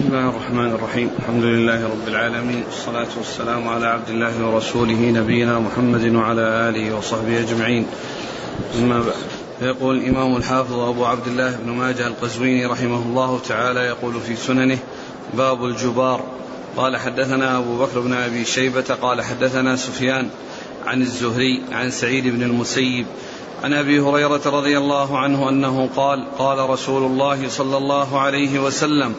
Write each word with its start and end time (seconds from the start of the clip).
بسم 0.00 0.08
الله 0.08 0.28
الرحمن 0.28 0.72
الرحيم 0.72 1.10
الحمد 1.18 1.44
لله 1.44 1.84
رب 1.84 2.08
العالمين 2.08 2.64
والصلاة 2.66 3.08
والسلام 3.16 3.68
على 3.68 3.86
عبد 3.86 4.08
الله 4.08 4.46
ورسوله 4.46 5.10
نبينا 5.10 5.58
محمد 5.58 6.14
وعلى 6.14 6.40
آله 6.40 6.96
وصحبه 6.96 7.40
أجمعين 7.40 7.86
أما 8.78 8.98
بعد 8.98 9.14
يقول 9.62 9.96
الإمام 9.96 10.36
الحافظ 10.36 10.78
أبو 10.78 11.04
عبد 11.04 11.26
الله 11.26 11.56
بن 11.56 11.70
ماجه 11.72 12.06
القزويني 12.06 12.66
رحمه 12.66 13.02
الله 13.02 13.40
تعالى 13.48 13.80
يقول 13.80 14.20
في 14.20 14.36
سننه 14.36 14.78
باب 15.34 15.64
الجبار 15.64 16.24
قال 16.76 16.96
حدثنا 16.96 17.58
أبو 17.58 17.78
بكر 17.78 18.00
بن 18.00 18.12
أبي 18.12 18.44
شيبة 18.44 18.94
قال 19.02 19.22
حدثنا 19.22 19.76
سفيان 19.76 20.30
عن 20.86 21.02
الزهري 21.02 21.62
عن 21.72 21.90
سعيد 21.90 22.28
بن 22.28 22.42
المسيب 22.42 23.06
عن 23.64 23.72
ابي 23.72 24.00
هريره 24.00 24.42
رضي 24.46 24.78
الله 24.78 25.18
عنه 25.18 25.48
انه 25.48 25.88
قال 25.96 26.26
قال 26.38 26.70
رسول 26.70 27.02
الله 27.02 27.48
صلى 27.48 27.76
الله 27.76 28.20
عليه 28.20 28.58
وسلم 28.58 29.14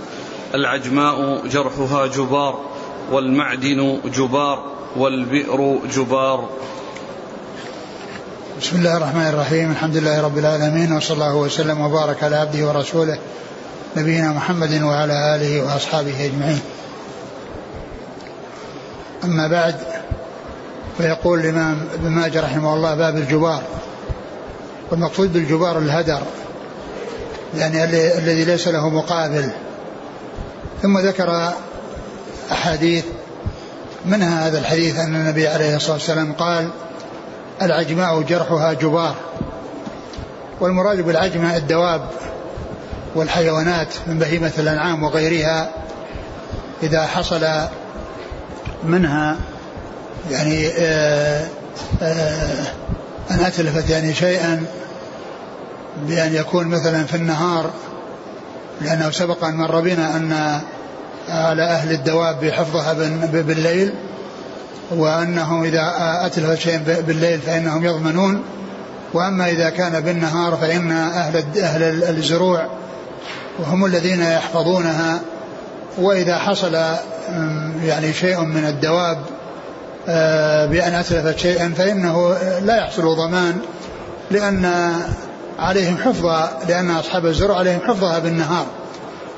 العجماء 0.55 1.47
جرحها 1.47 2.07
جبار 2.07 2.59
والمعدن 3.11 3.99
جبار 4.05 4.65
والبئر 4.97 5.79
جبار. 5.95 6.49
بسم 8.61 8.77
الله 8.77 8.97
الرحمن 8.97 9.27
الرحيم. 9.27 9.71
الحمد 9.71 9.97
لله 9.97 10.21
رب 10.21 10.37
العالمين 10.37 10.93
وصلى 10.93 11.13
الله 11.13 11.35
وسلم 11.35 11.81
وبارك 11.81 12.23
على 12.23 12.35
عبده 12.35 12.67
ورسوله 12.67 13.17
نبينا 13.97 14.31
محمد 14.31 14.81
وعلى 14.81 15.35
آله 15.35 15.63
وأصحابه 15.63 16.25
أجمعين. 16.25 16.61
أما 19.23 19.47
بعد 19.47 19.75
فيقول 20.97 21.39
الإمام 21.39 21.87
ابن 21.93 22.09
ماجه 22.09 22.41
رحمه 22.41 22.73
الله 22.73 22.95
باب 22.95 23.17
الجبار 23.17 23.63
والمقصود 24.91 25.33
بالجبار 25.33 25.77
الهدر 25.77 26.21
يعني 27.57 27.83
الذي 27.83 28.45
ليس 28.45 28.67
له 28.67 28.89
مقابل. 28.89 29.49
ثم 30.81 30.99
ذكر 30.99 31.53
أحاديث 32.51 33.05
منها 34.05 34.47
هذا 34.47 34.59
الحديث 34.59 34.99
أن 34.99 35.15
النبي 35.15 35.47
عليه 35.47 35.75
الصلاة 35.75 35.93
والسلام 35.93 36.33
قال 36.33 36.69
العجماء 37.61 38.21
جرحها 38.21 38.73
جبار 38.73 39.15
والمراد 40.59 41.01
بالعجمة 41.01 41.57
الدواب 41.57 42.01
والحيوانات 43.15 43.87
من 44.07 44.19
بهيمة 44.19 44.51
الأنعام 44.57 45.03
وغيرها 45.03 45.69
إذا 46.83 47.05
حصل 47.05 47.47
منها 48.83 49.37
يعني 50.31 50.67
آآ 50.67 51.47
آآ 52.01 52.63
أن 53.31 53.39
أتلفت 53.39 53.89
يعني 53.89 54.13
شيئا 54.13 54.65
بأن 56.07 56.35
يكون 56.35 56.67
مثلا 56.67 57.03
في 57.03 57.15
النهار 57.15 57.69
لأنه 58.81 59.11
سبق 59.11 59.43
أن 59.43 59.55
مر 59.55 59.79
بنا 59.79 60.17
أن 60.17 60.61
على 61.29 61.63
أهل 61.63 61.91
الدواب 61.91 62.49
حفظها 62.49 62.93
بالليل 63.23 63.93
وأنهم 64.91 65.63
إذا 65.63 65.93
أتلف 66.25 66.59
شيء 66.59 66.79
بالليل 67.07 67.39
فإنهم 67.39 67.85
يضمنون. 67.85 68.43
وأما 69.13 69.49
إذا 69.49 69.69
كان 69.69 69.99
بالنهار 69.99 70.57
فإن 70.61 70.91
أهل 70.91 71.43
أهل 71.61 72.03
الزروع 72.03 72.67
وهم 73.59 73.85
الذين 73.85 74.21
يحفظونها. 74.21 75.19
وإذا 75.97 76.37
حصل 76.37 76.77
يعني 77.83 78.13
شيء 78.13 78.41
من 78.41 78.65
الدواب 78.65 79.17
بأن 80.71 80.93
أتلفت 80.93 81.37
شيئا 81.37 81.73
فإنه 81.77 82.37
لا 82.61 82.75
يحصل 82.75 83.15
ضمان 83.15 83.57
لأن 84.31 84.93
عليهم 85.59 85.97
حفظها 85.97 86.59
لأن 86.67 86.89
أصحاب 86.89 87.25
الزرع 87.25 87.55
عليهم 87.55 87.79
حفظها 87.87 88.19
بالنهار. 88.19 88.65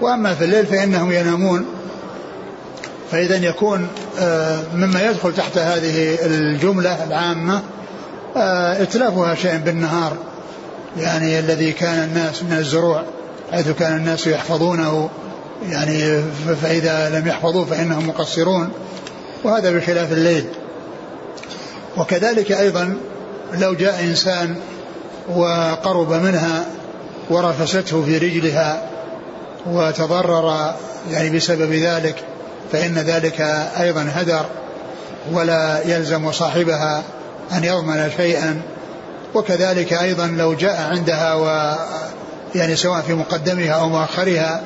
وأما 0.02 0.36
في 0.36 0.44
الليل 0.44 0.66
فإنهم 0.66 1.12
ينامون. 1.12 1.66
فإذا 3.12 3.36
يكون 3.36 3.88
مما 4.76 5.02
يدخل 5.10 5.34
تحت 5.34 5.58
هذه 5.58 6.18
الجملة 6.26 7.04
العامة 7.04 7.62
إتلافها 8.82 9.36
شيء 9.36 9.58
بالنهار. 9.58 10.18
يعني 10.98 11.40
الذي 11.40 11.72
كان 11.72 12.04
الناس 12.04 12.44
من 12.44 12.58
الزروع 12.58 13.04
حيث 13.52 13.70
كان 13.70 13.98
الناس 13.98 14.28
يحفظونه. 14.28 15.10
يعني 15.70 16.24
فإذا 16.62 17.20
لم 17.20 17.28
يحفظوه 17.28 17.66
فإنهم 17.66 18.08
مقصرون. 18.08 18.70
وهذا 19.44 19.72
بخلاف 19.72 20.12
الليل. 20.12 20.46
وكذلك 21.98 22.52
أيضا 22.52 22.98
لو 23.54 23.74
جاء 23.74 24.04
إنسان 24.04 24.56
وقرب 25.30 26.12
منها 26.12 26.66
ورفسته 27.30 28.04
في 28.06 28.18
رجلها 28.18 28.82
وتضرر 29.66 30.74
يعني 31.12 31.30
بسبب 31.30 31.74
ذلك 31.74 32.16
فإن 32.72 32.94
ذلك 32.94 33.42
أيضا 33.80 34.12
هدر 34.14 34.46
ولا 35.32 35.80
يلزم 35.86 36.32
صاحبها 36.32 37.04
أن 37.54 37.64
يضمن 37.64 38.12
شيئا. 38.18 38.62
وكذلك 39.34 39.94
أيضا 39.94 40.28
لو 40.28 40.54
جاء 40.54 40.82
عندها 40.92 41.34
و 41.34 41.76
يعني 42.56 42.76
سواء 42.76 43.02
في 43.02 43.14
مقدمها 43.14 43.72
أو 43.72 43.90
مؤخرها 43.90 44.62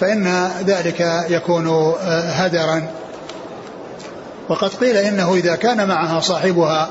فإن 0.00 0.50
ذلك 0.66 1.24
يكون 1.28 1.94
هدرا. 2.10 2.86
وقد 4.48 4.70
قيل 4.74 4.96
إنه 4.96 5.34
إذا 5.34 5.56
كان 5.56 5.88
معها 5.88 6.20
صاحبها 6.20 6.88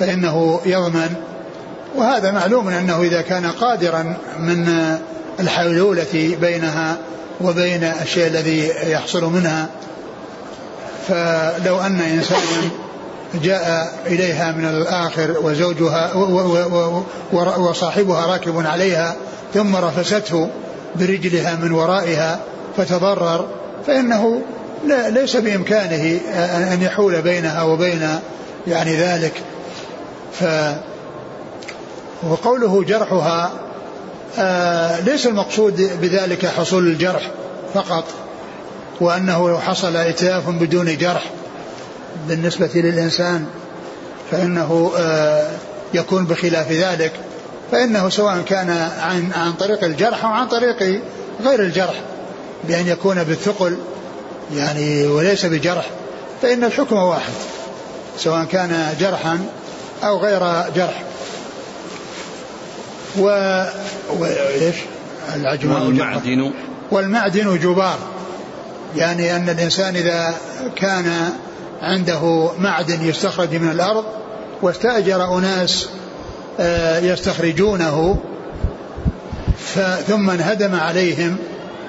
فإنه 0.00 0.60
يضمن. 0.66 1.31
وهذا 1.96 2.30
معلوم 2.30 2.68
أنه 2.68 3.02
إذا 3.02 3.20
كان 3.20 3.46
قادرا 3.46 4.16
من 4.38 4.96
الحلولة 5.40 6.36
بينها 6.40 6.96
وبين 7.40 7.84
الشيء 7.84 8.26
الذي 8.26 8.72
يحصل 8.86 9.24
منها 9.24 9.68
فلو 11.08 11.80
أن 11.80 12.00
إنسانا 12.00 12.70
جاء 13.34 13.92
إليها 14.06 14.52
من 14.52 14.64
الآخر 14.64 15.34
وزوجها 15.42 16.14
وصاحبها 17.58 18.26
راكب 18.26 18.66
عليها 18.66 19.16
ثم 19.54 19.76
رفسته 19.76 20.48
برجلها 20.96 21.56
من 21.56 21.72
ورائها 21.72 22.40
فتضرر 22.76 23.46
فإنه 23.86 24.42
لا 24.86 25.10
ليس 25.10 25.36
بإمكانه 25.36 26.20
أن 26.72 26.82
يحول 26.82 27.22
بينها 27.22 27.62
وبين 27.62 28.08
يعني 28.66 28.96
ذلك. 28.96 29.32
ف 30.40 30.44
وقوله 32.28 32.84
جرحها 32.84 33.52
آه 34.38 35.00
ليس 35.00 35.26
المقصود 35.26 35.90
بذلك 36.00 36.46
حصول 36.46 36.86
الجرح 36.86 37.30
فقط 37.74 38.04
وأنه 39.00 39.58
حصل 39.58 39.96
إتلاف 39.96 40.48
بدون 40.48 40.96
جرح 40.98 41.30
بالنسبة 42.28 42.70
للإنسان 42.74 43.46
فإنه 44.30 44.92
آه 44.98 45.50
يكون 45.94 46.24
بخلاف 46.24 46.72
ذلك. 46.72 47.12
فإنه 47.72 48.08
سواء 48.08 48.42
كان 48.48 48.70
عن 49.00 49.32
عن 49.32 49.52
طريق 49.52 49.84
الجرح 49.84 50.24
أو 50.24 50.30
عن 50.30 50.48
طريق 50.48 51.00
غير 51.44 51.60
الجرح 51.60 52.00
بأن 52.64 52.88
يكون 52.88 53.24
بالثقل 53.24 53.76
يعني 54.54 55.06
وليس 55.06 55.46
بجرح. 55.46 55.86
فإن 56.42 56.64
الحكم 56.64 56.96
واحد 56.96 57.32
سواء 58.18 58.44
كان 58.44 58.94
جرحا 59.00 59.38
أو 60.04 60.18
غير 60.18 60.40
جرح. 60.76 61.02
و 63.18 63.24
وإيش 64.18 64.76
العجماء 65.36 65.82
والمعدن 65.82 66.52
والمعدن 66.90 67.58
جبار. 67.58 67.98
يعني 68.96 69.36
أن 69.36 69.48
الإنسان 69.48 69.96
إذا 69.96 70.34
كان 70.76 71.32
عنده 71.82 72.50
معدن 72.58 73.02
يستخرج 73.02 73.54
من 73.54 73.70
الأرض 73.70 74.04
واستأجر 74.62 75.38
أناس 75.38 75.88
يستخرجونه 77.02 78.18
ثم 80.08 80.30
انهدم 80.30 80.74
عليهم 80.74 81.36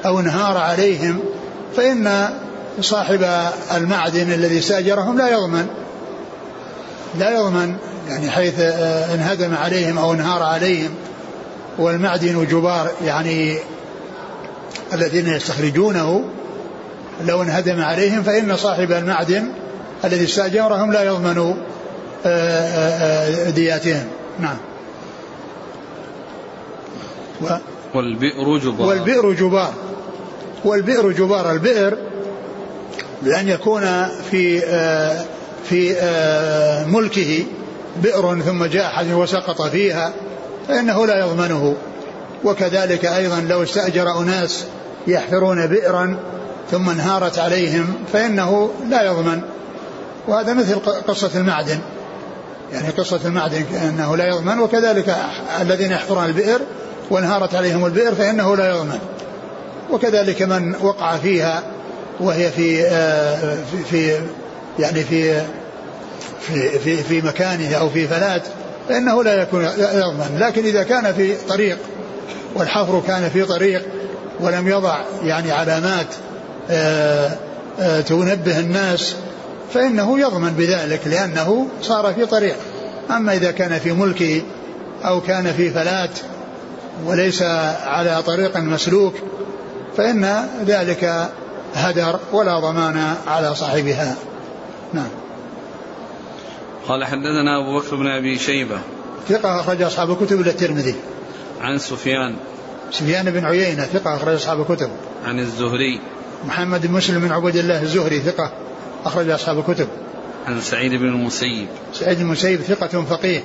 أو 0.06 0.20
انهار 0.20 0.58
عليهم 0.58 1.20
فإن 1.78 2.30
صاحب 2.82 3.26
المعدن 3.76 4.34
الذي 4.34 4.60
استأجرهم 4.60 5.18
لا 5.18 5.30
يضمن. 5.30 5.68
لا 7.20 7.32
يضمن 7.40 7.76
يعني 8.10 8.32
حيث 8.32 8.60
انهدم 9.14 9.56
عليهم 9.56 9.98
أو 9.98 10.14
انهار 10.14 10.44
عليهم. 10.44 10.90
والمعدن 11.78 12.48
جبار 12.52 12.92
يعني 13.06 13.58
الذين 14.94 15.28
يستخرجونه 15.28 16.24
لو 17.26 17.42
انهدم 17.42 17.82
عليهم 17.82 18.24
فإن 18.24 18.56
صاحب 18.58 18.92
المعدن 18.92 19.50
الذي 20.06 20.24
استأجرهم 20.24 20.92
لا 20.92 21.04
يضمن 21.04 21.56
دياتهم. 23.56 24.08
نعم. 24.40 24.58
و 27.42 27.46
والبئر 27.94 28.58
جبار. 28.58 28.88
والبئر 28.88 29.34
جبار. 29.34 29.74
والبئر 30.66 31.12
جبار 31.12 31.52
البئر 31.52 31.98
بأن 33.22 33.48
يكون 33.48 34.08
في 34.32 34.60
في 35.70 35.96
ملكه 36.88 37.46
بئر 38.04 38.40
ثم 38.40 38.66
جاء 38.66 38.86
أحد 38.86 39.12
وسقط 39.12 39.62
فيها. 39.62 40.14
فإنه 40.68 41.06
لا 41.06 41.20
يضمنه. 41.20 41.76
وكذلك 42.44 43.06
أيضا 43.06 43.42
لو 43.50 43.64
استأجر 43.64 44.20
أناس 44.20 44.66
يحفرون 45.08 45.68
بئرا 45.68 46.18
ثم 46.72 46.90
انهارت 46.90 47.40
عليهم 47.40 47.94
فإنه 48.14 48.72
لا 48.90 49.04
يضمن. 49.04 49.42
وهذا 50.28 50.54
مثل 50.54 50.76
قصة 51.08 51.30
المعدن. 51.36 51.80
يعني 52.74 52.90
قصة 52.90 53.20
المعدن 53.26 53.64
أنه 53.90 54.18
لا 54.18 54.28
يضمن 54.28 54.60
وكذلك 54.60 55.16
الذين 55.62 55.92
يحفرون 55.92 56.26
البئر 56.26 56.60
وانهارت 57.10 57.56
عليهم 57.56 57.86
البئر 57.86 58.16
فإنه 58.16 58.56
لا 58.56 58.70
يضمن. 58.70 59.00
وكذلك 59.92 60.42
من 60.42 60.76
وقع 60.82 61.18
فيها 61.18 61.64
وهي 62.20 62.52
في 62.52 62.86
آه، 62.88 63.58
في, 63.72 63.84
في 63.84 64.20
يعني 64.80 65.04
في 65.04 65.42
في 66.42 66.80
في, 66.80 66.98
في 67.04 67.22
مكانه 67.22 67.76
أو 67.76 67.90
في 67.90 68.08
فلات 68.08 68.42
فإنه 68.90 69.24
لا 69.24 69.42
يكون 69.42 69.64
يضمن. 69.78 70.38
لكن 70.40 70.66
إذا 70.66 70.84
كان 70.84 71.14
في 71.14 71.36
طريق 71.36 71.78
والحفر 72.56 73.02
كان 73.08 73.30
في 73.30 73.44
طريق 73.44 73.86
ولم 74.40 74.68
يضع 74.68 74.98
يعني 75.24 75.52
علامات 75.52 76.08
آه، 76.70 77.32
آه، 77.80 78.02
تنبه 78.02 78.60
الناس 78.60 79.16
فإنه 79.74 80.20
يضمن 80.20 80.50
بذلك 80.50 81.08
لأنه 81.08 81.68
صار 81.82 82.14
في 82.14 82.26
طريق. 82.26 82.56
أما 83.12 83.34
إذا 83.34 83.52
كان 83.52 83.80
في 83.80 83.92
ملكه 83.92 84.42
أو 85.06 85.22
كان 85.22 85.54
في 85.54 85.70
فلات 85.70 86.20
وليس 87.06 87.42
على 87.86 88.24
طريق 88.26 88.58
مسلوك 88.58 89.14
فإن 89.98 90.48
ذلك 90.66 91.30
هدر 91.76 92.20
ولا 92.32 92.60
ضمان 92.60 93.16
على 93.28 93.56
صاحبها. 93.56 94.16
نعم. 94.94 95.23
قال 96.88 97.06
حدثنا 97.06 97.60
أبو 97.60 97.80
بكر 97.80 97.96
بن 97.96 98.08
أبي 98.08 98.40
شيبة. 98.40 98.78
ثقة 99.30 99.60
أخرج 99.60 99.82
أصحاب 99.82 100.12
الكتب 100.12 100.42
إلى 100.42 100.50
الترمذي. 100.50 100.96
عن 101.62 101.78
سفيان. 101.78 102.36
سفيان 102.92 103.32
بن 103.32 103.46
عيينة 103.46 103.84
ثقة 103.84 104.16
أخرج 104.16 104.34
أصحاب 104.34 104.62
الكتب. 104.62 104.90
عن 105.26 105.40
الزهري. 105.40 106.00
محمد 106.46 106.88
بن 106.88 106.94
مسلم 106.94 107.20
بن 107.20 107.32
عبد 107.32 107.56
الله 107.56 107.82
الزهري 107.82 108.20
ثقة 108.20 108.52
أخرج 109.06 109.30
أصحاب 109.30 109.60
الكتب. 109.60 109.88
عن 110.48 110.62
سعيد 110.62 110.92
بن 110.92 111.08
المسيب. 111.08 111.68
سعيد 111.94 112.18
بن 112.18 112.24
المسيب 112.24 112.62
ثقة 112.62 113.04
فقيه. 113.04 113.44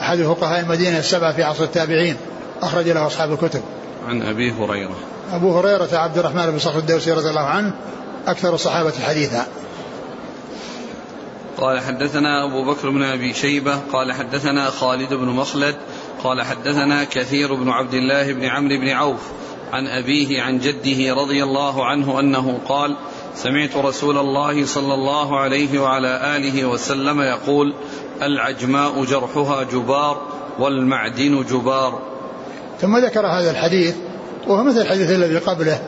أحد 0.00 0.22
فقهاء 0.22 0.60
المدينة 0.60 0.98
السبعة 0.98 1.32
في 1.32 1.42
عصر 1.42 1.64
التابعين. 1.64 2.16
أخرج 2.62 2.88
له 2.88 3.06
أصحاب 3.06 3.32
الكتب. 3.32 3.62
عن 4.08 4.22
أبي 4.22 4.52
هريرة. 4.52 4.96
أبو 5.32 5.58
هريرة 5.58 5.88
عبد 5.92 6.18
الرحمن 6.18 6.50
بن 6.50 6.58
صخر 6.58 6.78
الدوسي 6.78 7.12
رضي 7.12 7.30
الله 7.30 7.40
عنه 7.40 7.72
أكثر 8.26 8.54
الصحابة 8.54 8.92
حديثا. 9.06 9.46
قال 11.60 11.80
حدثنا 11.80 12.44
أبو 12.44 12.64
بكر 12.64 12.90
بن 12.90 13.02
أبي 13.02 13.34
شيبة 13.34 13.76
قال 13.92 14.12
حدثنا 14.12 14.70
خالد 14.70 15.14
بن 15.14 15.26
مخلد 15.26 15.74
قال 16.24 16.42
حدثنا 16.42 17.04
كثير 17.04 17.54
بن 17.54 17.68
عبد 17.68 17.94
الله 17.94 18.32
بن 18.32 18.44
عمرو 18.44 18.78
بن 18.78 18.88
عوف 18.88 19.20
عن 19.72 19.86
أبيه 19.86 20.42
عن 20.42 20.58
جده 20.58 21.14
رضي 21.14 21.42
الله 21.42 21.86
عنه 21.86 22.20
أنه 22.20 22.58
قال 22.68 22.96
سمعت 23.34 23.76
رسول 23.76 24.18
الله 24.18 24.66
صلى 24.66 24.94
الله 24.94 25.38
عليه 25.38 25.78
وعلى 25.78 26.36
آله 26.36 26.64
وسلم 26.64 27.20
يقول 27.20 27.74
العجماء 28.22 29.04
جرحها 29.04 29.62
جبار 29.62 30.26
والمعدن 30.58 31.44
جبار. 31.50 32.02
ثم 32.80 32.96
ذكر 32.96 33.26
هذا 33.26 33.50
الحديث 33.50 33.94
وهو 34.46 34.64
مثل 34.64 34.80
الحديث 34.80 35.10
الذي 35.10 35.38
قبله 35.38 35.80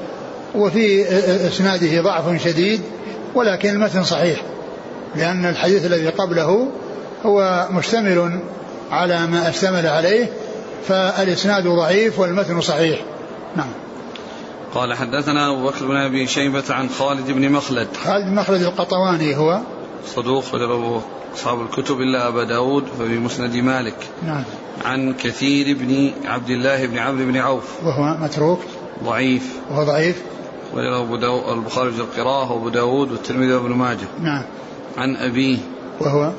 وفي 0.55 1.09
اسناده 1.49 2.03
ضعف 2.03 2.45
شديد 2.45 2.81
ولكن 3.35 3.69
المتن 3.69 4.05
صحيح. 4.05 4.52
لأن 5.17 5.45
الحديث 5.47 5.87
الذي 5.87 6.09
قبله 6.09 6.69
هو 7.27 7.69
مشتمل 7.71 8.41
على 8.91 9.27
ما 9.27 9.49
اشتمل 9.49 9.87
عليه 9.87 10.33
فالإسناد 10.89 11.67
ضعيف 11.67 12.19
والمتن 12.19 12.61
صحيح. 12.61 13.01
نعم. 13.57 13.69
قال 14.75 14.95
حدثنا 14.95 15.51
أبو 15.51 15.67
بكر 15.67 15.87
بن 15.87 15.97
أبي 15.97 16.27
شيبة 16.27 16.65
عن 16.71 16.89
خالد 16.89 17.31
بن 17.31 17.53
مخلد. 17.53 17.89
خالد 18.05 18.27
بن 18.27 18.35
مخلد 18.35 18.63
القطواني 18.63 19.37
هو. 19.37 19.61
صدوق 20.07 20.45
أبو 20.55 21.01
أصحاب 21.35 21.61
الكتب 21.61 22.01
إلا 22.01 22.29
أبا 22.29 22.45
داود 22.45 22.85
ففي 22.99 23.19
مسند 23.19 23.57
مالك. 23.57 23.97
نعم. 24.27 24.45
عن 24.85 25.15
كثير 25.15 25.77
بن 25.81 26.11
عبد 26.25 26.51
الله 26.51 26.87
بن 26.87 26.99
عمرو 26.99 27.25
بن 27.25 27.37
عوف. 27.37 27.85
وهو 27.85 28.17
متروك. 28.17 28.61
ضعيف. 29.05 29.57
وهو 29.71 29.85
ضعيف. 29.85 30.23
وله 30.75 31.01
أبو 31.01 31.17
داود 31.17 31.59
البخاري 31.59 31.93
في 31.93 32.01
القراءة 32.01 32.53
وأبو 32.53 32.69
داود 32.69 33.13
والترمذي 33.13 33.53
وابن 33.53 33.73
ماجه. 33.73 34.07
نعم. 34.21 34.43
عن 34.99 35.17
أبيه. 35.17 35.59
وهو 36.01 36.33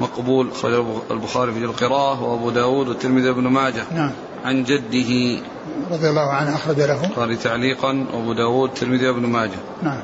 مقبول 0.00 0.48
أخرج 0.50 0.84
البخاري 1.10 1.52
في 1.52 1.58
القراءة 1.58 2.22
وأبو 2.22 2.50
داود 2.50 2.88
والترمذي 2.88 3.28
وابن 3.28 3.42
ماجه. 3.42 3.84
نعم. 3.94 4.10
عن 4.44 4.64
جده. 4.64 5.40
رضي 5.90 6.08
الله 6.10 6.32
عنه 6.32 6.54
أخرج 6.54 6.80
له. 6.80 7.10
قال 7.16 7.38
تعليقا 7.38 8.06
وأبو 8.14 8.32
داود 8.32 8.70
والترمذي 8.70 9.08
وابن 9.08 9.26
ماجه. 9.26 9.58
نعم. 9.82 10.02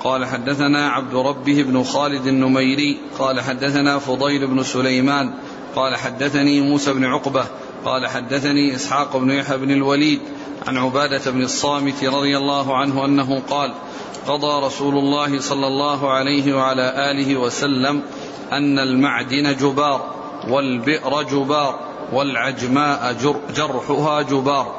قال 0.00 0.24
حدثنا 0.24 0.88
عبد 0.88 1.14
ربه 1.14 1.62
بن 1.62 1.82
خالد 1.82 2.26
النميري. 2.26 2.98
قال 3.18 3.40
حدثنا 3.40 3.98
فضيل 3.98 4.46
بن 4.46 4.62
سليمان. 4.62 5.34
قال 5.76 5.96
حدثني 5.96 6.60
موسى 6.60 6.92
بن 6.92 7.04
عقبة. 7.04 7.44
قال 7.84 8.06
حدثني 8.06 8.74
إسحاق 8.74 9.16
بن 9.16 9.30
يحيى 9.30 9.58
بن 9.58 9.70
الوليد. 9.70 10.20
عن 10.66 10.76
عبادة 10.76 11.30
بن 11.30 11.42
الصامت 11.42 12.04
رضي 12.04 12.36
الله 12.36 12.76
عنه 12.76 13.04
أنه 13.04 13.40
قال 13.50 13.72
قضى 14.26 14.66
رسول 14.66 14.98
الله 14.98 15.40
صلى 15.40 15.66
الله 15.66 16.10
عليه 16.10 16.54
وعلى 16.54 17.10
آله 17.10 17.36
وسلم 17.36 18.02
أن 18.52 18.78
المعدن 18.78 19.56
جبار 19.56 20.14
والبئر 20.48 21.22
جبار 21.22 21.78
والعجماء 22.12 23.16
جرحها 23.56 24.22
جبار 24.22 24.74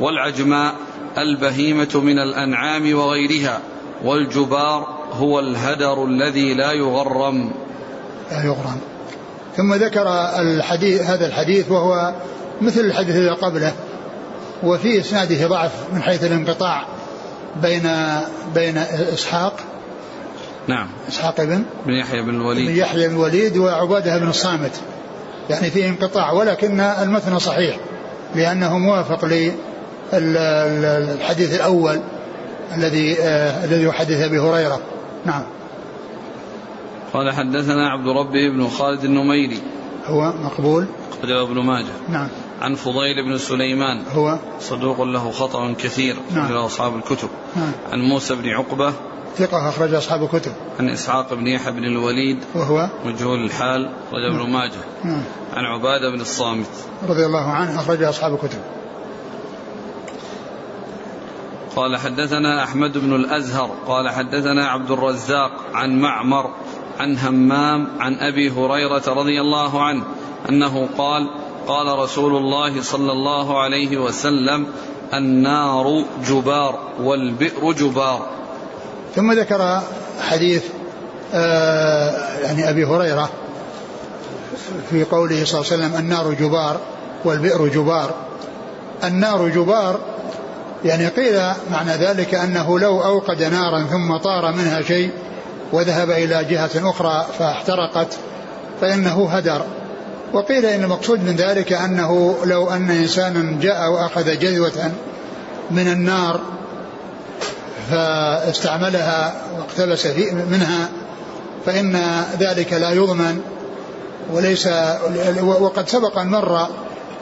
والعجماء 0.00 0.74
البهيمة 1.18 1.90
من 1.94 2.18
الأنعام 2.18 2.94
وغيرها 2.94 3.60
والجبار 4.04 4.88
هو 5.12 5.40
الهدر 5.40 6.04
الذي 6.04 6.54
لا 6.54 6.72
يغرم. 6.72 7.50
لا 8.30 8.44
يغرم. 8.44 8.80
ثم 9.56 9.74
ذكر 9.74 10.08
الحديث 10.40 11.02
هذا 11.02 11.26
الحديث 11.26 11.70
وهو 11.70 12.14
مثل 12.60 12.80
الحديث 12.80 13.28
قبله 13.28 13.72
وفي 14.62 15.00
إسناده 15.00 15.46
ضعف 15.46 15.72
من 15.92 16.02
حيث 16.02 16.24
الانقطاع. 16.24 16.86
بين 17.62 17.90
بين 18.54 18.78
إسحاق. 19.14 19.56
نعم. 20.68 20.88
إسحاق 21.08 21.44
بن 21.44 21.64
بن 21.86 21.92
يحيى 21.92 22.22
بن 22.22 22.30
الوليد. 22.30 22.68
بن 22.68 22.76
يحيى 22.76 23.08
بن 23.08 23.14
الوليد 23.14 23.56
وعبادة 23.56 24.18
بن 24.18 24.28
الصامت. 24.28 24.80
يعني 25.50 25.70
فيه 25.70 25.88
انقطاع 25.88 26.32
ولكن 26.32 26.80
المثنى 26.80 27.40
صحيح 27.40 27.76
لأنه 28.34 28.78
موافق 28.78 29.24
للحديث 30.12 31.54
الأول 31.54 32.00
الذي 32.76 33.16
آه 33.20 33.64
الذي 33.64 33.82
يحدث 33.82 34.20
أبي 34.20 34.38
هريرة. 34.38 34.80
نعم. 35.24 35.42
قال 37.12 37.32
حدثنا 37.32 37.88
عبد 37.90 38.08
ربه 38.08 38.48
بن 38.48 38.68
خالد 38.68 39.04
النميري. 39.04 39.58
هو 40.06 40.32
مقبول؟ 40.32 40.86
أخرجه 41.18 41.42
ابن 41.42 41.58
ماجه. 41.58 41.92
نعم. 42.08 42.28
عن 42.64 42.74
فضيل 42.74 43.24
بن 43.24 43.38
سليمان. 43.38 44.02
هو؟ 44.14 44.38
صدوق 44.60 45.02
له 45.02 45.30
خطأ 45.30 45.72
كثير 45.72 46.16
نعم. 46.34 46.50
إلى 46.50 46.66
أصحاب 46.66 46.96
الكتب. 46.96 47.28
نعم. 47.56 47.72
عن 47.92 48.00
موسى 48.00 48.34
بن 48.34 48.48
عقبة. 48.48 48.92
ثقة 49.36 49.68
أخرج 49.68 49.94
أصحاب 49.94 50.22
الكتب. 50.22 50.52
عن 50.80 50.88
إسحاق 50.88 51.34
بن 51.34 51.46
يحيى 51.46 51.72
بن 51.72 51.84
الوليد. 51.84 52.44
وهو؟ 52.54 52.88
مجهول 53.04 53.44
الحال. 53.44 53.92
أخرج 54.08 54.24
ابن 54.34 54.50
ماجه. 54.50 54.84
نعم. 55.04 55.22
عن 55.52 55.64
عبادة 55.64 56.10
بن 56.10 56.20
الصامت. 56.20 56.70
رضي 57.08 57.26
الله 57.26 57.50
عنه 57.50 57.80
أخرج 57.80 58.02
أصحاب 58.02 58.34
الكتب. 58.34 58.60
قال 61.76 61.96
حدثنا 61.96 62.64
أحمد 62.64 62.98
بن 62.98 63.14
الأزهر. 63.14 63.70
قال 63.86 64.10
حدثنا 64.10 64.66
عبد 64.66 64.90
الرزاق 64.90 65.50
عن 65.74 66.00
معمر 66.00 66.50
عن 66.98 67.18
همام 67.18 67.88
عن 67.98 68.14
أبي 68.14 68.50
هريرة 68.50 69.02
رضي 69.08 69.40
الله 69.40 69.82
عنه 69.82 70.04
أنه 70.48 70.88
قال 70.98 71.43
قال 71.68 71.98
رسول 71.98 72.36
الله 72.36 72.82
صلى 72.82 73.12
الله 73.12 73.62
عليه 73.62 73.98
وسلم 73.98 74.66
النار 75.14 76.04
جبار 76.28 76.78
والبئر 77.00 77.72
جبار. 77.72 78.26
ثم 79.16 79.32
ذكر 79.32 79.80
حديث 80.20 80.64
آه 81.34 82.38
يعني 82.42 82.70
أبي 82.70 82.84
هريرة 82.84 83.30
في 84.90 85.04
قوله 85.04 85.44
صلى 85.44 85.60
الله 85.60 85.72
عليه 85.72 85.84
وسلم 85.84 85.94
النار 85.98 86.32
جبار 86.32 86.80
والبئر 87.24 87.68
جبار. 87.68 88.14
النار 89.04 89.48
جبار 89.48 89.98
يعني 90.84 91.08
قيل 91.08 91.40
معنى 91.70 91.92
ذلك 91.92 92.34
أنه 92.34 92.78
لو 92.78 93.02
أوقد 93.02 93.42
نارا 93.42 93.84
ثم 93.84 94.16
طار 94.16 94.52
منها 94.52 94.82
شيء 94.82 95.10
وذهب 95.72 96.10
إلى 96.10 96.44
جهة 96.44 96.90
أخرى 96.90 97.26
فاحترقت 97.38 98.18
فإنه 98.80 99.28
هدر. 99.30 99.62
وقيل 100.34 100.66
إن 100.66 100.84
المقصود 100.84 101.20
من 101.20 101.36
ذلك 101.36 101.72
أنه 101.72 102.36
لو 102.44 102.70
أن 102.70 102.90
إنسانا 102.90 103.60
جاء 103.60 103.90
وأخذ 103.90 104.38
جذوة 104.38 104.92
من 105.70 105.88
النار 105.88 106.40
فاستعملها 107.90 109.34
واقتبس 109.58 110.06
منها 110.50 110.88
فإن 111.66 112.00
ذلك 112.40 112.72
لا 112.72 112.90
يضمن. 112.90 113.40
وليس 114.32 114.68
وقد 115.42 115.88
سبق 115.88 116.18
أن 116.18 116.26
مر 116.26 116.68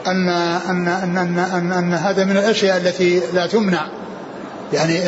أن 0.07 0.29
أن 0.29 0.87
أن 0.87 1.17
أن, 1.17 1.39
أن, 1.39 1.71
أن 1.71 1.93
هذا 1.93 2.23
من 2.23 2.37
الأشياء 2.37 2.77
التي 2.77 3.21
لا 3.33 3.47
تمنع. 3.47 3.85
يعني 4.73 4.99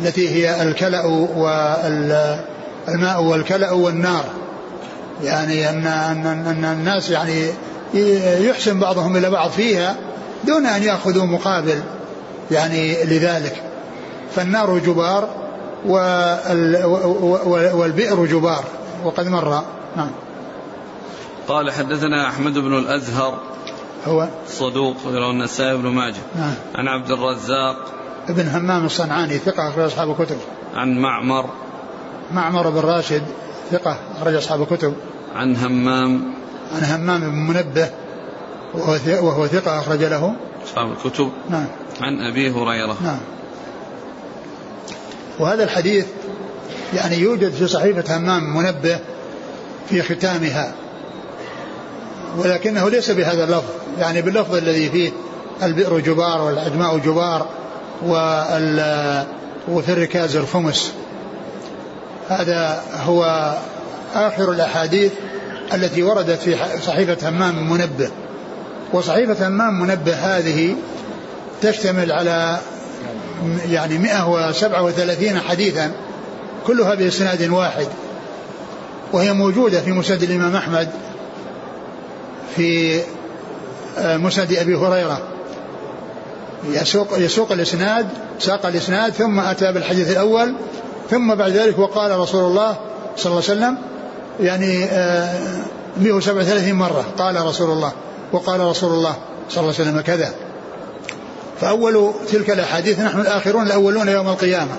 التي 0.00 0.28
هي 0.28 0.62
الكلأ 0.62 1.04
والماء 1.36 3.22
والكلأ 3.22 3.70
والنار. 3.70 4.24
يعني 5.22 5.70
أن, 5.70 5.86
أن, 5.86 6.26
أن 6.26 6.64
الناس 6.64 7.10
يعني 7.10 7.50
يحسن 8.48 8.80
بعضهم 8.80 9.16
إلى 9.16 9.30
بعض 9.30 9.50
فيها 9.50 9.96
دون 10.44 10.66
أن 10.66 10.82
يأخذوا 10.82 11.24
مقابل 11.24 11.82
يعني 12.50 13.04
لذلك. 13.04 13.62
فالنار 14.34 14.78
جبار 14.78 15.28
والبئر 17.74 18.26
جبار. 18.26 18.64
وقد 19.04 19.26
مر. 19.28 19.62
نعم. 19.96 20.10
قال 21.48 21.72
حدثنا 21.72 22.28
أحمد 22.28 22.58
بن 22.58 22.78
الأزهر 22.78 23.38
هو؟ 24.06 24.28
صدوق 24.48 24.96
غير 25.06 25.30
النسائي 25.30 25.76
بن 25.76 25.88
ماجه. 25.88 26.22
نعم. 26.36 26.54
عن 26.74 26.88
عبد 26.88 27.10
الرزاق. 27.10 27.76
ابن 28.28 28.48
همام 28.48 28.86
الصنعاني 28.86 29.38
ثقة 29.38 29.68
أخرج 29.68 29.84
أصحاب 29.84 30.10
الكتب. 30.10 30.38
عن 30.74 30.98
معمر. 30.98 31.44
معمر 32.32 32.70
بن 32.70 32.80
راشد. 32.80 33.22
ثقة 33.70 33.98
أخرج 34.16 34.34
أصحاب 34.34 34.62
الكتب. 34.62 34.94
عن 35.34 35.56
همام. 35.56 36.34
عن 36.76 36.84
همام 36.84 37.20
بن 37.20 37.36
منبه 37.36 37.90
وهو 39.20 39.46
ثقة 39.46 39.78
أخرج 39.80 40.04
له. 40.04 40.34
أصحاب 40.64 40.92
الكتب. 40.92 41.30
نعم. 41.50 41.66
عن 42.00 42.20
أبي 42.20 42.50
هريرة. 42.50 42.96
نعم. 43.02 43.18
وهذا 45.38 45.64
الحديث 45.64 46.06
يعني 46.94 47.16
يوجد 47.16 47.52
في 47.52 47.66
صحيفة 47.68 48.16
همام 48.16 48.56
منبه 48.56 48.98
في 49.88 50.02
ختامها 50.02 50.72
ولكنه 52.36 52.88
ليس 52.90 53.10
بهذا 53.10 53.44
اللفظ 53.44 53.70
يعني 53.98 54.22
باللفظ 54.22 54.54
الذي 54.54 54.90
فيه 54.90 55.12
البئر 55.62 55.98
جبار 56.00 56.42
والأجماء 56.42 56.98
جبار 56.98 57.46
وفي 59.68 59.92
الركاز 59.92 60.36
الخمس. 60.36 60.92
هذا 62.28 62.82
هو 63.04 63.54
آخر 64.14 64.52
الأحاديث 64.52 65.12
التي 65.74 66.02
وردت 66.02 66.40
في 66.40 66.56
صحيفة 66.82 67.28
همام 67.28 67.70
منبه. 67.70 68.10
وصحيفة 68.92 69.48
همام 69.48 69.80
منبه 69.80 70.14
هذه 70.14 70.76
تشتمل 71.62 72.12
على 72.12 72.58
يعني 73.70 73.98
137 73.98 75.38
حديثا 75.38 75.92
كلها 76.66 76.94
بإسناد 76.94 77.48
واحد. 77.48 77.86
وهي 79.12 79.32
موجودة 79.32 79.80
في 79.80 79.92
مسند 79.92 80.22
الإمام 80.22 80.56
أحمد 80.56 80.88
في 82.56 83.00
آه، 83.98 84.16
مسند 84.16 84.52
أبي 84.52 84.74
هريرة. 84.74 85.22
يسوق, 86.70 87.18
يسوق 87.18 87.52
الإسناد 87.52 88.06
ساق 88.38 88.66
الإسناد 88.66 89.12
ثم 89.12 89.40
أتى 89.40 89.72
بالحديث 89.72 90.10
الأول 90.10 90.54
ثم 91.10 91.34
بعد 91.34 91.52
ذلك 91.52 91.78
وقال 91.78 92.18
رسول 92.18 92.44
الله 92.44 92.76
صلى 93.16 93.32
الله 93.32 93.42
عليه 93.48 93.60
وسلم 93.60 93.78
يعني 94.40 94.78
137 95.96 96.68
آه، 96.68 96.72
مرة 96.72 97.04
قال 97.18 97.46
رسول 97.46 97.70
الله 97.70 97.92
وقال 98.32 98.60
رسول 98.60 98.92
الله 98.92 99.16
صلى 99.50 99.60
الله 99.60 99.74
عليه 99.78 99.90
وسلم 99.90 100.00
كذا. 100.00 100.34
فأول 101.60 102.12
تلك 102.32 102.50
الأحاديث 102.50 103.00
نحن 103.00 103.20
الآخرون 103.20 103.66
الأولون 103.66 104.08
يوم 104.08 104.28
القيامة. 104.28 104.76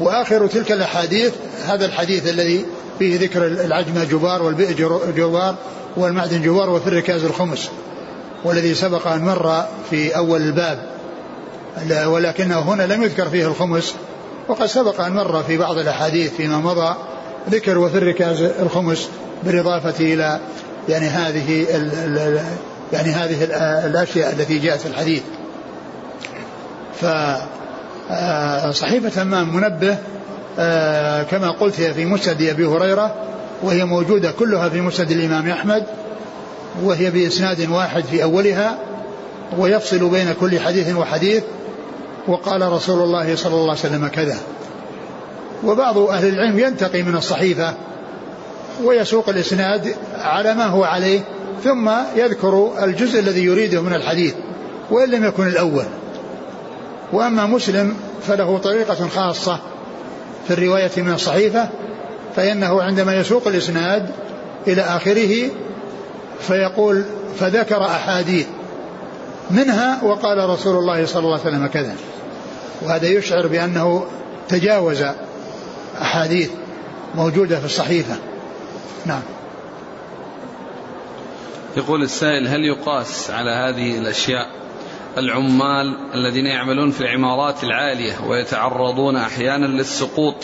وآخر 0.00 0.46
تلك 0.46 0.72
الأحاديث 0.72 1.32
هذا 1.66 1.86
الحديث 1.86 2.28
الذي 2.28 2.64
فيه 2.98 3.18
ذكر 3.18 3.46
العجمة 3.46 4.04
جبار 4.04 4.42
والبئر 4.42 5.00
جبار 5.16 5.54
والمعدن 5.96 6.42
جبار 6.42 6.70
وفي 6.70 6.86
الركاز 6.86 7.24
الخمس 7.24 7.68
والذي 8.44 8.74
سبق 8.74 9.06
أن 9.06 9.22
مر 9.22 9.64
في 9.90 10.16
أول 10.16 10.42
الباب. 10.42 10.78
ولكنه 12.06 12.58
هنا 12.58 12.82
لم 12.82 13.02
يذكر 13.02 13.28
فيه 13.28 13.46
الخمس. 13.46 13.94
وقد 14.48 14.66
سبق 14.66 15.00
أن 15.00 15.12
مر 15.12 15.42
في 15.42 15.56
بعض 15.56 15.78
الأحاديث 15.78 16.34
فيما 16.34 16.58
مضى 16.58 16.94
ذكر 17.50 17.78
وفي 17.78 17.98
الركاز 17.98 18.42
الخمس 18.42 19.08
بالإضافة 19.42 20.04
إلى 20.04 20.40
يعني 20.88 21.06
هذه 21.06 21.66
يعني 22.92 23.08
هذه 23.08 23.44
الأشياء 23.86 24.32
التي 24.32 24.58
جاءت 24.58 24.80
في 24.80 24.86
الحديث. 24.86 25.22
فصحيفة 28.08 29.22
همام 29.22 29.56
منبه 29.56 29.98
آه، 30.58 31.22
كما 31.22 31.50
قلت 31.50 31.80
هي 31.80 31.94
في 31.94 32.04
مسند 32.04 32.42
أبي 32.42 32.66
هريرة 32.66 33.14
وهي 33.62 33.84
موجودة 33.84 34.30
كلها 34.30 34.68
في 34.68 34.80
مسند 34.80 35.10
الإمام 35.10 35.48
أحمد 35.48 35.86
وهي 36.82 37.10
بإسناد 37.10 37.68
واحد 37.70 38.04
في 38.04 38.22
أولها 38.22 38.78
ويفصل 39.58 40.08
بين 40.08 40.34
كل 40.40 40.60
حديث 40.60 40.94
وحديث 40.94 41.42
وقال 42.28 42.72
رسول 42.72 43.02
الله 43.02 43.36
صلى 43.36 43.54
الله 43.54 43.70
عليه 43.70 43.80
وسلم 43.80 44.08
كذا. 44.08 44.38
وبعض 45.64 45.98
أهل 45.98 46.28
العلم 46.28 46.58
ينتقي 46.58 47.02
من 47.02 47.16
الصحيفة 47.16 47.74
ويسوق 48.84 49.28
الإسناد 49.28 49.96
على 50.14 50.54
ما 50.54 50.64
هو 50.64 50.84
عليه 50.84 51.20
ثم 51.64 51.90
يذكر 52.16 52.72
الجزء 52.82 53.20
الذي 53.20 53.44
يريده 53.44 53.80
من 53.80 53.94
الحديث 53.94 54.34
وإن 54.90 55.10
لم 55.10 55.24
يكن 55.24 55.46
الأول. 55.46 55.84
وأما 57.12 57.46
مسلم 57.46 57.96
فله 58.26 58.58
طريقة 58.58 59.08
خاصة 59.08 59.58
في 60.48 60.54
الرواية 60.54 60.90
من 60.96 61.12
الصحيفة 61.12 61.68
فإنه 62.36 62.82
عندما 62.82 63.14
يسوق 63.14 63.48
الإسناد 63.48 64.10
إلى 64.66 64.82
آخره 64.82 65.50
فيقول 66.40 67.04
فذكر 67.38 67.84
أحاديث 67.84 68.46
منها 69.50 70.04
وقال 70.04 70.50
رسول 70.50 70.76
الله 70.76 71.06
صلى 71.06 71.22
الله 71.22 71.40
عليه 71.40 71.48
وسلم 71.48 71.66
كذا. 71.66 71.94
وهذا 72.82 73.08
يشعر 73.08 73.46
بأنه 73.46 74.06
تجاوز 74.48 75.04
أحاديث 76.00 76.50
موجودة 77.14 77.58
في 77.58 77.64
الصحيفة. 77.64 78.16
نعم. 79.06 79.22
يقول 81.76 82.02
السائل 82.02 82.48
هل 82.48 82.64
يقاس 82.64 83.30
على 83.30 83.50
هذه 83.50 83.98
الأشياء 83.98 84.46
العمال 85.18 86.14
الذين 86.14 86.46
يعملون 86.46 86.90
في 86.90 87.00
العمارات 87.00 87.64
العالية 87.64 88.14
ويتعرضون 88.26 89.16
أحيانا 89.16 89.66
للسقوط؟ 89.66 90.34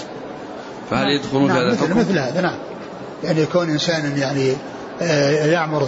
فهل 0.90 1.04
نعم. 1.04 1.14
يدخلون 1.14 1.48
نعم 1.48 1.56
في 1.56 1.64
هذا 1.64 1.94
مثل, 1.94 1.94
مثل 1.94 2.18
هذا 2.18 2.40
نعم. 2.40 2.58
يعني 3.24 3.40
يكون 3.40 3.70
إنسان 3.70 4.18
يعني 4.18 4.52
آه، 5.02 5.46
يعمر 5.46 5.84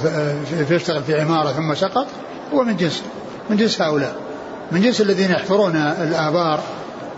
في 0.69 0.75
يشتغل 0.75 1.03
في 1.03 1.21
عمارة 1.21 1.53
ثم 1.53 1.75
سقط 1.75 2.07
هو 2.55 2.65
من 2.65 2.77
جنس 2.77 3.03
من 3.51 3.57
جنس 3.57 3.83
هؤلاء. 3.83 4.17
من 4.73 4.83
جنس 4.83 5.00
الذين 5.00 5.30
يحفرون 5.30 5.76
الآبار 5.76 6.61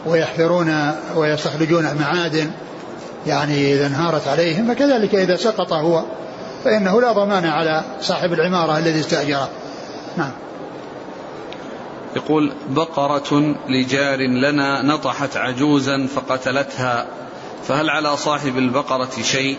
ويحفرون 0.06 0.92
ويستخرجون 1.16 1.86
المعادن 1.86 2.50
يعني 3.26 3.74
إذا 3.74 3.86
انهارت 3.86 4.28
عليهم 4.28 4.74
فكذلك 4.74 5.14
إذا 5.14 5.36
سقط 5.36 5.72
هو 5.72 6.04
فإنه 6.64 7.00
لا 7.00 7.12
ضمان 7.12 7.44
على 7.44 7.84
صاحب 8.00 8.32
العمارة 8.32 8.78
الذي 8.78 9.00
استأجره. 9.00 9.48
نعم. 10.16 10.30
يقول 12.16 12.52
بقرة 12.68 13.54
لجار 13.68 14.18
لنا 14.18 14.82
نطحت 14.82 15.36
عجوزا 15.36 16.06
فقتلتها 16.06 17.06
فهل 17.68 17.90
على 17.90 18.16
صاحب 18.16 18.58
البقرة 18.58 19.22
شيء؟ 19.22 19.58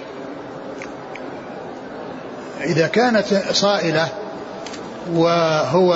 إذا 2.64 2.88
كانت 2.88 3.26
صائلة 3.52 4.08
وهو 5.14 5.94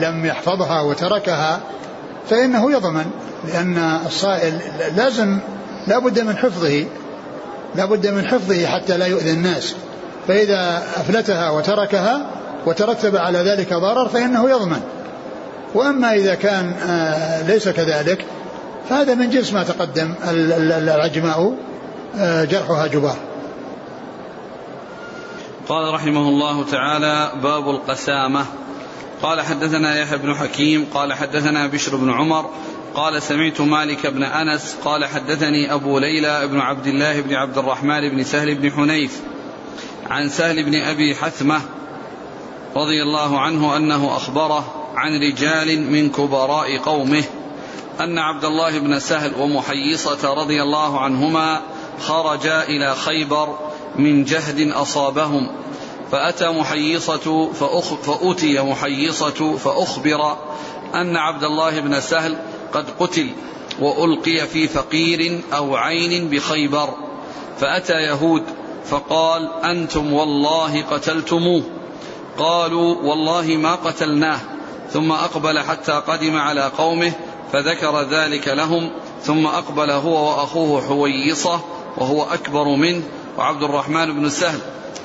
لم 0.00 0.26
يحفظها 0.26 0.80
وتركها 0.80 1.60
فإنه 2.30 2.72
يضمن 2.72 3.04
لأن 3.48 4.00
الصائل 4.06 4.60
لازم 4.96 5.38
لا 5.86 5.98
بد 5.98 6.20
من 6.20 6.36
حفظه 6.36 6.84
لا 7.74 7.84
بد 7.84 8.06
من 8.06 8.26
حفظه 8.26 8.66
حتى 8.66 8.96
لا 8.96 9.06
يؤذي 9.06 9.30
الناس. 9.30 9.74
فإذا 10.28 10.82
أفلتها 10.96 11.50
وتركها 11.50 12.26
وترتب 12.66 13.16
على 13.16 13.38
ذلك 13.38 13.74
ضرر 13.74 14.08
فإنه 14.08 14.50
يضمن. 14.50 14.80
وأما 15.74 16.14
إذا 16.14 16.34
كان 16.34 16.72
آه، 16.88 17.42
ليس 17.42 17.68
كذلك 17.68 18.24
فهذا 18.90 19.14
من 19.14 19.30
جنس 19.30 19.52
ما 19.52 19.62
تقدم 19.62 20.14
العجماء 20.24 21.54
آه، 22.18 22.44
جرحها 22.44 22.86
جبار. 22.86 23.16
قال 25.68 25.94
رحمه 25.94 26.28
الله 26.28 26.64
تعالى 26.64 27.32
باب 27.42 27.70
القسامة. 27.70 28.46
قال 29.22 29.40
حدثنا 29.40 29.98
يحيى 30.00 30.18
بن 30.18 30.34
حكيم 30.34 30.86
قال 30.94 31.12
حدثنا 31.12 31.66
بشر 31.66 31.96
بن 31.96 32.10
عمر 32.10 32.50
قال 32.94 33.22
سمعت 33.22 33.60
مالك 33.60 34.06
بن 34.06 34.22
أنس 34.22 34.76
قال 34.84 35.04
حدثني 35.04 35.72
أبو 35.72 35.98
ليلى 35.98 36.46
بن 36.46 36.60
عبد 36.60 36.86
الله 36.86 37.20
بن 37.20 37.34
عبد 37.34 37.58
الرحمن 37.58 38.08
بن 38.08 38.24
سهل 38.24 38.54
بن 38.54 38.72
حنيف 38.72 39.20
عن 40.10 40.28
سهل 40.28 40.62
بن 40.62 40.74
أبي 40.74 41.14
حثمة 41.14 41.60
رضي 42.76 43.02
الله 43.02 43.40
عنه 43.40 43.76
أنه 43.76 44.16
أخبره 44.16 44.90
عن 44.96 45.20
رجال 45.20 45.90
من 45.90 46.10
كبراء 46.10 46.78
قومه 46.78 47.24
أن 48.00 48.18
عبد 48.18 48.44
الله 48.44 48.78
بن 48.78 48.98
سهل 48.98 49.34
ومحيصة 49.40 50.34
رضي 50.34 50.62
الله 50.62 51.00
عنهما 51.00 51.60
خرجا 52.00 52.62
إلى 52.62 52.94
خيبر 52.94 53.58
من 53.98 54.24
جهد 54.24 54.70
أصابهم 54.70 55.48
فأتى 56.12 56.48
محيصة 56.48 57.52
فأخ 57.52 57.94
فأتي 57.94 58.60
محيصة 58.60 59.56
فأخبر 59.56 60.36
أن 60.94 61.16
عبد 61.16 61.44
الله 61.44 61.80
بن 61.80 62.00
سهل 62.00 62.36
قد 62.72 62.86
قتل 63.00 63.30
وألقي 63.80 64.46
في 64.46 64.68
فقير 64.68 65.40
أو 65.52 65.76
عين 65.76 66.28
بخيبر 66.28 66.88
فأتى 67.58 67.92
يهود 67.92 68.42
فقال 68.84 69.50
أنتم 69.64 70.12
والله 70.12 70.82
قتلتموه. 70.82 71.62
قالوا 72.38 72.94
والله 73.02 73.46
ما 73.46 73.74
قتلناه. 73.74 74.40
ثم 74.90 75.12
أقبل 75.12 75.60
حتى 75.60 75.92
قدم 75.92 76.36
على 76.36 76.70
قومه 76.78 77.12
فذكر 77.52 78.02
ذلك 78.02 78.48
لهم 78.48 78.90
ثم 79.22 79.46
أقبل 79.46 79.90
هو 79.90 80.28
وأخوه 80.28 80.82
حويصة 80.82 81.60
وهو 81.96 82.22
أكبر 82.22 82.64
منه 82.68 83.02
وعبد 83.38 83.62
الرحمن 83.62 84.20
بن 84.20 84.28
سهل 84.30 84.60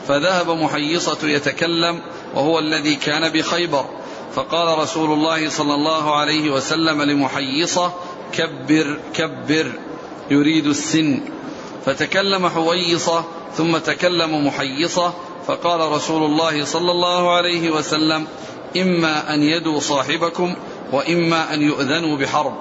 فذهب 0.08 0.50
محيصة 0.50 1.18
يتكلم 1.24 2.02
وهو 2.36 2.60
الذي 2.60 2.96
كان 2.96 3.30
بخيبر. 3.30 3.86
فقال 4.36 4.78
رسول 4.80 5.14
الله 5.14 5.50
صلى 5.50 5.74
الله 5.74 6.16
عليه 6.16 6.52
وسلم 6.52 7.02
لمحيصة 7.02 7.94
كبر 8.34 9.00
كبر 9.14 9.72
يريد 10.32 10.68
السن. 10.68 11.22
فتكلم 11.86 12.48
حويصة 12.48 13.24
ثم 13.58 13.78
تكلم 13.78 14.48
محيصة 14.48 15.14
فقال 15.48 15.92
رسول 15.92 16.24
الله 16.24 16.66
صلى 16.66 16.92
الله 16.92 17.32
عليه 17.32 17.72
وسلم 17.72 18.28
إما 18.78 19.34
أن 19.34 19.44
يدوا 19.44 19.80
صاحبكم 19.80 20.56
وإما 20.92 21.54
أن 21.54 21.62
يؤذنوا 21.62 22.18
بحرب. 22.18 22.56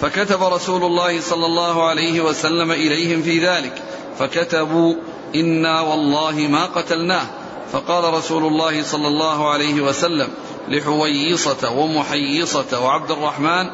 فكتب 0.00 0.42
رسول 0.42 0.84
الله 0.84 1.20
صلى 1.20 1.46
الله 1.46 1.84
عليه 1.88 2.20
وسلم 2.20 2.72
إليهم 2.72 3.22
في 3.22 3.46
ذلك. 3.46 3.82
فكتبوا 4.18 4.94
إنا 5.34 5.80
والله 5.80 6.32
ما 6.32 6.66
قتلناه. 6.66 7.26
فقال 7.72 8.14
رسول 8.14 8.46
الله 8.46 8.82
صلى 8.82 9.08
الله 9.08 9.50
عليه 9.50 9.80
وسلم 9.80 10.28
لحويصة 10.68 11.70
ومحيصة 11.70 12.80
وعبد 12.84 13.10
الرحمن 13.10 13.66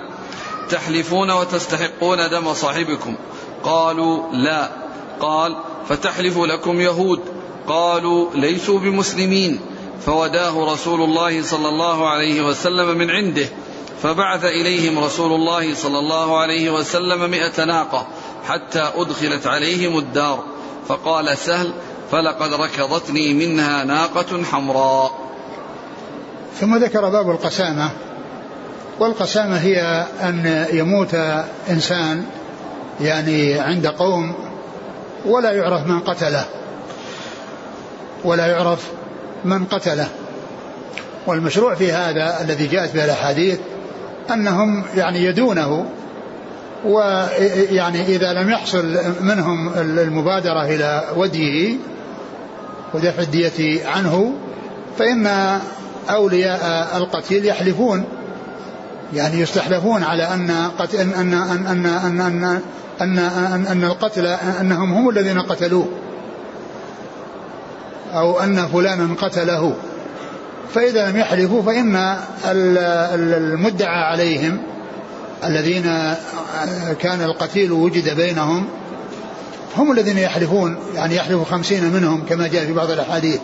تحلفون 0.70 1.30
وتستحقون 1.30 2.30
دم 2.30 2.54
صاحبكم؟ 2.54 3.14
قالوا 3.64 4.32
لا. 4.32 4.68
قال 5.20 5.56
فتحلف 5.88 6.38
لكم 6.38 6.80
يهود؟ 6.80 7.20
قالوا 7.68 8.30
ليسوا 8.34 8.78
بمسلمين. 8.78 9.60
فوداه 10.06 10.72
رسول 10.72 11.00
الله 11.00 11.42
صلى 11.42 11.68
الله 11.68 12.08
عليه 12.08 12.42
وسلم 12.42 12.98
من 12.98 13.10
عنده 13.10 13.46
فبعث 14.02 14.44
إليهم 14.44 14.98
رسول 14.98 15.32
الله 15.32 15.74
صلى 15.74 15.98
الله 15.98 16.38
عليه 16.38 16.70
وسلم 16.70 17.30
مئة 17.30 17.64
ناقة. 17.64 18.06
حتى 18.48 18.90
أدخلت 18.94 19.46
عليهم 19.46 19.98
الدار. 19.98 20.44
فقال 20.88 21.38
سهل 21.38 21.72
فلقد 22.10 22.52
ركضتني 22.52 23.34
منها 23.34 23.84
ناقة 23.84 24.44
حمراء. 24.44 25.12
ثم 26.60 26.76
ذكر 26.76 27.08
باب 27.08 27.30
القسامة. 27.30 27.90
والقسامة 28.98 29.56
هي 29.56 30.06
أن 30.22 30.66
يموت 30.72 31.14
إنسان 31.70 32.24
يعني 33.00 33.60
عند 33.60 33.86
قوم 33.86 34.34
ولا 35.26 35.52
يعرف 35.52 35.86
من 35.86 36.00
قتله 36.00 36.44
ولا 38.24 38.46
يعرف 38.46 38.90
من 39.44 39.64
قتله. 39.64 40.08
والمشروع 41.26 41.74
في 41.74 41.92
هذا 41.92 42.40
الذي 42.42 42.66
جاءت 42.66 42.94
به 42.94 43.04
الأحاديث 43.04 43.58
أنهم 44.30 44.84
يعني 44.96 45.24
يدونه 45.24 45.86
ويعني 46.84 48.02
إذا 48.02 48.32
لم 48.32 48.50
يحصل 48.50 48.98
منهم 49.20 49.72
المبادرة 49.78 50.64
إلى 50.64 51.04
وديه 51.16 51.76
ودفع 52.94 53.22
الدية 53.22 53.86
عنه 53.86 54.32
فإن 54.98 55.26
أولياء 56.10 56.96
القتيل 56.96 57.46
يحلفون 57.46 58.04
يعني 59.14 59.40
يستحلفون 59.40 60.02
على 60.02 60.22
أن 60.22 60.50
أن 60.50 61.14
أن 61.14 61.34
أن 61.34 61.66
أن 61.66 61.86
أن 61.86 62.20
أن, 62.20 62.60
أن, 63.00 63.18
أن, 63.18 63.66
أن 63.66 63.84
القتل 63.84 64.26
أنهم 64.60 64.92
هم 64.92 65.08
الذين 65.08 65.40
قتلوه 65.40 65.88
أو 68.14 68.40
أن 68.40 68.66
فلانا 68.66 69.14
قتله. 69.14 69.74
فإذا 70.74 71.10
لم 71.10 71.16
يحلفوا 71.16 71.62
فإن 71.62 72.16
المدعى 72.44 74.04
عليهم 74.04 74.58
الذين 75.44 75.82
كان 77.00 77.22
القتيل 77.22 77.72
وجد 77.72 78.16
بينهم 78.16 78.64
هم 79.76 79.92
الذين 79.92 80.18
يحلفون 80.18 80.76
يعني 80.94 81.16
يحلف 81.16 81.42
خمسين 81.50 81.92
منهم 81.92 82.24
كما 82.28 82.48
جاء 82.48 82.64
في 82.64 82.72
بعض 82.72 82.90
الأحاديث. 82.90 83.40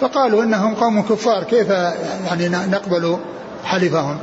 فقالوا 0.00 0.42
إنهم 0.42 0.74
قوم 0.74 1.02
كفار 1.02 1.44
كيف 1.44 1.68
يعني 2.26 2.48
نقبل 2.48 3.18
حلفهم؟ 3.64 4.18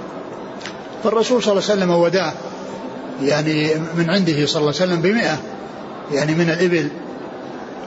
فالرسول 1.04 1.44
صلى 1.44 1.52
الله 1.52 1.64
عليه 1.70 1.74
وسلم 1.74 1.92
وداه 1.92 2.34
يعني 3.24 3.72
من 3.98 4.10
عنده 4.10 4.46
صلى 4.46 4.62
الله 4.62 4.74
عليه 4.82 4.92
وسلم 4.92 5.02
بمئة 5.02 5.38
يعني 6.12 6.36
من 6.36 6.50
الإبل. 6.50 6.90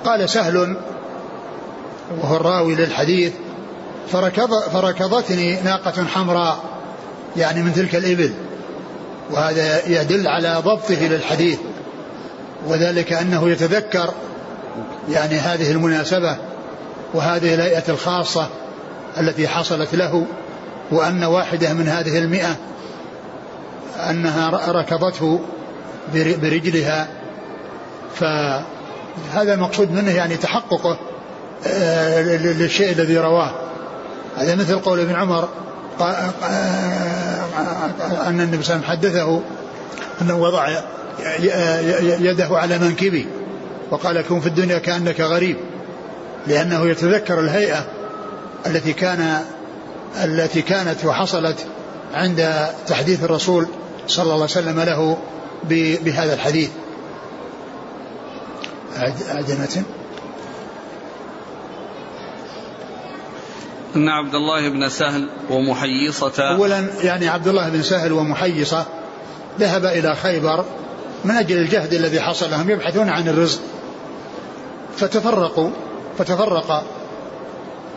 قال 0.05 0.31
سهل 0.31 0.77
وهو 2.23 2.37
الراوي 2.37 2.75
للحديث 2.75 3.33
فركض 4.13 4.61
فركضتني 4.73 5.61
ناقة 5.61 6.05
حمراء 6.05 6.59
يعني 7.37 7.63
من 7.63 7.73
تلك 7.73 7.95
الإبل. 7.97 8.33
وهذا 9.31 9.87
يدل 9.87 10.29
على 10.29 10.57
ضبطه 10.65 11.09
للحديث 11.09 11.59
وذلك 12.67 13.13
أنه 13.13 13.51
يتذكر 13.51 14.15
يعني 15.11 15.39
هذه 15.39 15.71
المناسبة 15.71 16.37
وهذه 17.15 17.55
الهيئة 17.55 17.83
الخاصة 17.89 18.49
التي 19.21 19.49
حصلت 19.49 19.95
له 19.95 20.27
وأن 20.91 21.25
واحدة 21.25 21.73
من 21.73 21.89
هذه 21.89 22.19
المئة 22.19 22.57
أنها 24.11 24.51
ركضته 24.73 25.41
برجلها. 26.15 27.09
فهذا 28.15 29.55
المقصود 29.55 29.93
منه 29.93 30.11
يعني 30.11 30.37
تحققه 30.37 30.99
آه، 31.67 32.23
للشيء 32.37 32.93
الذي 32.93 33.19
رواه. 33.19 33.51
هذا 34.37 34.55
مثل 34.55 34.79
قول 34.79 35.01
ابن 35.01 35.15
عمر 35.15 35.49
أن 38.27 38.41
النبي 38.41 38.63
صلى 38.63 38.77
الله 38.77 38.87
عليه 38.87 38.99
وسلم 38.99 39.13
حدثه 39.13 39.41
أنه 40.23 40.39
وضع 40.39 40.69
يده 42.21 42.49
على 42.51 42.79
منكبي 42.79 43.27
وقال 43.91 44.21
كن 44.21 44.41
في 44.41 44.47
الدنيا 44.47 44.79
كأنك 44.79 45.21
غريب 45.21 45.57
لأنه 46.47 46.87
يتذكر 46.87 47.41
الهيئة 47.41 47.87
التي 48.67 48.93
كان 48.93 49.45
التي 50.25 50.63
كانت 50.63 51.05
وحصلت 51.05 51.67
عند 52.15 52.67
تحديث 52.87 53.25
الرسول 53.25 53.67
صلى 54.07 54.23
الله 54.23 54.35
عليه 54.35 54.45
وسلم 54.45 54.81
له 54.81 55.19
بهذا 56.05 56.35
الحديث. 56.35 56.71
أعجمة 59.31 59.83
أن 63.99 64.09
عبد 64.09 64.35
الله 64.35 64.69
بن 64.69 64.89
سهل 64.89 65.29
ومحيصة 65.51 66.43
أولا 66.43 66.87
يعني 67.03 67.29
عبد 67.29 67.49
الله 67.49 67.69
بن 67.69 67.83
سهل 67.83 68.13
ومحيصة 68.13 68.85
ذهب 69.61 69.85
إلى 69.85 70.17
خيبر 70.17 70.65
من 71.25 71.31
أجل 71.31 71.59
الجهد 71.59 71.95
الذي 71.95 72.21
حصل 72.21 72.51
لهم 72.51 72.71
يبحثون 72.71 73.09
عن 73.09 73.29
الرزق. 73.29 73.61
فتفرقوا 74.97 75.71
فتفرق 76.19 76.85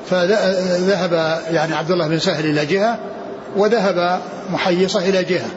فذهب 0.09 1.41
يعني 1.51 1.75
عبد 1.75 1.91
الله 1.91 2.07
بن 2.07 2.19
سهل 2.19 2.45
إلى 2.45 2.65
جهة 2.65 2.99
وذهب 3.55 4.21
محيصة 4.49 4.99
إلى 4.99 5.23
جهة. 5.23 5.49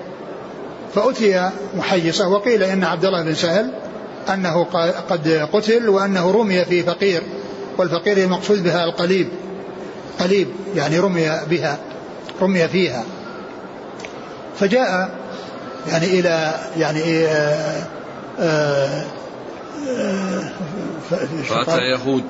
فأتي 0.95 1.51
محيصة 1.77 2.29
وقيل 2.29 2.63
إن 2.63 2.85
عبد 2.85 3.05
الله 3.05 3.23
بن 3.23 3.35
سهل 3.35 3.71
أنه 4.29 4.65
قد 5.11 5.49
قتل 5.53 5.89
وأنه 5.89 6.31
رمي 6.31 6.65
في 6.65 6.83
فقير 6.83 7.23
والفقير 7.79 8.17
المقصود 8.17 8.65
بها 8.65 8.85
القليب. 8.85 9.29
قليب 10.21 10.49
يعني 10.77 10.99
رمي 10.99 11.41
بها 11.51 11.79
رمي 12.43 12.69
فيها. 12.69 13.05
فجاء 14.59 15.11
يعني 15.89 16.07
إلى 16.07 16.55
يعني 16.77 17.27
آه، 17.27 17.83
آه، 18.39 19.05
آه، 19.89 20.53
فأتى 21.49 21.81
يهود. 21.81 22.25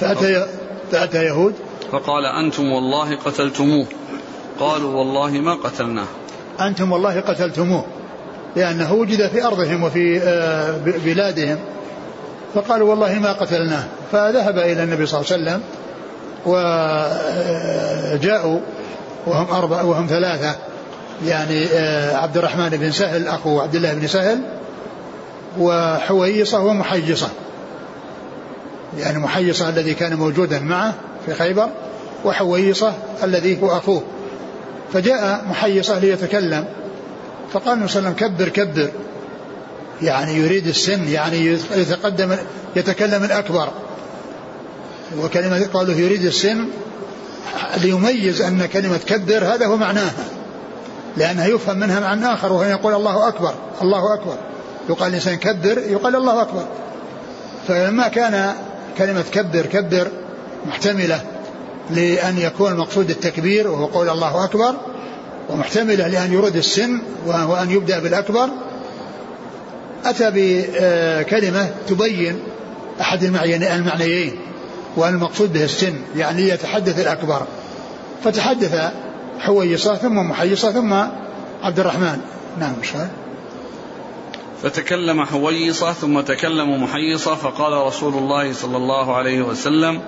فأتى 0.00 0.46
فأتى 0.92 1.24
يهود. 1.24 1.54
فقال 1.92 2.24
أنتم 2.24 2.72
والله 2.72 3.16
قتلتموه. 3.16 3.86
قالوا 4.60 4.94
والله 4.94 5.30
ما 5.30 5.54
قتلناه. 5.54 6.06
أنتم 6.60 6.92
والله 6.92 7.20
قتلتموه 7.20 7.84
لأنه 8.56 8.92
وجد 8.92 9.28
في 9.28 9.44
أرضهم 9.44 9.82
وفي 9.82 10.20
بلادهم. 11.04 11.58
فقالوا 12.54 12.90
والله 12.90 13.18
ما 13.18 13.32
قتلناه. 13.32 13.84
فذهب 14.12 14.58
إلى 14.58 14.82
النبي 14.82 15.06
صلى 15.06 15.20
الله 15.20 15.32
عليه 15.32 15.42
وسلم 15.42 15.62
وجاءوا 16.46 18.16
وهم 19.26 19.50
أربعة 19.50 19.84
وهم 19.84 20.06
ثلاثة. 20.06 20.54
يعني 21.26 21.66
آه، 21.66 22.16
عبد 22.16 22.36
الرحمن 22.36 22.68
بن 22.68 22.92
سهل 22.92 23.28
أخو 23.28 23.60
عبد 23.60 23.74
الله 23.74 23.94
بن 23.94 24.06
سهل 24.06 24.40
وحويصة 25.58 26.60
ومحيصة. 26.60 27.28
يعني 28.98 29.18
محيصة 29.18 29.68
الذي 29.68 29.94
كان 29.94 30.14
موجودا 30.14 30.58
معه 30.58 30.94
في 31.26 31.34
خيبر 31.34 31.68
وحويصة 32.24 32.92
الذي 33.22 33.62
هو 33.62 33.76
أخوه. 33.76 34.02
فجاء 34.92 35.44
محيصة 35.50 35.98
ليتكلم. 35.98 36.64
فقال 37.52 37.72
النبي 37.72 37.88
صلى 37.88 37.98
الله 37.98 38.14
عليه 38.16 38.26
وسلم 38.26 38.28
كبر 38.36 38.48
كبر. 38.48 38.90
يعني 40.02 40.34
يريد 40.34 40.66
السن 40.66 41.08
يعني 41.08 41.46
يتقدم 41.76 42.36
يتكلم 42.76 43.24
الأكبر. 43.24 43.68
وكلمة 45.18 45.66
قالوا 45.74 45.94
يريد 45.94 46.24
السن 46.24 46.64
ليميز 47.76 48.42
أن 48.42 48.66
كلمة 48.66 48.98
كبر 49.06 49.44
هذا 49.44 49.66
هو 49.66 49.76
معناها. 49.76 50.24
لأنها 51.16 51.46
يفهم 51.46 51.78
منها 51.78 52.00
معنى 52.00 52.34
آخر 52.34 52.52
وهو 52.52 52.62
يقول 52.62 52.94
الله 52.94 53.28
أكبر 53.28 53.54
الله 53.82 54.14
أكبر. 54.14 54.36
يقال 54.88 55.08
الإنسان 55.08 55.36
كبر 55.36 55.78
يقال 55.78 56.16
الله 56.16 56.42
أكبر. 56.42 56.66
فلما 57.68 58.08
كان 58.08 58.54
كلمة 58.98 59.24
كبر 59.32 59.66
كبر 59.66 60.08
محتملة 60.66 61.20
لأن 61.90 62.38
يكون 62.38 62.72
المقصود 62.72 63.10
التكبير 63.10 63.68
وهو 63.68 63.86
قول 63.86 64.08
الله 64.08 64.44
أكبر 64.44 64.74
ومحتملة 65.48 66.08
لأن 66.08 66.32
يرد 66.32 66.56
السن 66.56 67.00
وهو 67.26 67.56
أن 67.56 67.70
يبدأ 67.70 67.98
بالأكبر 67.98 68.48
أتى 70.04 70.30
بكلمة 70.34 71.70
تبين 71.88 72.38
أحد 73.00 73.24
المعنيين. 73.24 74.38
وأن 74.96 75.14
المقصود 75.14 75.52
به 75.52 75.64
السن 75.64 75.94
يعني 76.16 76.48
يتحدث 76.48 77.00
الأكبر. 77.00 77.42
فتحدث 78.24 78.92
حويصة 79.38 79.94
ثم 79.94 80.16
محيصة 80.16 80.72
ثم 80.72 80.92
عبد 81.62 81.80
الرحمن. 81.80 82.20
نعم 82.60 82.74
شهر 82.82 83.08
فتكلم 84.62 85.24
حويصة 85.24 85.92
ثم 85.92 86.20
تكلم 86.20 86.82
محيصة 86.82 87.34
فقال 87.34 87.86
رسول 87.86 88.14
الله 88.14 88.52
صلى 88.52 88.76
الله 88.76 89.16
عليه 89.16 89.42
وسلم 89.42 90.00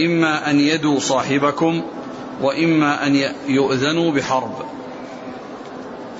إما 0.00 0.50
أن 0.50 0.60
يدوا 0.60 1.00
صاحبكم 1.00 1.82
وإما 2.42 3.06
أن 3.06 3.14
يؤذنوا 3.48 4.12
بحرب. 4.12 4.52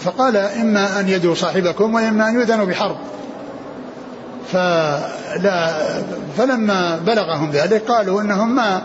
فقال 0.01 0.37
إما 0.37 1.01
أن 1.01 1.09
يدوا 1.09 1.35
صاحبكم 1.35 1.95
وإما 1.95 2.29
أن 2.29 2.35
يؤذنوا 2.35 2.65
بحرب. 2.65 2.97
فلا 4.53 5.83
فلما 6.37 6.97
بلغهم 6.97 7.51
ذلك 7.51 7.83
قالوا 7.89 8.21
إنهم 8.21 8.57
ما 8.57 8.83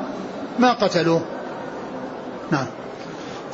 ما 0.59 0.73
قتلوه 0.73 1.21
نعم. 2.51 2.67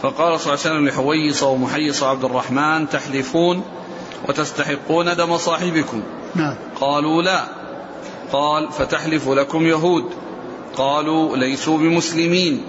فقال 0.01 0.39
صلى 0.39 0.53
الله 0.53 0.65
عليه 0.65 0.75
وسلم 0.75 0.87
لحويص 0.87 1.43
ومحيص 1.43 2.03
عبد 2.03 2.23
الرحمن 2.23 2.89
تحلفون 2.89 3.63
وتستحقون 4.29 5.15
دم 5.15 5.37
صاحبكم؟ 5.37 6.03
نعم. 6.35 6.55
قالوا 6.81 7.21
لا. 7.21 7.43
قال 8.31 8.71
فتحلف 8.71 9.29
لكم 9.29 9.65
يهود. 9.65 10.05
قالوا 10.77 11.37
ليسوا 11.37 11.77
بمسلمين. 11.77 12.63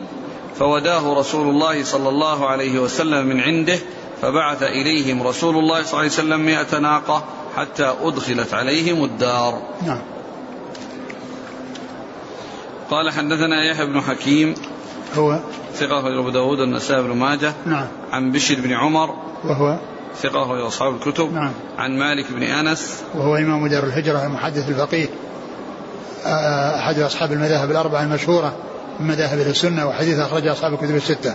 فوداه 0.58 1.18
رسول 1.18 1.48
الله 1.48 1.84
صلى 1.84 2.08
الله 2.08 2.48
عليه 2.48 2.78
وسلم 2.78 3.26
من 3.26 3.40
عنده 3.40 3.78
فبعث 4.22 4.62
إليهم 4.62 5.22
رسول 5.22 5.56
الله 5.56 5.82
صلى 5.82 5.90
الله 5.90 5.98
عليه 5.98 6.08
وسلم 6.08 6.40
مئة 6.40 6.78
ناقة 6.78 7.24
حتى 7.58 7.94
أدخلت 8.02 8.54
عليهم 8.54 9.04
الدار. 9.04 9.62
نعم. 9.86 10.00
قال 12.90 13.10
حدثنا 13.10 13.64
يحيى 13.64 13.86
بن 13.86 14.00
حكيم 14.00 14.54
هو 15.16 15.40
ثقة 15.74 16.18
أبو 16.18 16.30
داود 16.30 16.60
النسائي 16.60 17.02
بن 17.02 17.16
ماجه 17.16 17.52
نعم. 17.66 17.86
عن 18.12 18.32
بشر 18.32 18.60
بن 18.60 18.72
عمر 18.72 19.14
وهو 19.44 19.78
ثقة 20.16 20.44
في 20.44 20.66
أصحاب 20.66 20.94
الكتب 20.94 21.32
نعم. 21.32 21.52
عن 21.78 21.98
مالك 21.98 22.32
بن 22.32 22.42
أنس 22.42 23.02
وهو 23.14 23.36
إمام 23.36 23.66
دار 23.66 23.84
الهجرة 23.84 24.26
المحدث 24.26 24.68
الفقيه 24.68 25.08
آه، 26.26 26.78
أحد 26.78 26.98
أصحاب 26.98 27.32
المذاهب 27.32 27.70
الأربعة 27.70 28.02
المشهورة 28.02 28.56
من 29.00 29.06
مذاهب 29.06 29.38
السنة 29.38 29.86
وحديث 29.86 30.18
أخرج 30.18 30.46
أصحاب 30.46 30.72
الكتب 30.72 30.96
الستة. 30.96 31.34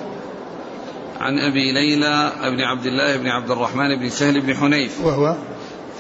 عن 1.20 1.40
أبي 1.40 1.72
ليلى 1.72 2.32
بن 2.42 2.62
عبد 2.62 2.86
الله 2.86 3.18
بن 3.18 3.28
عبد 3.28 3.52
الرحمن 3.52 4.00
بن 4.00 4.10
سهل 4.10 4.42
بن 4.42 4.56
حنيف. 4.56 5.06
وهو 5.06 5.36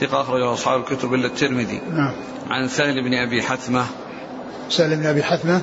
ثقة 0.08 0.22
أخرجه 0.22 0.54
أصحاب 0.54 0.80
الكتب 0.80 1.14
إلا 1.14 1.28
الترمذي. 1.28 1.82
نعم. 1.92 2.14
عن 2.50 2.68
سهل 2.68 3.04
بن 3.04 3.14
أبي 3.14 3.42
حثمة. 3.42 3.86
سهل 4.70 4.96
بن 4.96 5.06
أبي 5.06 5.24
حثمة 5.24 5.62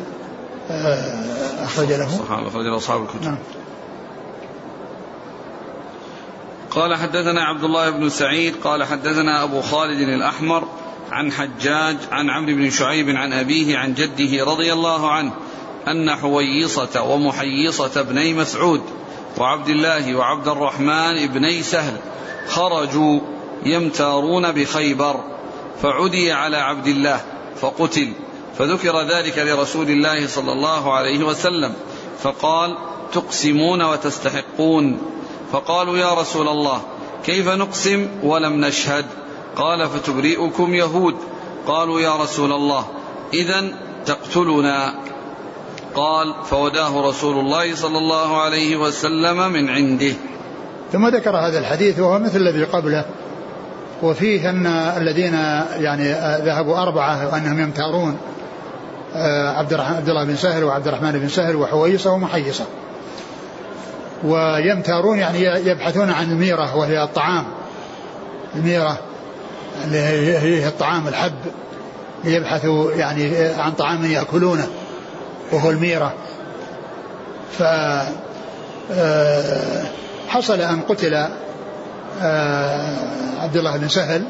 آه، 0.70 1.64
أخرج 1.64 1.92
له. 1.92 2.08
صحابة 2.08 2.48
أخرجه 2.48 2.76
أصحاب 2.76 3.02
الكتب. 3.02 3.24
نعم. 3.24 3.38
قال 6.70 6.96
حدثنا 6.96 7.44
عبد 7.44 7.64
الله 7.64 7.90
بن 7.90 8.08
سعيد 8.08 8.54
قال 8.64 8.84
حدثنا 8.84 9.44
أبو 9.44 9.60
خالد 9.60 10.00
الأحمر 10.00 10.68
عن 11.10 11.32
حجاج 11.32 11.96
عن 12.12 12.30
عمرو 12.30 12.54
بن 12.54 12.70
شعيب 12.70 13.08
عن 13.08 13.32
أبيه 13.32 13.78
عن 13.78 13.94
جده 13.94 14.44
رضي 14.44 14.72
الله 14.72 15.10
عنه 15.10 15.32
أن 15.88 16.10
حويصة 16.10 17.02
ومحيصة 17.02 18.00
ابني 18.00 18.34
مسعود 18.34 18.82
وعبد 19.38 19.68
الله 19.68 20.14
وعبد 20.14 20.48
الرحمن 20.48 21.22
ابني 21.22 21.62
سهل 21.62 21.96
خرجوا 22.48 23.20
يمتارون 23.66 24.52
بخيبر 24.52 25.20
فعدي 25.82 26.32
على 26.32 26.56
عبد 26.56 26.86
الله 26.86 27.20
فقتل 27.60 28.12
فذكر 28.58 29.02
ذلك 29.02 29.38
لرسول 29.38 29.90
الله 29.90 30.26
صلى 30.26 30.52
الله 30.52 30.94
عليه 30.94 31.24
وسلم 31.24 31.72
فقال 32.22 32.76
تقسمون 33.12 33.82
وتستحقون. 33.82 34.98
فقالوا 35.52 35.98
يا 35.98 36.14
رسول 36.14 36.48
الله 36.48 36.82
كيف 37.24 37.48
نقسم 37.48 38.08
ولم 38.22 38.64
نشهد؟ 38.64 39.04
قال 39.56 39.88
فتبرئكم 39.88 40.74
يهود. 40.74 41.14
قالوا 41.66 42.00
يا 42.00 42.16
رسول 42.16 42.52
الله 42.52 42.86
اذا 43.34 43.64
تقتلنا. 44.06 44.94
قال 45.94 46.34
فوداه 46.44 47.08
رسول 47.08 47.38
الله 47.38 47.74
صلى 47.74 47.98
الله 47.98 48.40
عليه 48.40 48.76
وسلم 48.76 49.52
من 49.52 49.68
عنده. 49.68 50.14
ثم 50.92 51.06
ذكر 51.06 51.36
هذا 51.36 51.58
الحديث 51.58 51.98
وهو 51.98 52.18
مثل 52.18 52.36
الذي 52.36 52.64
قبله. 52.64 53.04
وفيه 54.02 54.50
أن 54.50 54.66
الذين 54.96 55.34
يعني 55.78 56.12
ذهبوا 56.44 56.82
أربعة 56.82 57.32
وأنهم 57.32 57.60
يمتارون 57.60 58.16
آه، 59.14 59.48
عبد 59.58 59.74
عبد 59.74 60.08
الله 60.08 60.24
بن 60.24 60.36
سهل 60.36 60.64
وعبد 60.64 60.88
الرحمن 60.88 61.12
بن 61.12 61.28
سهل 61.28 61.56
وحويصة 61.56 62.12
ومحيصة. 62.12 62.64
ويمتارون 64.24 65.18
يعني 65.18 65.42
يبحثون 65.42 66.10
عن 66.10 66.30
الميرة 66.30 66.76
وهي 66.76 67.02
الطعام 67.02 67.44
الميرة 68.54 68.98
اللي 69.84 69.98
هي 70.38 70.68
الطعام 70.68 71.08
الحب 71.08 71.32
ليبحثوا 72.24 72.92
يعني 72.92 73.38
عن 73.38 73.72
طعام 73.72 74.04
يأكلونه 74.04 74.66
وهو 75.52 75.70
الميرة. 75.70 76.12
ف 77.58 77.62
آه، 78.92 79.84
حصل 80.28 80.60
أن 80.60 80.80
قتل 80.80 81.14
آه، 81.14 81.28
عبد 83.40 83.56
الله 83.56 83.76
بن 83.76 83.88
سهل. 83.88 84.24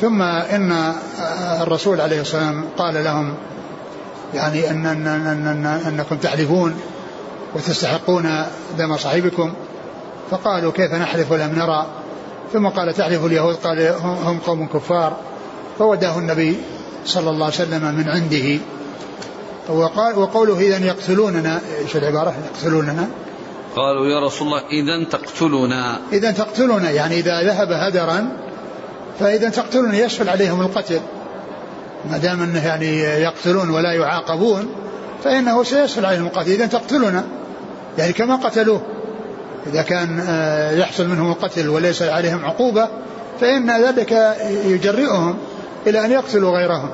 ثم 0.00 0.22
إن 0.22 0.72
آه، 0.72 1.62
الرسول 1.62 2.00
عليه 2.00 2.20
الصلاه 2.20 2.42
والسلام 2.42 2.64
قال 2.78 3.04
لهم 3.04 3.34
يعني 4.34 4.70
إن 4.70 4.86
إن 4.86 5.06
إن, 5.06 5.46
أن 5.46 5.66
إنكم 5.66 6.16
تحلفون 6.16 6.74
وتستحقون 7.54 8.44
دم 8.78 8.96
صاحبكم. 8.96 9.52
فقالوا 10.30 10.72
كيف 10.72 10.94
نحلف 10.94 11.32
ولم 11.32 11.52
نرى؟ 11.56 11.86
ثم 12.52 12.68
قال 12.68 12.94
تحلف 12.94 13.24
اليهود؟ 13.24 13.54
قال 13.54 13.94
هم 14.02 14.38
قوم 14.38 14.66
كفار. 14.66 15.16
فوداه 15.78 16.18
النبي 16.18 16.56
صلى 17.04 17.30
الله 17.30 17.44
عليه 17.44 17.54
وسلم 17.54 17.94
من 17.94 18.08
عنده. 18.08 18.58
وقال 19.68 20.18
وقوله 20.18 20.58
اذا 20.58 20.86
يقتلوننا 20.86 21.60
إيش 21.78 21.96
العبارة؟ 21.96 22.34
يقتلوننا. 22.54 23.08
قالوا 23.76 24.06
يا 24.06 24.20
رسول 24.20 24.48
الله 24.48 24.62
إذا 24.70 25.04
تقتلنا. 25.04 25.98
إذا 26.12 26.30
تقتلنا 26.30 26.90
يعني 26.90 27.18
إذا 27.18 27.42
ذهب 27.42 27.72
هدرا 27.72 28.28
فإذا 29.20 29.48
تقتلنا 29.48 29.96
يسهل 29.96 30.28
عليهم 30.28 30.60
القتل. 30.60 31.00
ما 32.10 32.18
دام 32.18 32.42
أنه 32.42 32.66
يعني 32.66 32.98
يقتلون 33.00 33.70
ولا 33.70 33.92
يعاقبون 33.92 34.68
فإنه 35.24 35.62
سيسهل 35.62 36.06
عليهم 36.06 36.26
القتل. 36.26 36.50
إذا 36.50 36.66
تقتلنا 36.66 37.24
يعني 37.98 38.12
كما 38.12 38.36
قتلوه. 38.36 38.82
إذا 39.66 39.82
كان 39.82 40.24
آه، 40.28 40.70
يحصل 40.70 41.08
منهم 41.08 41.30
القتل 41.30 41.68
وليس 41.68 42.02
عليهم 42.02 42.44
عقوبة 42.44 42.88
فإن 43.40 43.84
ذلك 43.84 44.36
يجرئهم 44.66 45.36
إلى 45.86 46.04
أن 46.04 46.12
يقتلوا 46.12 46.58
غيرهم. 46.58 46.90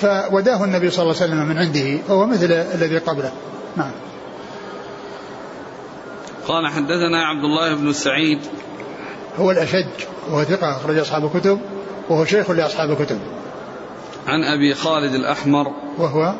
فوداه 0.00 0.64
النبي 0.64 0.90
صلى 0.90 1.02
الله 1.02 1.22
عليه 1.22 1.32
وسلم 1.32 1.46
من 1.46 1.58
عنده 1.58 1.98
فهو 2.08 2.26
مثل 2.26 2.52
الذي 2.52 2.98
قبله. 2.98 3.32
نعم. 3.76 3.90
قال 6.48 6.66
حدثنا 6.66 7.26
عبد 7.26 7.44
الله 7.44 7.74
بن 7.74 7.92
سعيد. 7.92 8.38
هو 9.38 9.50
الأشج 9.50 9.86
وهو 10.30 10.44
ثقة 10.44 10.76
أخرج 10.76 10.98
أصحاب 10.98 11.24
الكتب 11.24 11.60
وهو 12.08 12.24
شيخ 12.24 12.50
لأصحاب 12.50 12.90
الكتب. 12.90 13.20
عن 14.26 14.44
أبي 14.44 14.74
خالد 14.74 15.14
الأحمر. 15.14 15.66
وهو؟ 15.98 16.34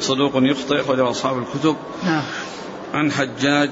صدوق 0.00 0.32
يخطئ 0.34 0.80
أخرج 0.80 1.00
أصحاب 1.00 1.38
الكتب. 1.38 1.76
نعم. 2.04 2.22
عن 2.94 3.12
حجاج. 3.12 3.70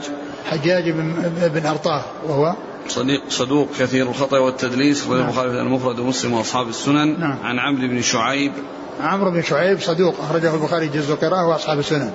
حجاج 0.51 0.91
بن, 0.91 1.33
بن 1.55 1.67
أرطاه 1.67 2.03
وهو؟ 2.27 2.55
صديق 2.89 3.23
صدوق 3.29 3.69
كثير 3.79 4.09
الخطأ 4.09 4.39
والتدليس 4.39 5.03
أخرج 5.03 5.19
نعم. 5.19 5.29
البخاري 5.29 5.51
في 5.51 5.61
المفرد 5.61 5.99
ومسلم 5.99 6.33
وأصحاب 6.33 6.69
السنن. 6.69 7.21
نعم. 7.21 7.39
عن 7.43 7.59
عمرو 7.59 7.89
بن 7.89 8.03
شعيب. 8.03 8.53
عمرو 9.01 9.31
بن 9.31 9.43
شعيب 9.43 9.81
صدوق 9.81 10.15
أخرجه 10.21 10.55
البخاري 10.55 10.89
جزء 10.89 11.15
القراءة 11.15 11.47
وأصحاب 11.49 11.79
السنن. 11.79 12.13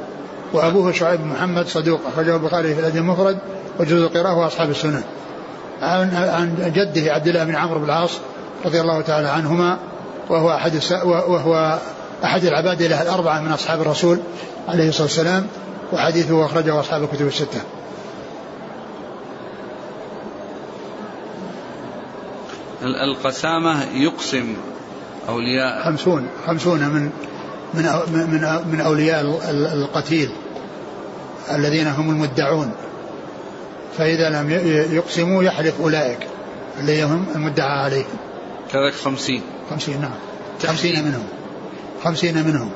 وأبوه 0.54 0.92
شعيب 0.92 1.20
بن 1.22 1.28
محمد 1.28 1.68
صدوق 1.68 2.02
أخرجه 2.14 2.36
البخاري 2.36 2.74
في 2.74 2.80
الأدب 2.80 2.98
المفرد 2.98 3.38
وجزء 3.80 4.06
القراءة 4.06 4.38
وأصحاب 4.38 4.70
السنن 4.70 5.04
عن 5.82 6.16
عن 6.16 6.72
جده 6.76 7.14
عبد 7.14 7.28
الله 7.28 7.44
بن 7.44 7.56
عمرو 7.56 7.80
بن 7.80 7.86
العاص 7.86 8.12
رضي 8.66 8.82
الله 8.82 9.02
تعالى 9.02 9.28
عنهما 9.28 9.78
وهو 10.30 10.52
أحد 10.52 10.80
وهو 11.06 11.80
أحد 12.24 12.44
العبادلة 12.44 13.02
الأربعة 13.02 13.42
من 13.42 13.52
أصحاب 13.52 13.82
الرسول 13.82 14.20
عليه 14.68 14.90
الصلاة 14.90 15.04
والسلام 15.04 15.48
وحديثه 15.94 16.46
أخرجه 16.46 16.80
أصحاب 16.80 17.04
الكتب 17.04 17.28
الستة. 17.28 17.62
القسامة 22.84 23.84
يقسم 23.94 24.56
أولياء. 25.30 25.84
خمسون 25.86 26.28
خمسون 26.48 26.80
من 26.80 27.12
من 27.76 27.84
من 28.32 28.72
من 28.72 28.82
أولياء 28.82 29.22
القتيل 29.74 30.30
الذين 31.52 31.88
هم 31.88 32.10
المدعون. 32.10 32.72
فإذا 33.98 34.30
لم 34.30 34.50
يقسموا 34.96 35.44
يحلف 35.44 35.82
أولئك 35.82 36.20
الذين 36.80 37.04
هم 37.04 37.26
المدعى 37.36 37.80
عليهم. 37.80 38.18
كذلك 38.72 38.94
خمسين. 38.94 39.42
خمسين 39.70 40.02
نعم. 40.02 40.12
خمسين 40.68 41.04
منهم. 41.04 41.28
خمسين 42.04 42.48
منهم. 42.48 42.70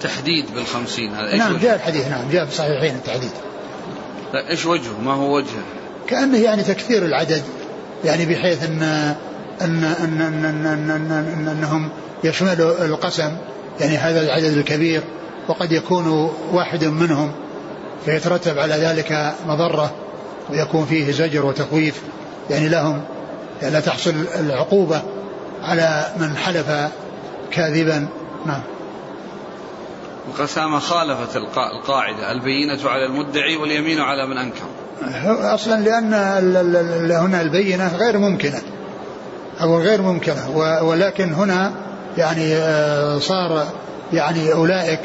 تحديد 0.00 0.46
بالخمسين. 0.54 1.14
هذا 1.14 1.36
نعم 1.36 1.56
جاء 1.56 1.74
الحديث 1.74 2.08
نعم 2.08 2.30
جاء 2.32 2.44
في 2.44 2.52
الصحيحين 2.52 2.94
التحديد. 2.94 3.30
لا 4.32 4.50
إيش 4.50 4.66
وجهه؟ 4.66 5.00
ما 5.04 5.12
هو 5.12 5.36
وجهه؟ 5.36 5.62
كأنه 6.06 6.38
يعني 6.38 6.62
تكثير 6.62 7.04
العدد 7.04 7.42
يعني 8.04 8.26
بحيث 8.26 8.64
أن 8.64 8.82
أن 8.82 9.84
أن 9.84 10.20
أن, 10.20 10.44
أن, 10.44 10.66
أن, 10.66 10.90
أن, 10.90 11.12
أن 11.12 11.48
أنهم 11.48 11.88
يشملوا 12.24 12.84
القسم. 12.84 13.36
يعني 13.80 13.96
هذا 13.96 14.20
العدد 14.20 14.56
الكبير 14.56 15.02
وقد 15.48 15.72
يكون 15.72 16.30
واحد 16.52 16.84
منهم 16.84 17.32
فيترتب 18.04 18.58
على 18.58 18.74
ذلك 18.74 19.34
مضرة 19.46 19.92
ويكون 20.50 20.86
فيه 20.86 21.12
زجر 21.12 21.46
وتخويف. 21.46 22.02
يعني 22.50 22.68
لهم 22.68 23.02
يعني 23.62 23.74
لا 23.74 23.80
تحصل 23.80 24.14
العقوبة 24.40 25.02
على 25.62 26.06
من 26.16 26.36
حلف 26.36 26.90
كاذبا. 27.50 28.08
نعم. 28.46 28.62
القسامة 30.28 30.78
خالفت 30.78 31.36
القاعدة 31.36 32.32
البينة 32.32 32.90
على 32.90 33.06
المدعي 33.06 33.56
واليمين 33.56 34.00
على 34.00 34.26
من 34.26 34.38
أنكر. 34.38 34.66
أصلا 35.54 35.80
لأن 35.80 36.14
هنا 37.12 37.40
البينة 37.40 37.96
غير 37.96 38.18
ممكنة 38.18 38.62
أو 39.60 39.78
غير 39.78 40.02
ممكنة 40.02 40.50
ولكن 40.82 41.32
هنا 41.32 41.72
يعني 42.18 42.54
آه، 42.54 43.18
صار 43.18 43.66
يعني 44.12 44.52
أولئك 44.52 45.00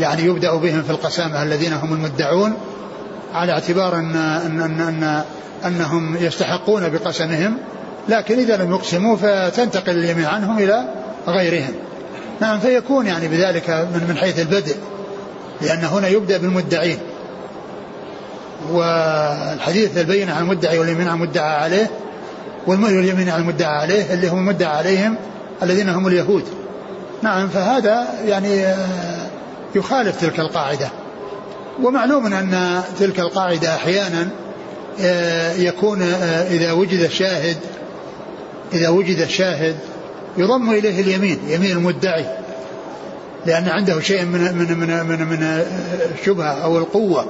يعني 0.00 0.22
يبدأ 0.22 0.54
بهم 0.54 0.82
في 0.82 0.90
القسامة 0.90 1.42
الذين 1.42 1.72
هم 1.72 1.92
المدعون 1.92 2.56
على 3.34 3.52
اعتبار 3.52 3.94
أن, 3.94 4.16
أن, 4.16 4.60
أن, 4.60 4.80
أن 4.80 5.22
أنهم 5.66 6.16
يستحقون 6.16 6.88
بقسمهم. 6.88 7.58
لكن 8.08 8.38
إذا 8.38 8.56
لم 8.56 8.70
يقسموا 8.70 9.16
فتنتقل 9.16 9.98
اليمين 9.98 10.24
عنهم 10.24 10.58
إلى 10.58 10.84
غيرهم. 11.28 11.74
نعم 12.40 12.60
فيكون 12.60 13.06
يعني 13.06 13.28
بذلك 13.28 13.70
من 13.70 14.06
من 14.08 14.16
حيث 14.16 14.38
البدء 14.38 14.76
لأن 15.60 15.84
هنا 15.84 16.08
يبدأ 16.08 16.38
بالمدعين. 16.38 16.98
والحديث 18.70 19.98
البين 19.98 20.30
عن 20.30 20.42
المدعي 20.42 20.78
واليمين 20.78 21.08
عن 21.08 21.14
المدعى 21.14 21.62
عليه 21.62 21.90
واليمين 22.66 23.28
عن 23.28 23.40
المدعى 23.40 23.78
عليه 23.78 24.14
اللي 24.14 24.28
هم 24.28 24.38
المدعى 24.38 24.76
عليهم 24.76 25.16
الذين 25.62 25.88
هم 25.88 26.06
اليهود. 26.06 26.44
نعم 27.22 27.48
فهذا 27.48 28.06
يعني 28.24 28.66
آه، 28.66 29.26
يخالف 29.74 30.20
تلك 30.20 30.40
القاعدة. 30.40 30.88
ومعلوم 31.82 32.26
أن 32.26 32.82
تلك 32.98 33.20
القاعدة 33.20 33.74
أحيانا 33.74 34.28
آه، 35.00 35.52
يكون 35.52 36.02
آه، 36.02 36.48
إذا 36.50 36.72
وجد 36.72 37.00
الشاهد 37.00 37.56
إذا 38.72 38.88
وجد 38.88 39.18
الشاهد 39.18 39.76
يضم 40.36 40.70
إليه 40.70 41.00
اليمين 41.00 41.38
يمين 41.48 41.70
المدعي. 41.70 42.24
لأن 43.46 43.68
عنده 43.68 44.00
شيء 44.00 44.24
من 44.24 44.40
من 44.40 44.78
من 44.78 45.06
من, 45.06 45.26
من 45.26 45.64
الشبهة 46.18 46.64
أو 46.64 46.78
القوة. 46.78 47.26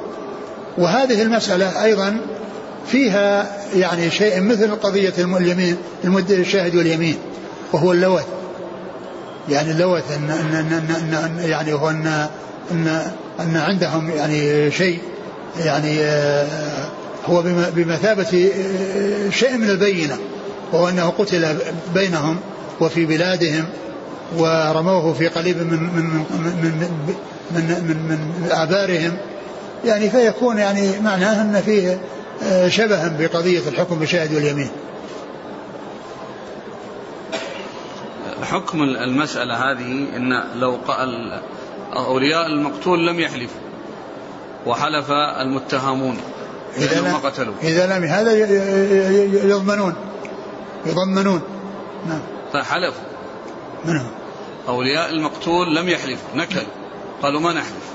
وهذه 0.78 1.22
المسألة 1.22 1.84
أيضا 1.84 2.20
فيها 2.86 3.56
يعني 3.76 4.10
شيء 4.10 4.40
مثل 4.40 4.74
قضية 4.74 5.12
اليمين 5.18 5.76
الشاهد 6.40 6.76
واليمين. 6.76 7.16
وهو 7.72 7.92
اللوث. 7.92 8.26
يعني 9.48 9.70
اللوث 9.70 10.12
إن, 10.12 10.30
إن, 10.30 10.54
إن, 10.54 11.14
إن 11.14 11.50
يعني 11.50 11.72
هو 11.72 11.90
أن 11.90 12.28
أن 12.70 13.02
أن 13.40 13.56
عندهم 13.56 14.10
يعني 14.10 14.70
شيء 14.70 15.00
يعني 15.64 16.00
آه، 16.00 16.88
هو 17.26 17.42
بمثابة 17.74 18.50
آه، 18.54 19.30
شيء 19.30 19.56
من 19.56 19.70
البينة 19.70 20.16
وهو 20.72 20.88
أنه 20.88 21.08
قتل 21.18 21.56
بينهم 21.94 22.36
وفي 22.80 23.06
بلادهم 23.06 23.64
ورموه 24.36 25.12
في 25.12 25.28
قليب 25.28 25.56
من 25.56 25.66
من 25.66 26.04
من 26.04 26.24
من 26.60 26.90
من, 27.50 27.64
من, 27.88 27.96
من 28.08 28.50
آبارهم. 28.50 29.16
يعني 29.84 30.10
فيكون 30.10 30.58
يعني 30.58 31.00
معناه 31.00 31.42
أن 31.42 31.62
فيه 31.64 32.00
آه، 32.42 32.68
شبها 32.68 33.16
بقضية 33.18 33.68
الحكم 33.68 33.98
بالشاهد 33.98 34.34
واليمين 34.34 34.70
حكم 38.44 38.82
المسألة 38.82 39.54
هذه 39.54 40.16
أن 40.16 40.44
لو 40.60 40.78
قال 40.88 41.40
أولياء 41.96 42.46
المقتول 42.46 43.06
لم 43.06 43.20
يحلفوا 43.20 43.60
وحلف 44.66 45.10
المتهمون 45.10 46.16
إذا 46.76 47.00
لم 47.00 47.16
قتلوا. 47.16 47.54
إذا 47.62 47.98
لم 47.98 48.04
هذا 48.04 48.32
يضمنون. 49.46 49.94
يضمنون. 50.86 51.42
نعم. 52.08 52.20
فحلفوا. 52.52 53.02
من 53.84 53.96
هو؟ 53.96 54.06
أولياء 54.68 55.10
المقتول 55.10 55.76
لم 55.76 55.88
يحلفوا 55.88 56.28
نكلوا. 56.34 56.62
قالوا 57.22 57.40
ما 57.40 57.52
نحلف. 57.52 57.88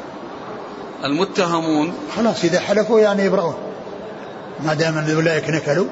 المتهمون 1.03 1.93
خلاص 2.15 2.43
إذا 2.43 2.59
حلفوا 2.59 2.99
يعني 2.99 3.25
يبرؤون. 3.25 3.55
ما 4.63 4.73
دام 4.73 4.97
أولئك 4.97 5.49
نكلوا 5.49 5.87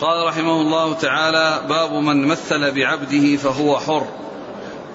قال 0.00 0.26
رحمه 0.26 0.60
الله 0.60 0.94
تعالى 0.94 1.62
باب 1.68 1.92
من 1.92 2.26
مثل 2.26 2.70
بعبده 2.70 3.36
فهو 3.36 3.78
حر. 3.78 4.06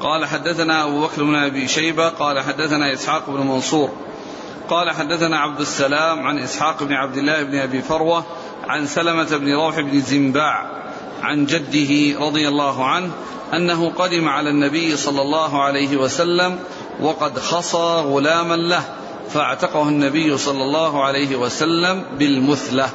قال 0.02 0.26
حدثنا 0.26 0.84
أبو 0.84 1.02
بكر 1.02 1.24
بن 1.24 1.36
أبي 1.36 1.68
شيبة 1.68 2.10
قال 2.10 2.40
حدثنا 2.40 2.94
إسحاق 2.94 3.30
بن 3.30 3.48
منصور. 3.48 3.90
قال 4.70 4.92
حدثنا 4.92 5.40
عبد 5.40 5.60
السلام 5.60 6.28
عن 6.28 6.40
إسحاق 6.40 6.84
بن 6.84 6.94
عبد 6.94 7.18
الله 7.18 7.44
بن 7.44 7.58
أبي 7.58 7.82
فروة 7.82 8.24
عن 8.68 8.88
سلمة 8.88 9.38
بن 9.38 9.54
روح 9.54 9.80
بن 9.80 10.02
زنباع 10.02 10.66
عن 11.22 11.46
جده 11.46 12.20
رضي 12.26 12.48
الله 12.48 12.86
عنه 12.86 13.12
أنه 13.54 13.90
قدم 13.90 14.30
على 14.30 14.50
النبي 14.50 14.98
صلى 14.98 15.22
الله 15.22 15.64
عليه 15.64 15.98
وسلم 15.98 16.60
وقد 17.02 17.40
خصى 17.40 18.04
غلاما 18.06 18.56
له 18.56 18.84
فاعتقه 19.30 19.90
النبي 19.90 20.38
صلى 20.38 20.64
الله 20.64 21.04
عليه 21.04 21.36
وسلم 21.36 22.06
بالمثلة. 22.20 22.90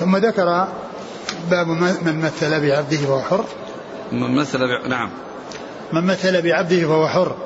ثم 0.00 0.16
ذكر 0.16 0.68
باب 1.50 1.66
من 2.02 2.20
مثل 2.20 2.60
بعبده 2.60 2.96
فهو 2.96 3.20
حر. 3.20 3.44
من 4.12 4.34
مثل 4.34 4.58
ب... 4.58 4.88
نعم. 4.88 5.10
من 5.92 6.04
مثل 6.04 6.42
بعبده 6.42 6.80
فهو 6.80 7.08
حر. 7.08 7.36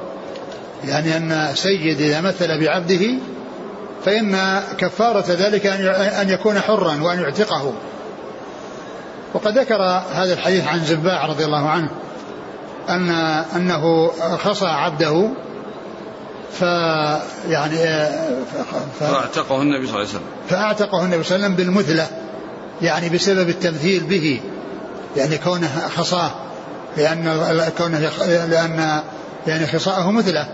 يعني 0.84 1.16
أن 1.16 1.54
سيد 1.54 2.00
إذا 2.00 2.20
مثل 2.20 2.60
بعبده 2.60 3.06
فإن 4.04 4.60
كفارة 4.78 5.24
ذلك 5.28 5.66
أن 6.20 6.30
يكون 6.30 6.60
حرا 6.60 7.02
وأن 7.02 7.20
يعتقه. 7.20 7.72
وقد 9.34 9.58
ذكر 9.58 9.82
هذا 10.12 10.32
الحديث 10.32 10.66
عن 10.66 10.84
زباع 10.84 11.26
رضي 11.26 11.44
الله 11.44 11.68
عنه 11.68 11.90
أن 12.88 13.10
أنه 13.56 14.12
خصى 14.36 14.66
عبده 14.66 15.30
فيعني 16.52 17.76
فأعتقه 19.00 19.62
النبي 19.62 19.86
صلى 19.86 19.96
الله 19.96 20.08
عليه 20.08 20.08
وسلم. 20.08 20.26
فأعتقه 20.48 21.04
النبي 21.04 21.22
صلى 21.22 21.36
الله 21.36 21.46
عليه 21.46 21.54
وسلم 21.54 21.54
بالمثلة. 21.54 22.23
يعني 22.82 23.08
بسبب 23.08 23.48
التمثيل 23.48 24.04
به 24.04 24.40
يعني 25.16 25.38
كونه 25.38 25.88
خصاه 25.96 26.30
لأن 26.96 27.40
كونه 27.78 28.10
لأن 28.26 29.00
يعني 29.46 29.66
خصاءه 29.66 30.10
مثله. 30.10 30.46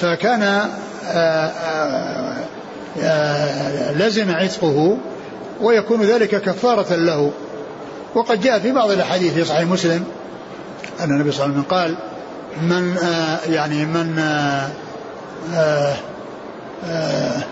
فكان 0.00 0.42
آآ 0.42 0.70
آآ 1.06 2.34
آآ 3.02 3.92
لزم 3.92 4.30
عتقه 4.30 4.98
ويكون 5.60 6.02
ذلك 6.02 6.40
كفارة 6.40 6.94
له. 6.94 7.32
وقد 8.14 8.40
جاء 8.40 8.58
في 8.58 8.72
بعض 8.72 8.90
الأحاديث 8.90 9.34
في 9.34 9.44
صحيح 9.44 9.68
مسلم 9.68 10.04
أن 11.00 11.10
النبي 11.10 11.32
صلى 11.32 11.46
الله 11.46 11.56
عليه 11.56 11.66
وسلم 11.66 11.76
قال 11.78 11.94
من 12.62 12.96
يعني 13.48 13.84
من 13.84 14.18
آه، 15.54 15.94
آه، 16.84 17.42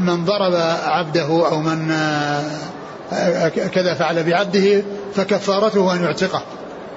من 0.00 0.24
ضرب 0.24 0.54
عبده 0.84 1.48
أو 1.48 1.60
من 1.60 1.90
آه، 1.90 3.48
كذا 3.48 3.94
فعل 3.94 4.22
بعبده 4.22 4.82
فكفارته 5.14 5.94
أن 5.94 6.04
يعتقه. 6.04 6.42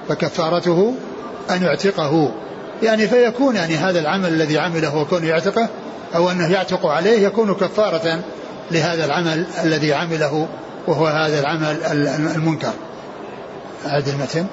فكفارته 0.08 0.94
أن 1.50 1.62
يعتقه. 1.62 2.32
يعني 2.82 3.08
فيكون 3.08 3.56
يعني 3.56 3.74
هذا 3.74 4.00
العمل 4.00 4.28
الذي 4.28 4.58
عمله 4.58 4.96
وكون 4.96 5.24
يعتقه 5.24 5.68
أو 6.14 6.30
أنه 6.30 6.52
يعتق 6.52 6.86
عليه 6.86 7.26
يكون 7.26 7.54
كفارة 7.54 8.20
لهذا 8.70 9.04
العمل 9.04 9.46
الذي 9.64 9.94
عمله 9.94 10.48
وهو 10.86 11.06
هذا 11.06 11.40
العمل 11.40 11.76
المنكر. 12.36 12.72
هذا 13.84 14.12
المتن. 14.12 14.46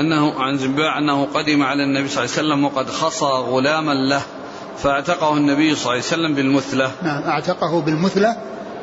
أنه 0.00 0.32
عن 0.42 0.58
زنباع 0.58 0.98
أنه 0.98 1.24
قدم 1.24 1.62
على 1.62 1.84
النبي 1.84 2.08
صلى 2.08 2.24
الله 2.24 2.36
عليه 2.36 2.48
وسلم 2.48 2.64
وقد 2.64 2.90
خصى 2.90 3.24
غلاما 3.24 3.92
له. 3.92 4.22
فاعتقه 4.78 5.36
النبي 5.36 5.74
صلى 5.74 5.80
الله 5.82 5.90
عليه 5.90 6.00
وسلم 6.02 6.34
بالمثلة. 6.34 6.90
نعم 7.02 7.22
اعتقه 7.22 7.80
بالمثلة 7.80 8.36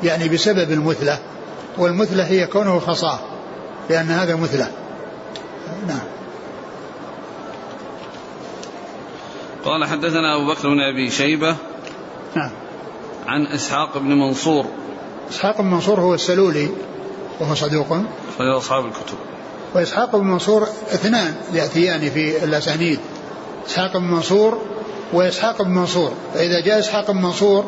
يعني 0.04 0.30
بسبب 0.30 0.72
المثلة. 0.72 1.20
والمثلة 1.78 2.24
هي 2.24 2.48
كونه 2.48 2.80
خصاه 2.80 3.20
لأن 3.90 4.12
هذا 4.12 4.36
مثلة. 4.36 4.72
نعم. 5.88 6.00
قال 9.66 9.86
حدثنا 9.86 10.36
أبو 10.36 10.52
بكر 10.52 10.70
بن 10.70 10.80
أبي 10.94 11.10
شيبة 11.12 11.56
نعم. 12.36 12.52
عن 13.28 13.46
إسحاق 13.46 13.98
بن 13.98 14.20
منصور. 14.20 14.66
إسحاق 15.30 15.62
بن 15.62 15.68
منصور 15.68 16.00
هو 16.00 16.14
السلولي 16.14 16.70
وهو 17.40 17.56
صدوق. 17.56 17.88
خرج 18.38 18.56
أصحاب 18.58 18.86
الكتب. 18.86 19.18
وإسحاق 19.74 20.16
بن 20.16 20.28
منصور 20.28 20.64
اثنان 20.94 21.36
يأتيان 21.54 22.10
في 22.10 22.44
الأسانيد. 22.44 23.00
إسحاق 23.68 23.98
بن 23.98 24.04
منصور 24.04 24.62
وإسحاق 25.14 25.62
بن 25.62 25.72
منصور. 25.72 26.12
فإذا 26.34 26.60
جاء 26.60 26.80
إسحاق 26.80 27.12
بن 27.12 27.22
منصور 27.22 27.66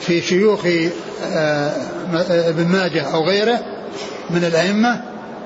في 0.00 0.20
شيوخ 0.20 0.66
آه، 1.24 1.72
ابن 2.30 2.66
ماجه 2.66 3.02
أو 3.02 3.24
غيره 3.24 3.58
من 4.30 4.44
الأئمة 4.44 5.00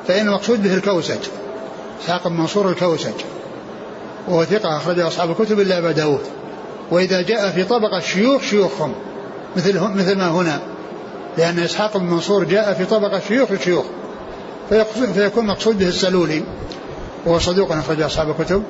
فإن 0.09 0.29
المقصود 0.29 0.63
به 0.63 0.75
الكوسج. 0.75 1.19
إسحاق 2.05 2.29
بن 2.29 2.37
منصور 2.37 2.69
الكوسج. 2.69 3.13
وهو 4.29 4.45
ثقة 4.45 4.77
أخرجه 4.77 5.09
أصحاب 5.09 5.31
الكتب 5.31 5.61
إلا 5.61 5.79
أبا 5.79 5.93
داود. 5.93 6.21
وإذا 6.91 7.23
جاء 7.23 7.51
في 7.51 7.65
طبقة 7.65 8.01
شيوخ 8.01 8.43
شيوخهم. 8.43 8.93
مثل 9.57 9.81
مثل 9.81 10.19
ما 10.19 10.31
هنا. 10.31 10.61
لأن 11.39 11.59
إسحاق 11.59 11.97
بن 11.97 12.05
منصور 12.05 12.45
جاء 12.45 12.75
في 12.75 12.85
طبقة 12.85 13.21
شيوخ 13.29 13.51
الشيوخ 13.51 13.85
فيكون 15.15 15.47
مقصود 15.47 15.79
به 15.79 15.89
السلولي. 15.89 16.43
وهو 17.27 17.39
صدوق 17.39 17.73
أخرج 17.73 18.03
أصحاب 18.03 18.31
الكتب. 18.31 18.63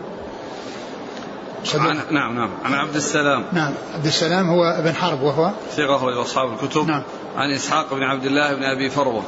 عن 1.75 1.97
نعم 2.11 2.35
نعم. 2.35 2.51
عن 2.65 2.75
عبد 2.75 2.97
السلام. 2.97 3.45
نعم. 3.53 3.73
عبد 3.95 4.07
السلام 4.07 4.49
هو 4.49 4.65
ابن 4.65 4.95
حرب 4.95 5.23
وهو؟ 5.23 5.51
ثقة 5.77 5.97
أخرج 5.97 6.17
أصحاب 6.17 6.53
الكتب. 6.53 6.89
نعم. 6.89 7.03
عن 7.37 7.51
إسحاق 7.51 7.95
بن 7.95 8.03
عبد 8.03 8.25
الله 8.25 8.55
بن 8.55 8.63
أبي 8.63 8.91
فروة. 8.91 9.23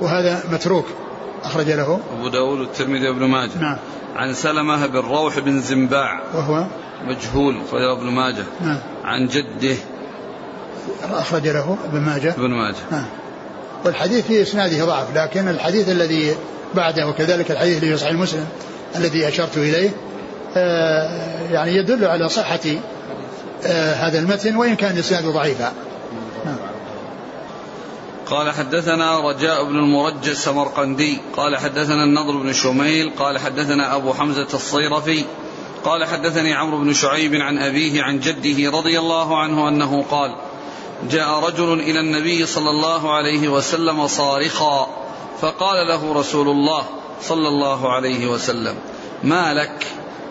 وهذا 0.00 0.42
متروك 0.52 0.86
أخرج 1.44 1.70
له؟ 1.70 2.00
أبو 2.18 2.28
داود 2.28 2.58
والترمذي 2.58 3.08
وابن 3.08 3.24
ماجه. 3.24 3.58
نعم. 3.60 3.76
عن 4.16 4.34
سلمة 4.34 4.86
بن 4.86 4.98
روح 4.98 5.38
بن 5.38 5.60
زنباع. 5.60 6.22
وهو؟ 6.34 6.64
مجهول 7.04 7.60
أخرج 7.68 7.82
ابن 7.82 8.06
ماجه. 8.06 8.44
نعم. 8.60 8.78
عن 9.04 9.26
جده. 9.26 9.76
أخرج 11.02 11.48
له 11.48 11.78
ابن 11.84 12.00
ماجه؟ 12.00 12.30
ابن 12.30 12.50
ماجه. 12.50 12.76
نعم. 12.90 13.06
والحديث 13.84 14.26
في 14.26 14.42
إسناده 14.42 14.84
ضعف 14.84 15.16
لكن 15.16 15.48
الحديث 15.48 15.88
الذي 15.88 16.34
بعده 16.74 17.08
وكذلك 17.08 17.50
الحديث 17.50 17.76
الذي 17.76 17.90
في 17.90 17.96
صحيح 17.96 18.12
مسلم 18.12 18.46
الذي 18.96 19.28
أشرت 19.28 19.56
إليه 19.56 19.90
يعني 21.50 21.76
يدل 21.76 22.04
على 22.04 22.28
صحة 22.28 22.60
آه 23.66 23.94
هذا 23.94 24.18
المتن 24.18 24.56
وإن 24.56 24.76
كان 24.76 24.98
إسناده 24.98 25.30
ضعيفا. 25.30 25.72
نعم. 26.44 26.56
قال 28.30 28.50
حدثنا 28.50 29.20
رجاء 29.20 29.64
بن 29.64 29.76
المرجى 29.76 30.30
السمرقندي 30.30 31.18
قال 31.36 31.56
حدثنا 31.56 32.04
النضر 32.04 32.36
بن 32.36 32.52
شميل 32.52 33.12
قال 33.18 33.38
حدثنا 33.38 33.96
أبو 33.96 34.12
حمزة 34.12 34.48
الصيرفي 34.54 35.24
قال 35.84 36.04
حدثني 36.04 36.54
عمرو 36.54 36.78
بن 36.78 36.92
شعيب 36.92 37.34
عن 37.34 37.58
أبيه 37.58 38.02
عن 38.02 38.20
جده 38.20 38.70
رضي 38.70 38.98
الله 38.98 39.38
عنه 39.38 39.68
أنه 39.68 40.04
قال 40.10 40.34
جاء 41.10 41.38
رجل 41.38 41.72
إلى 41.80 42.00
النبي 42.00 42.46
صلى 42.46 42.70
الله 42.70 43.14
عليه 43.14 43.48
وسلم 43.48 44.06
صارخا 44.06 44.86
فقال 45.40 45.88
له 45.88 46.12
رسول 46.12 46.48
الله 46.48 46.82
صلى 47.22 47.48
الله 47.48 47.92
عليه 47.92 48.26
وسلم 48.26 48.74
ما 49.22 49.54
لك؟ 49.54 49.86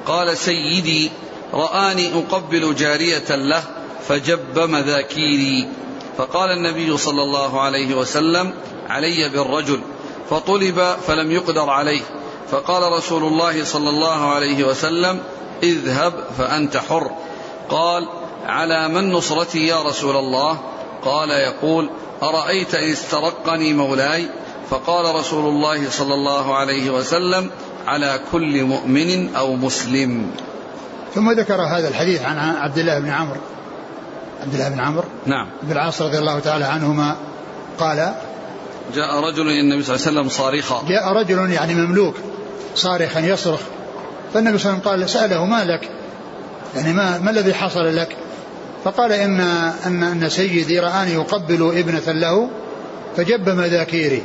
قال 0.10 0.38
سيدي 0.38 1.12
رآني 1.54 2.12
أقبل 2.14 2.76
جارية 2.76 3.36
له 3.36 3.64
فجب 4.08 4.60
مذاكيري. 4.60 5.68
فقال 6.18 6.52
النبي 6.52 6.98
صلى 6.98 7.22
الله 7.22 7.62
عليه 7.62 7.96
وسلم 7.96 8.54
علي 8.90 9.30
بالرجل. 9.30 9.82
فطلب 10.30 10.96
فلم 11.08 11.32
يقدر 11.32 11.70
عليه. 11.70 12.02
فقال 12.52 12.92
رسول 12.92 13.24
الله 13.24 13.64
صلى 13.64 13.90
الله 13.90 14.34
عليه 14.34 14.64
وسلم 14.64 15.20
اذهب 15.64 16.14
فأنت 16.38 16.78
حر. 16.78 17.12
قال 17.70 18.08
على 18.46 18.88
من 18.88 19.12
نصرتي 19.12 19.68
يا 19.68 19.82
رسول 19.82 20.16
الله؟ 20.16 20.58
قال 21.06 21.30
يقول 21.30 21.90
أرأيت 22.24 22.76
إن 22.76 22.92
استرقني 22.92 23.74
مولاي؟ 23.74 24.30
فقال 24.70 25.16
رسول 25.16 25.46
الله 25.46 25.90
صلى 25.90 26.14
الله 26.14 26.56
عليه 26.56 26.90
وسلم 26.90 27.52
على 27.90 28.20
كل 28.32 28.64
مؤمن 28.64 29.36
أو 29.36 29.56
مسلم. 29.56 30.32
ثم 31.16 31.32
ذكر 31.32 31.62
هذا 31.62 31.88
الحديث 31.88 32.22
عن 32.22 32.38
عبد 32.38 32.78
الله 32.78 33.00
بن 33.00 33.10
عمرو. 33.10 33.40
عبد 34.42 34.54
الله 34.54 34.70
بن 34.70 34.80
عمرو 34.80 35.08
نعم. 35.26 35.48
بن 35.64 35.72
العاص 35.72 36.02
رضي 36.02 36.18
الله 36.18 36.40
تعالى 36.40 36.66
عنهما 36.66 37.16
قال 37.80 38.14
جاء 38.96 39.20
رجل 39.20 39.42
إلى 39.42 39.60
النبي 39.62 39.84
صلى 39.84 39.96
الله 39.96 40.08
عليه 40.08 40.20
وسلم 40.20 40.30
صارخا. 40.30 40.88
جاء 40.88 41.14
رجل 41.14 41.52
يعني 41.52 41.76
مملوك 41.76 42.16
صارخا 42.76 43.20
يصرخ. 43.20 43.60
فالنبي 44.34 44.58
صلى 44.58 44.72
الله 44.72 44.82
عليه 44.90 45.06
وسلم 45.06 45.20
قال 45.20 45.30
سأله 45.30 45.46
ما 45.46 45.64
لك؟ 45.64 45.90
يعني 46.76 46.94
ما, 46.94 47.18
ما 47.18 47.32
الذي 47.32 47.54
حصل 47.54 47.96
لك؟ 47.96 48.18
فقال 48.84 49.12
إن, 49.12 49.40
أن, 49.86 50.04
أن 50.04 50.30
سيدي 50.30 50.80
رآني 50.80 51.14
يقبل 51.14 51.78
ابنة 51.78 52.12
له 52.12 52.50
فجب 53.18 53.50
مذاكيري. 53.50 54.24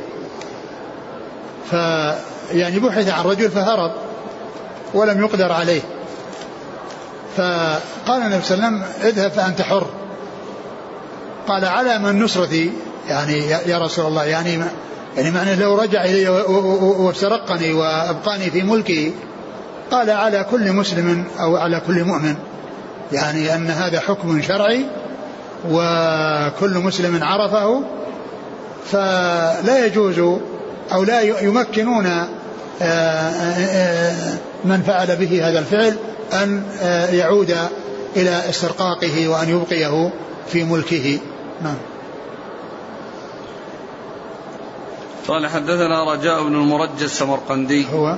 فيعني 2.51 2.79
بحث 2.79 3.09
عن 3.09 3.25
رجل 3.25 3.51
فهرب 3.51 3.91
ولم 4.93 5.21
يقدر 5.21 5.51
عليه. 5.51 5.81
فقال 7.37 8.21
النبي 8.21 8.41
صلى 8.43 8.57
الله 8.57 8.65
عليه 8.65 8.77
وسلم 8.77 8.83
اذهب 9.03 9.31
فأنت 9.31 9.61
حر. 9.61 9.87
قال 11.47 11.65
على 11.65 11.99
من 11.99 12.23
نصرتي؟ 12.23 12.71
يعني 13.09 13.49
يا 13.49 13.77
رسول 13.77 14.05
الله 14.05 14.23
يعني 14.25 14.59
يعني 15.17 15.31
معنى 15.31 15.55
لو 15.55 15.75
رجع 15.75 16.03
إلي 16.03 16.29
وافترقني 16.29 17.73
وأبقاني 17.73 18.51
في 18.51 18.63
ملكي 18.63 19.13
قال 19.91 20.09
على 20.09 20.45
كل 20.51 20.71
مسلم 20.71 21.25
أو 21.39 21.57
على 21.57 21.81
كل 21.87 22.03
مؤمن. 22.03 22.35
يعني 23.11 23.55
أن 23.55 23.67
هذا 23.67 23.99
حكم 23.99 24.41
شرعي 24.41 24.85
وكل 25.71 26.77
مسلم 26.77 27.23
عرفه 27.23 27.83
فلا 28.91 29.85
يجوز 29.85 30.39
أو 30.93 31.03
لا 31.03 31.21
يمكنون 31.21 32.05
آه، 32.05 32.29
آه، 32.81 32.85
آه، 32.85 34.37
من 34.65 34.81
فعل 34.81 35.15
به 35.15 35.49
هذا 35.49 35.59
الفعل 35.59 35.95
أن 36.33 36.63
يعود 37.11 37.57
إلى 38.15 38.49
استرقاقه 38.49 39.27
وأن 39.27 39.49
يبقيه 39.49 40.11
في 40.47 40.63
ملكه. 40.63 41.19
نعم. 41.63 41.75
قال 45.27 45.47
حدثنا 45.47 46.13
رجاء 46.13 46.43
بن 46.43 46.55
المرجى 46.55 47.05
السمرقندي 47.05 47.85
هو؟ 47.93 48.15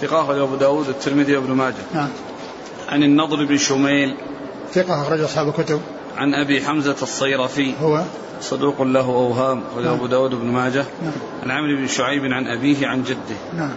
ثقة 0.00 0.42
أبو 0.42 0.56
داود 0.56 0.88
الترمذي 0.88 1.36
وابن 1.36 1.52
ماجه. 1.52 1.74
نعم. 1.94 2.08
عن 2.88 3.02
النضر 3.02 3.44
بن 3.44 3.56
شميل 3.56 4.16
ثقة 4.72 5.02
أخرج 5.02 5.20
أصحاب 5.20 5.48
الكتب. 5.48 5.80
عن 6.16 6.34
أبي 6.34 6.64
حمزة 6.64 6.96
الصيرفي 7.02 7.72
هو؟ 7.82 8.02
صدوق 8.40 8.82
له 8.82 9.00
أوهام 9.00 9.62
أخرج 9.72 9.84
نعم. 9.84 9.94
أبو 9.94 10.06
داود 10.06 10.34
بن 10.34 10.46
ماجه. 10.46 10.84
نعم. 11.02 11.12
عن 11.42 11.50
عمرو 11.50 11.76
بن 11.76 11.86
شعيب 11.86 12.24
عن 12.24 12.46
أبيه 12.46 12.86
عن 12.86 13.02
جده. 13.02 13.36
نعم. 13.56 13.74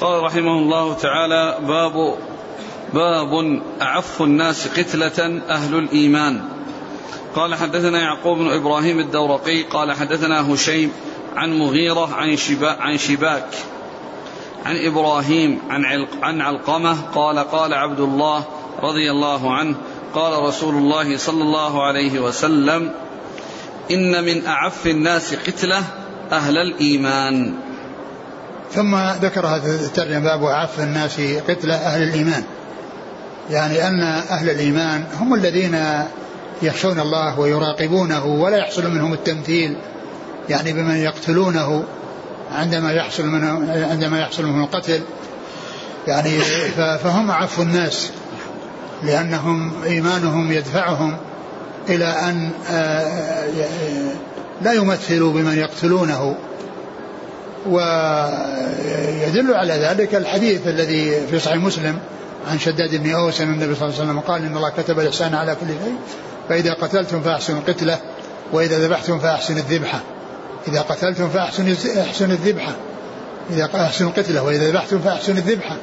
قال 0.00 0.22
رحمه 0.22 0.58
الله 0.58 0.94
تعالى 0.94 1.58
باب 1.62 2.14
باب 2.94 3.62
أعف 3.82 4.22
الناس 4.22 4.68
قتلة 4.68 5.42
أهل 5.48 5.74
الإيمان. 5.74 6.42
قال 7.34 7.54
حدثنا 7.54 8.00
يعقوب 8.00 8.38
بن 8.38 8.48
إبراهيم 8.48 8.98
الدورقي 8.98 9.62
قال 9.62 9.92
حدثنا 9.92 10.54
هشيم 10.54 10.92
عن 11.36 11.58
مغيرة 11.58 12.14
عن, 12.14 12.36
شبا 12.36 12.70
عن 12.70 12.98
شباك 12.98 13.48
عن 14.66 14.76
إبراهيم 14.76 15.58
عن, 15.70 15.84
علق 15.84 16.08
عن 16.22 16.40
علقمة 16.40 16.96
قال 17.14 17.38
قال 17.38 17.74
عبد 17.74 18.00
الله 18.00 18.44
رضي 18.82 19.10
الله 19.10 19.54
عنه 19.54 19.76
قال 20.14 20.42
رسول 20.42 20.74
الله 20.74 21.16
صلى 21.16 21.42
الله 21.42 21.82
عليه 21.82 22.20
وسلم 22.20 22.92
إن 23.90 24.24
من 24.24 24.46
أعف 24.46 24.86
الناس 24.86 25.34
قتلة 25.34 25.82
أهل 26.32 26.56
الإيمان. 26.56 27.54
ثم 28.72 28.96
ذكر 28.96 29.46
هذا 29.46 29.74
الترجمة 29.74 30.18
باب 30.18 30.44
أعف 30.44 30.80
الناس 30.80 31.20
قتلة 31.48 31.74
أهل 31.74 32.02
الإيمان. 32.02 32.44
يعني 33.50 33.88
أن 33.88 34.02
أهل 34.30 34.50
الإيمان 34.50 35.04
هم 35.20 35.34
الذين 35.34 35.84
يخشون 36.62 37.00
الله 37.00 37.40
ويراقبونه 37.40 38.24
ولا 38.24 38.56
يحصل 38.56 38.90
منهم 38.90 39.12
التمثيل. 39.12 39.76
يعني 40.48 40.72
بمن 40.72 40.96
يقتلونه 40.96 41.84
عندما 42.52 42.92
يحصل 42.92 43.26
منه 43.26 43.72
عندما 43.90 44.20
يحصل 44.20 44.46
منه 44.46 44.64
القتل. 44.64 45.00
يعني 46.06 46.38
فهم 46.76 47.30
أعف 47.30 47.60
الناس 47.60 48.10
لأنهم 49.02 49.82
إيمانهم 49.84 50.52
يدفعهم. 50.52 51.16
إلى 51.88 52.04
أن 52.04 52.50
آه، 52.70 53.38
لا 54.62 54.72
يمثلوا 54.72 55.32
بمن 55.32 55.58
يقتلونه. 55.58 56.36
ويدل 57.66 59.54
على 59.54 59.74
ذلك 59.74 60.14
الحديث 60.14 60.66
الذي 60.66 61.26
في 61.30 61.38
صحيح 61.38 61.56
مسلم 61.56 61.98
عن 62.50 62.58
شداد 62.58 62.94
بن 62.94 63.14
أوس 63.14 63.40
أن 63.40 63.52
النبي 63.52 63.74
صلى 63.74 63.88
الله 63.88 64.00
عليه 64.00 64.10
وسلم 64.10 64.20
قال 64.20 64.44
إن 64.44 64.56
الله 64.56 64.70
كتب 64.70 65.00
الإحسان 65.00 65.34
على 65.34 65.54
كل 65.54 65.66
شيء 65.66 65.96
فإذا 66.48 66.72
قتلتم 66.72 67.22
فأحسنوا 67.22 67.60
القتلة 67.60 67.98
وإذا 68.52 68.78
ذبحتم 68.78 69.18
فأحسنوا 69.18 69.58
الذبحة. 69.58 70.00
إذا 70.68 70.80
قتلتم 70.80 71.28
فأحسنوا 71.28 71.74
أحسنوا 72.00 72.32
الذبحة. 72.32 72.72
إذا 73.50 73.70
أحسنوا 73.74 74.10
القتلة 74.10 74.42
وإذا 74.42 74.70
ذبحتم 74.70 74.98
فأحسنوا 74.98 75.38
الذبحة. 75.38 75.76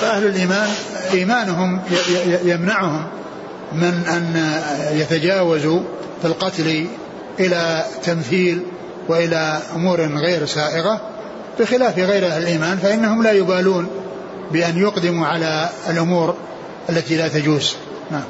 فأهل 0.00 0.26
الإيمان 0.26 0.68
إيمانهم 1.12 1.80
يمنعهم. 2.44 3.06
من 3.72 4.04
أن 4.08 4.52
يتجاوزوا 4.96 5.80
في 6.22 6.26
القتل 6.26 6.86
إلى 7.40 7.84
تمثيل 8.02 8.62
وإلى 9.08 9.62
أمور 9.74 10.00
غير 10.00 10.46
سائغة 10.46 11.00
بخلاف 11.60 11.98
غير 11.98 12.26
أهل 12.26 12.42
الإيمان 12.42 12.76
فإنهم 12.76 13.22
لا 13.22 13.32
يبالون 13.32 13.88
بأن 14.52 14.78
يقدموا 14.78 15.26
على 15.26 15.68
الأمور 15.90 16.34
التي 16.88 17.16
لا 17.16 17.28
تجوز. 17.28 17.76
نعم. 18.10 18.24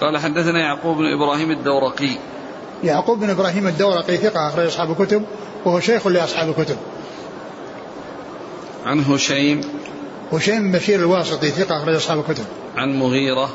قال 0.00 0.18
حدثنا 0.18 0.58
يعقوب 0.58 0.96
بن 0.96 1.04
إبراهيم 1.04 1.50
الدورقي. 1.50 2.16
يعقوب 2.84 3.20
بن 3.20 3.30
إبراهيم 3.30 3.66
الدورقي 3.66 4.16
ثقة 4.16 4.48
أخرج 4.48 4.66
أصحاب 4.66 4.90
الكتب 4.90 5.24
وهو 5.64 5.80
شيخ 5.80 6.06
لأصحاب 6.06 6.48
الكتب. 6.48 6.76
عن 8.86 9.00
هشيم. 9.00 9.60
هشيم 10.32 10.72
بشير 10.72 10.98
الواسطي 10.98 11.50
ثقة 11.50 11.76
أخرج 11.76 11.94
أصحاب 11.94 12.18
الكتب. 12.18 12.44
عن 12.80 12.98
مغيرة. 12.98 13.50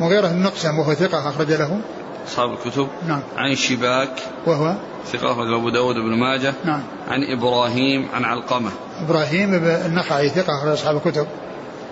مغيرة 0.00 0.28
بن 0.28 0.42
مقسم 0.42 0.78
وهو 0.78 0.94
ثقة 0.94 1.28
أخرج 1.28 1.52
له. 1.52 1.80
أصحاب 2.26 2.52
الكتب. 2.52 2.88
نعم. 3.08 3.20
عن 3.36 3.54
شباك. 3.54 4.22
وهو؟ 4.46 4.74
ثقة 5.12 5.32
أخرج 5.32 5.52
أبو 5.52 5.70
داود 5.70 5.94
بن 5.94 6.14
ماجه. 6.14 6.54
نعم. 6.64 6.82
عن 7.08 7.24
إبراهيم 7.24 8.08
عن 8.14 8.24
علقمة. 8.24 8.70
إبراهيم 9.00 9.54
النخعي 9.64 10.28
ثقة 10.28 10.58
أخرج 10.58 10.72
أصحاب 10.72 10.96
الكتب. 10.96 11.26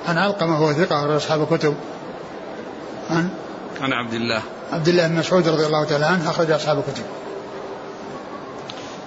عن 0.08 0.18
علقمة 0.18 0.56
هو 0.56 0.72
ثقة 0.72 0.98
أخرج 0.98 1.10
أصحاب 1.10 1.52
الكتب. 1.52 1.74
عن؟ 3.10 3.28
عن 3.80 3.92
عبد 3.92 4.14
الله. 4.14 4.42
عبد 4.72 4.88
الله 4.88 5.08
بن 5.08 5.14
مسعود 5.14 5.48
رضي 5.48 5.66
الله 5.66 5.84
تعالى 5.84 6.06
عنه 6.06 6.30
أخرج 6.30 6.50
أصحاب 6.50 6.78
الكتب. 6.78 7.04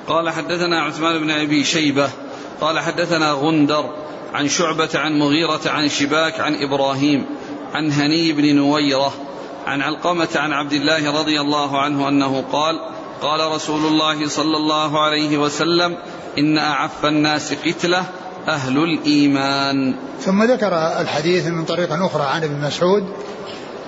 قال 0.08 0.30
حدثنا 0.30 0.82
عثمان 0.82 1.20
بن 1.20 1.32
أبي 1.32 1.64
شيبة. 1.64 2.10
قال 2.62 2.80
حدثنا 2.80 3.32
غندر 3.32 3.90
عن 4.34 4.48
شعبة 4.48 4.90
عن 4.96 5.20
مغيرة 5.20 5.62
عن 5.70 5.90
شباك 5.90 6.40
عن 6.40 6.56
إبراهيم. 6.56 7.26
عن 7.74 7.92
هني 7.92 8.32
بن 8.32 8.56
نويرة 8.56 9.14
عن 9.68 9.82
علقمة 9.82 10.28
عن 10.36 10.54
عبد 10.54 10.74
الله 10.74 11.20
رضي 11.20 11.42
الله 11.42 11.82
عنه 11.82 12.08
أنه 12.08 12.44
قال 12.52 12.76
قال 13.22 13.52
رسول 13.52 13.86
الله 13.86 14.28
صلى 14.28 14.58
الله 14.58 15.00
عليه 15.00 15.38
وسلم 15.38 15.98
إن 16.38 16.58
أعف 16.58 17.06
الناس 17.06 17.54
قتلة 17.54 18.04
أهل 18.48 18.78
الإيمان. 18.78 19.96
ثم 20.22 20.44
ذكر 20.44 20.74
الحديث 21.02 21.48
من 21.48 21.66
طريق 21.66 21.94
أخرى 21.94 22.24
عن 22.24 22.44
ابن 22.44 22.62
مسعود 22.68 23.04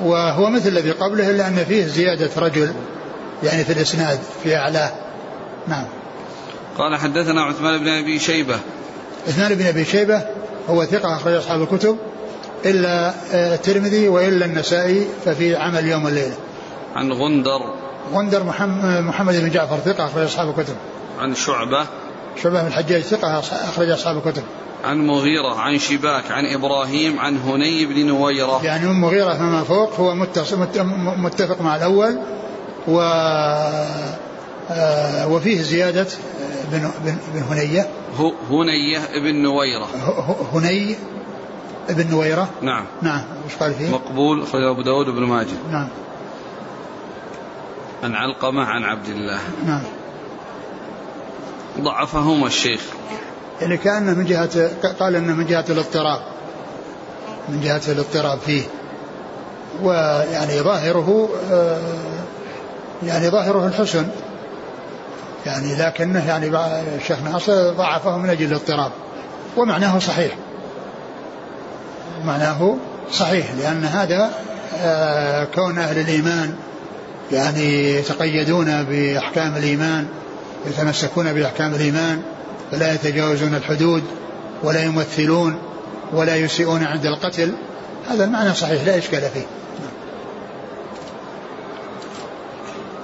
وهو 0.03 0.49
مثل 0.49 0.69
الذي 0.69 0.91
قبله 0.91 1.29
إلا 1.31 1.47
أن 1.47 1.65
فيه 1.67 1.85
زيادة 1.85 2.29
رجل 2.37 2.73
يعني 3.43 3.63
في 3.63 3.73
الإسناد 3.73 4.19
في 4.43 4.55
أعلاه. 4.55 4.91
نعم. 5.67 5.85
قال 6.77 6.95
حدثنا 6.95 7.41
عثمان 7.41 7.77
بن 7.77 7.87
أبي 7.87 8.19
شيبة. 8.19 8.59
عثمان 9.27 9.55
بن 9.55 9.65
أبي 9.65 9.85
شيبة 9.85 10.21
هو 10.69 10.85
ثقة 10.85 11.15
أخرج 11.15 11.33
أصحاب 11.33 11.61
الكتب. 11.61 11.97
إلا 12.65 13.13
آه، 13.33 13.55
الترمذي 13.55 14.07
وإلا 14.07 14.45
النسائي 14.45 15.07
ففي 15.25 15.55
عمل 15.55 15.87
يوم 15.87 16.07
الليلة 16.07 16.35
عن 16.95 17.11
غندر. 17.11 17.73
غندر 18.13 18.43
محمد, 18.43 19.03
محمد 19.03 19.35
بن 19.35 19.49
جعفر 19.49 19.77
ثقة 19.77 20.05
أخرج 20.05 20.23
أصحاب 20.23 20.49
الكتب. 20.49 20.75
عن 21.19 21.35
شعبة. 21.35 21.85
شعبة 22.43 22.61
بن 22.61 22.67
الحجاج 22.67 23.01
ثقة 23.01 23.39
أخرج 23.39 23.89
أصحاب 23.89 24.17
الكتب. 24.17 24.43
عن 24.83 25.07
مغيرة 25.07 25.59
عن 25.59 25.79
شباك 25.79 26.31
عن 26.31 26.45
إبراهيم 26.45 27.19
عن 27.19 27.37
هني 27.37 27.85
بن 27.85 28.05
نويرة. 28.05 28.61
يعني 28.63 28.87
من 28.87 28.95
مغيرة 28.95 29.33
فما 29.33 29.63
فوق 29.63 29.99
هو 29.99 30.15
متفق 31.17 31.61
مع 31.61 31.75
الأول 31.75 32.19
و 32.87 32.99
آه، 34.71 35.27
وفيه 35.27 35.61
زيادة 35.61 36.07
بن, 36.71 36.91
بن, 37.05 37.17
بن 37.33 37.41
هنية. 37.41 37.87
هنية 38.49 38.99
بن 39.19 39.35
نويرة. 39.35 39.87
هني 40.53 40.95
ابن 41.89 42.11
نويرة؟ 42.11 42.49
نعم. 42.61 42.85
نعم. 43.01 43.21
وش 43.45 43.55
قال 43.55 43.73
فيه؟ 43.73 43.89
مقبول 43.89 44.43
أخرج 44.43 44.63
أبو 44.63 44.81
داود 44.81 45.05
بن 45.05 45.23
ماجه. 45.23 45.55
نعم. 45.71 45.87
عن 48.03 48.15
علقمة 48.15 48.63
عن 48.63 48.83
عبد 48.83 49.07
الله. 49.07 49.39
نعم. 49.65 49.83
ضعفهما 51.79 52.47
الشيخ. 52.47 52.81
يعني 53.61 53.77
كأنه 53.77 54.13
من 54.13 54.25
جهة 54.25 54.71
قال 54.99 55.15
أنه 55.15 55.33
من 55.33 55.45
جهة 55.45 55.65
الاضطراب. 55.69 56.19
من 57.49 57.61
جهة 57.61 57.81
الاضطراب 57.87 58.39
فيه. 58.39 58.63
ويعني 59.83 60.61
ظاهره 60.61 61.29
آه، 61.51 61.81
يعني 63.03 63.29
ظاهره 63.29 63.67
الحسن. 63.67 64.07
يعني 65.45 65.75
لكنه 65.75 66.27
يعني 66.27 66.47
الشيخ 66.95 67.21
ناصر 67.21 67.73
ضعفه 67.73 68.17
من 68.17 68.29
أجل 68.29 68.45
الاضطراب. 68.45 68.91
ومعناه 69.57 69.99
صحيح. 69.99 70.35
معناه 72.25 72.77
صحيح 73.11 73.51
لأن 73.59 73.83
هذا 73.83 74.31
آه، 74.77 75.43
كون 75.43 75.79
أهل 75.79 75.99
الإيمان 75.99 76.55
يعني 77.31 77.95
يتقيدون 77.95 78.83
بأحكام 78.83 79.55
الإيمان 79.55 80.07
يتمسكون 80.65 81.33
بأحكام 81.33 81.73
الإيمان 81.73 82.21
فلا 82.71 82.93
يتجاوزون 82.93 83.55
الحدود 83.55 84.03
ولا 84.63 84.83
يمثلون 84.83 85.59
ولا 86.13 86.35
يسيئون 86.35 86.83
عند 86.83 87.05
القتل 87.05 87.53
هذا 88.09 88.23
المعنى 88.23 88.53
صحيح 88.53 88.83
لا 88.83 88.97
إشكال 88.97 89.21
فيه. 89.21 89.45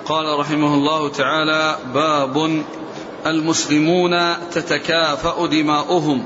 قال 0.06 0.40
رحمه 0.40 0.74
الله 0.74 1.10
تعالى 1.10 1.76
باب 1.94 2.64
المسلمون 3.26 4.12
تتكافأ 4.52 5.48
دماؤهم. 5.48 6.24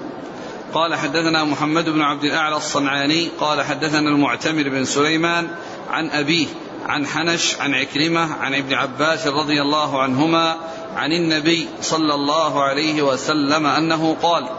قال 0.74 0.96
حدثنا 0.96 1.44
محمد 1.44 1.90
بن 1.90 2.02
عبد 2.02 2.24
الأعلى 2.24 2.58
الصنعاني 2.58 3.30
قال 3.40 3.62
حدثنا 3.62 4.10
المعتمر 4.10 4.70
بن 4.70 4.86
سليمان 4.86 5.48
عن 5.90 6.10
أبيه 6.10 6.48
عن 6.86 7.06
حنش 7.06 7.56
عن 7.60 7.74
عكرمة 7.74 8.34
عن 8.34 8.56
ابن 8.56 8.74
عباس 8.74 9.28
رضي 9.28 9.62
الله 9.62 10.02
عنهما 10.02 10.56
عن 10.96 11.12
النبي 11.12 11.68
صلى 11.82 12.14
الله 12.14 12.64
عليه 12.64 13.02
وسلم 13.02 13.66
أنه 13.66 14.16
قال 14.22 14.50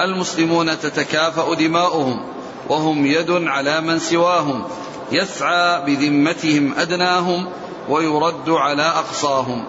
المسلمون 0.00 0.78
تتكافأ 0.78 1.54
دماؤهم 1.54 2.26
وهم 2.68 3.06
يد 3.06 3.30
على 3.30 3.80
من 3.80 3.98
سواهم 3.98 4.64
يسعى 5.12 5.84
بذمتهم 5.86 6.74
أدناهم 6.78 7.46
ويرد 7.88 8.48
على 8.48 8.82
أقصاهم. 8.82 9.64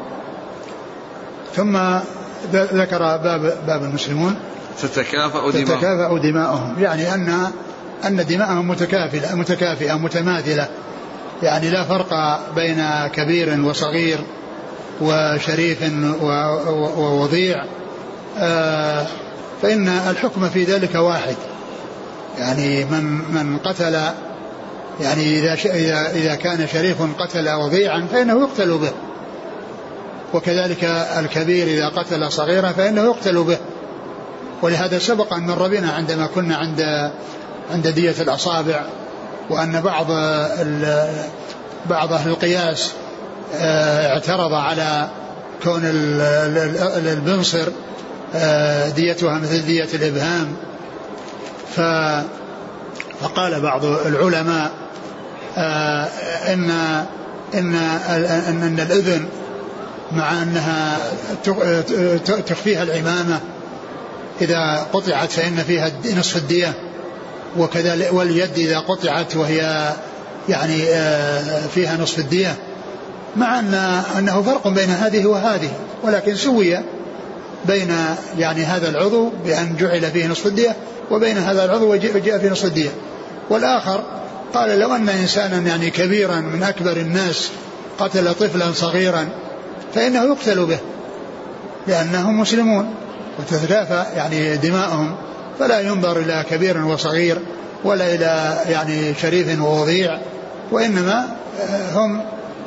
ثم 1.56 1.78
ذكر 2.54 3.00
باب 3.00 3.66
باب 3.68 3.84
المسلمون. 3.84 4.40
تتكافأ 4.82 5.52
دماؤهم. 5.52 5.66
تتكافأ 5.66 6.18
دماؤهم. 6.18 6.76
يعني 6.80 7.14
أن 7.14 7.52
أن 8.06 8.26
دماءهم 8.26 8.68
متكافئة 8.68 9.36
متكافئة 9.36 9.94
متماثلة. 9.94 10.68
يعني 11.44 11.70
لا 11.70 11.84
فرق 11.84 12.40
بين 12.56 13.08
كبير 13.14 13.66
وصغير 13.66 14.20
وشريف 15.02 15.84
ووضيع. 16.98 17.66
آه، 18.40 19.06
فإن 19.62 19.88
الحكم 19.88 20.50
في 20.50 20.64
ذلك 20.64 20.96
واحد. 20.96 21.36
يعني 22.40 22.86
من 22.86 23.04
من 23.32 23.58
قتل 23.58 24.00
يعني 25.02 25.40
إذا 25.40 25.54
إذا 25.54 26.12
إذا 26.12 26.36
كان 26.36 26.68
شريف 26.68 26.98
قتل 27.20 27.50
وضيعا 27.50 28.08
فإنه 28.12 28.40
يقتل 28.40 28.78
به. 28.78 28.92
وكذلك 30.34 30.84
الكبير 31.20 31.68
إذا 31.68 31.88
قتل 31.88 32.32
صغيرا 32.32 32.72
فإنه 32.72 33.04
يقتل 33.04 33.44
به. 33.44 33.58
ولهذا 34.62 35.00
سبق 35.00 35.34
أن 35.34 35.48
مر 35.48 35.68
بنا 35.68 35.92
عندما 35.92 36.28
كنا 36.28 36.56
عند 36.56 37.12
عند 37.72 37.88
دية 37.88 38.16
الأصابع 38.20 38.86
وأن 39.50 39.82
بعض 39.82 40.08
بعض 41.90 42.14
أهل 42.14 42.30
القياس 42.30 42.92
آه، 43.56 44.08
اعترض 44.14 44.54
على 44.54 45.10
كون 45.64 45.82
البنصر 47.06 47.68
آه، 48.36 48.90
ديتها 48.90 49.40
مثل 49.40 49.66
دية 49.66 49.88
الإبهام. 49.94 50.56
فقال 51.76 53.62
بعض 53.62 53.86
العلماء 53.86 54.72
آه، 55.58 56.08
إن 56.54 56.72
إن, 57.54 57.76
إن 58.50 58.80
الإذن 58.80 59.26
مع 60.12 60.44
أنها 60.44 60.98
تخفيها 62.48 62.84
العمامة 62.84 63.40
إذا 64.42 64.88
قطعت 64.94 65.32
فإن 65.32 65.64
فيها 65.68 65.92
نصف 66.18 66.38
الدية 66.38 66.74
وكذا 67.58 68.12
واليد 68.12 68.58
إذا 68.58 68.80
قطعت 68.80 69.36
وهي 69.36 69.94
يعني 70.50 70.84
آه، 70.84 71.68
فيها 71.68 71.98
نصف 71.98 72.20
الدية 72.20 72.56
مع 73.36 73.60
أن 73.60 73.74
أنه 74.18 74.42
فرق 74.42 74.68
بين 74.68 74.90
هذه 74.90 75.26
وهذه 75.26 75.70
ولكن 76.04 76.36
سوي 76.36 76.80
بين 77.68 77.96
يعني 78.38 78.64
هذا 78.64 78.90
العضو 78.90 79.30
بأن 79.46 79.76
جعل 79.80 80.12
فيه 80.12 80.28
نصف 80.28 80.46
الدية 80.46 80.76
وبين 81.12 81.38
هذا 81.38 81.66
العضو 81.66 81.92
وجاء 81.94 82.40
فيه 82.40 82.50
نصف 82.50 82.66
الدية. 82.66 82.90
والآخر 83.50 84.04
قال 84.54 84.80
لو 84.80 84.96
أن 84.96 85.10
إنسانا 85.10 85.58
يعني 85.58 85.90
كبيرا 85.90 86.36
من 86.36 86.64
أكبر 86.64 86.98
الناس 86.98 87.50
قتل 88.00 88.34
طفلا 88.34 88.72
صغيرا 88.74 89.28
فإنه 89.96 90.24
يقتل 90.24 90.66
به 90.66 90.78
لأنهم 91.88 92.40
مسلمون. 92.40 92.94
وتتكافى 93.40 94.06
يعني 94.16 94.58
دماؤهم 94.58 95.16
فلا 95.60 95.80
ينظر 95.80 96.18
إلى 96.18 96.46
كبير 96.50 96.86
وصغير 96.86 97.38
ولا 97.84 98.16
إلى 98.16 98.58
يعني 98.68 99.16
شريف 99.16 99.62
ووضيع 99.62 100.20
وإنما 100.72 101.28
آه، 101.62 101.92
هم 101.94 102.22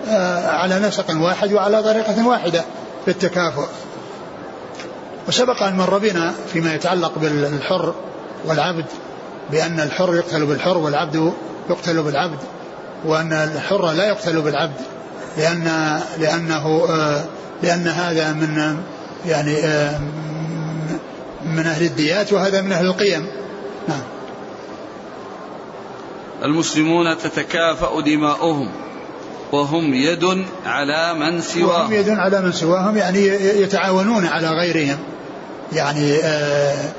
آه، 0.08 0.50
على 0.50 0.78
نسق 0.78 1.20
واحد 1.20 1.52
وعلى 1.52 1.82
طريقة 1.82 2.26
واحدة 2.26 2.64
في 3.04 3.10
التكافؤ. 3.10 3.66
وسبق 5.28 5.62
أن 5.62 5.76
مر 5.76 5.98
بنا 5.98 6.34
فيما 6.52 6.74
يتعلق 6.74 7.18
بالحر 7.18 7.94
والعبد 8.44 8.84
بأن 9.50 9.80
الحر 9.80 10.14
يقتل 10.14 10.46
بالحر 10.46 10.78
والعبد 10.78 11.32
يقتل 11.70 12.02
بالعبد 12.02 12.38
وأن 13.04 13.32
الحر 13.32 13.92
لا 13.92 14.08
يقتل 14.08 14.40
بالعبد 14.40 14.80
لأن 15.36 16.00
لأنه 16.18 16.86
آه، 16.90 17.24
لأن 17.62 17.88
هذا 17.88 18.32
من 18.32 18.76
يعني 19.26 19.56
من 21.50 21.66
أهل 21.66 21.82
الديات 21.82 22.32
وهذا 22.32 22.60
من 22.60 22.72
أهل 22.72 22.86
القيم. 22.86 23.26
نعم. 23.88 24.02
المسلمون 26.44 27.18
تتكافأ 27.18 28.00
دماؤهم 28.00 28.70
وهم 29.52 29.94
يد 29.94 30.44
على 30.66 31.14
من 31.14 31.40
سواهم. 31.40 31.68
وهم 31.68 31.92
يد 31.92 32.08
على 32.08 32.40
من 32.40 32.52
سواهم 32.52 32.96
يعني 32.96 33.26
يتعاونون 33.62 34.26
على 34.26 34.48
غيرهم. 34.48 34.98
يعني 35.72 36.16
آه، 36.22 36.90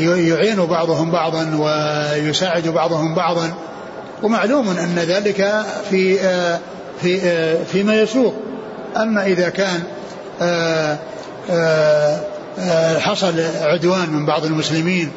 يعين 0.00 0.66
بعضهم 0.66 1.10
بعضا 1.10 1.56
ويساعد 1.56 2.68
بعضهم 2.68 3.14
بعضا. 3.14 3.54
ومعلوم 4.22 4.68
أن 4.68 4.98
ذلك 4.98 5.64
في 5.90 6.20
آه، 6.20 6.58
في 7.02 7.20
آه، 7.22 7.64
فيما 7.64 7.94
يسوق. 7.94 8.34
أما 8.96 9.26
إذا 9.26 9.48
كان 9.48 9.82
حصل 12.98 13.34
عدوان 13.60 14.10
من 14.10 14.26
بعض 14.26 14.44
المسلمين 14.44 15.10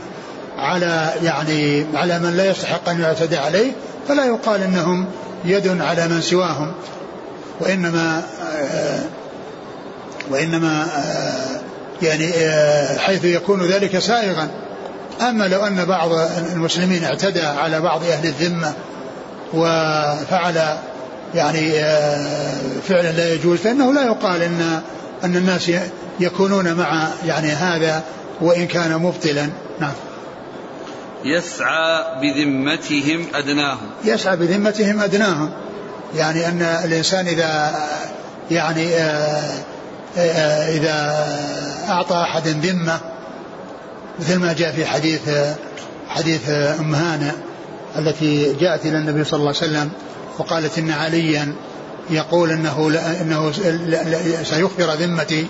على 0.57 1.13
يعني 1.23 1.85
على 1.95 2.19
من 2.19 2.37
لا 2.37 2.49
يستحق 2.49 2.89
أن 2.89 3.01
يعتدى 3.01 3.37
عليه 3.37 3.71
فلا 4.07 4.25
يقال 4.25 4.63
إنهم 4.63 5.05
يد 5.45 5.81
على 5.81 6.07
من 6.07 6.21
سواهم. 6.21 6.71
وإنما 7.59 8.23
وإنما 10.29 10.87
يعني 12.01 12.31
حيث 12.99 13.25
يكون 13.25 13.65
ذلك 13.65 13.99
سائغا. 13.99 14.47
أما 15.21 15.47
لو 15.47 15.67
أن 15.67 15.85
بعض 15.85 16.09
المسلمين 16.53 17.03
اعتدى 17.03 17.41
على 17.41 17.81
بعض 17.81 18.03
أهل 18.03 18.25
الذمة 18.25 18.73
وفعل 19.53 20.77
يعني 21.35 21.71
فعلا 22.87 23.11
لا 23.11 23.33
يجوز 23.33 23.59
فإنه 23.59 23.93
لا 23.93 24.05
يقال 24.05 24.41
إن 24.41 24.81
أن 25.25 25.35
الناس 25.35 25.71
يكونون 26.19 26.73
مع 26.73 27.07
يعني 27.25 27.47
هذا 27.47 28.03
وإن 28.41 28.67
كان 28.67 29.01
مبطلا. 29.01 29.49
نعم. 29.79 29.93
يسعى 31.23 32.03
بذمتهم 32.21 33.25
أدناهم. 33.33 33.89
يسعى 34.05 34.37
بذمتهم 34.37 34.99
أدناهم. 34.99 35.51
يعني 36.15 36.47
أن 36.47 36.61
الإنسان 36.61 37.27
إذا 37.27 37.75
يعني 38.51 38.95
آه، 38.95 39.63
آه، 40.17 40.77
إذا 40.77 41.25
أعطى 41.89 42.15
أحد 42.15 42.47
ذمة 42.47 42.99
مثل 44.19 44.39
ما 44.39 44.53
جاء 44.53 44.71
في 44.71 44.85
حديث 44.85 45.21
حديث 46.09 46.49
أم 46.49 46.95
هانة 46.95 47.31
التي 47.97 48.53
جاءت 48.53 48.85
إلى 48.85 48.97
النبي 48.97 49.23
صلى 49.23 49.37
الله 49.37 49.53
عليه 49.61 49.71
وسلم 49.71 49.89
وقالت 50.37 50.77
إن 50.77 50.91
عليا 50.91 51.55
يقول 52.09 52.51
إنه 52.51 52.99
إنه 53.21 53.51
سيخبر 54.43 54.93
ذمتي 54.93 55.47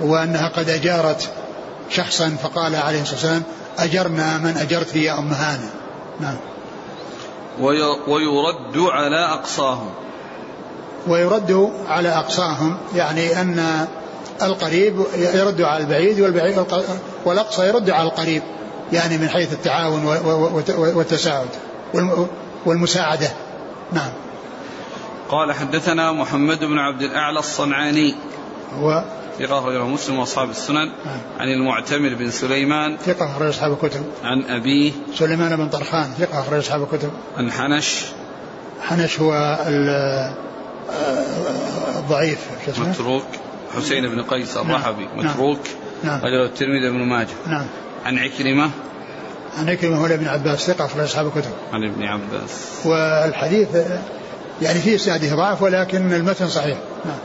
وأنها 0.00 0.48
قد 0.48 0.70
أجارت 0.70 1.28
شخصا 1.90 2.36
فقال 2.42 2.76
عليه 2.76 3.02
الصلاة 3.02 3.14
والسلام 3.14 3.42
أجرنا 3.78 4.38
من 4.38 4.56
أجرت 4.56 4.96
يا 4.96 5.18
أم 5.18 5.32
هانة 5.32 5.70
نعم. 6.20 6.36
ويرد 8.08 8.76
على 8.76 9.24
أقصاهم. 9.24 9.90
ويرد 11.08 11.72
على 11.88 12.08
أقصاهم 12.08 12.76
يعني 12.94 13.40
أن 13.40 13.86
القريب 14.42 15.02
يرد 15.16 15.62
على 15.62 15.84
البعيد 15.84 16.20
والبعيد 16.20 16.64
والأقصى 17.24 17.68
يرد 17.68 17.90
على 17.90 18.08
القريب 18.08 18.42
يعني 18.92 19.18
من 19.18 19.28
حيث 19.28 19.52
التعاون 19.52 20.06
والتساعد 20.78 21.48
والمساعدة. 22.66 23.28
نعم. 23.92 24.10
قال 25.28 25.52
حدثنا 25.52 26.12
محمد 26.12 26.64
بن 26.64 26.78
عبد 26.78 27.02
الأعلى 27.02 27.38
الصنعاني. 27.38 28.14
هو 28.74 29.04
ثقة 29.38 29.58
أخرجه 29.58 29.84
مسلم 29.84 30.18
وأصحاب 30.18 30.50
السنن. 30.50 30.86
نعم. 31.04 31.18
عن 31.38 31.48
المعتمر 31.48 32.14
بن 32.14 32.30
سليمان. 32.30 32.96
ثقة 32.96 33.32
أخرج 33.32 33.48
أصحاب 33.48 33.72
الكتب. 33.72 34.04
عن 34.24 34.42
أبيه. 34.42 34.92
سليمان 35.14 35.56
بن 35.56 35.68
طرخان 35.68 36.10
ثقة 36.18 36.40
أخرج 36.40 36.58
أصحاب 36.58 36.82
الكتب. 36.82 37.10
عن 37.36 37.52
حنش. 37.52 38.04
حنش 38.82 39.20
هو 39.20 39.58
الضعيف 41.98 42.38
متروك. 42.78 43.26
حسين 43.76 44.08
بن 44.08 44.22
قيس 44.22 44.56
نعم. 44.56 44.70
الرحبي. 44.70 45.04
نعم. 45.04 45.26
متروك. 45.26 45.60
نعم. 46.04 46.20
رجل 46.20 46.44
الترمذي 46.44 46.90
بن 46.90 47.04
ماجه. 47.04 47.34
نعم. 47.46 47.66
عن 48.04 48.18
عكرمة. 48.18 48.70
عن 49.58 49.68
عكرمة 49.68 49.96
هو 49.96 50.06
ابن 50.06 50.28
عباس 50.28 50.66
ثقة 50.66 50.84
أخرج 50.84 51.02
أصحاب 51.02 51.26
الكتب. 51.26 51.50
عن 51.72 51.84
ابن 51.84 52.02
عباس. 52.02 52.80
والحديث 52.84 53.68
يعني 54.62 54.78
فيه 54.78 54.96
سعده 54.96 55.36
ضعف 55.36 55.62
ولكن 55.62 56.12
المتن 56.12 56.48
صحيح. 56.48 56.78
نعم. 57.04 57.18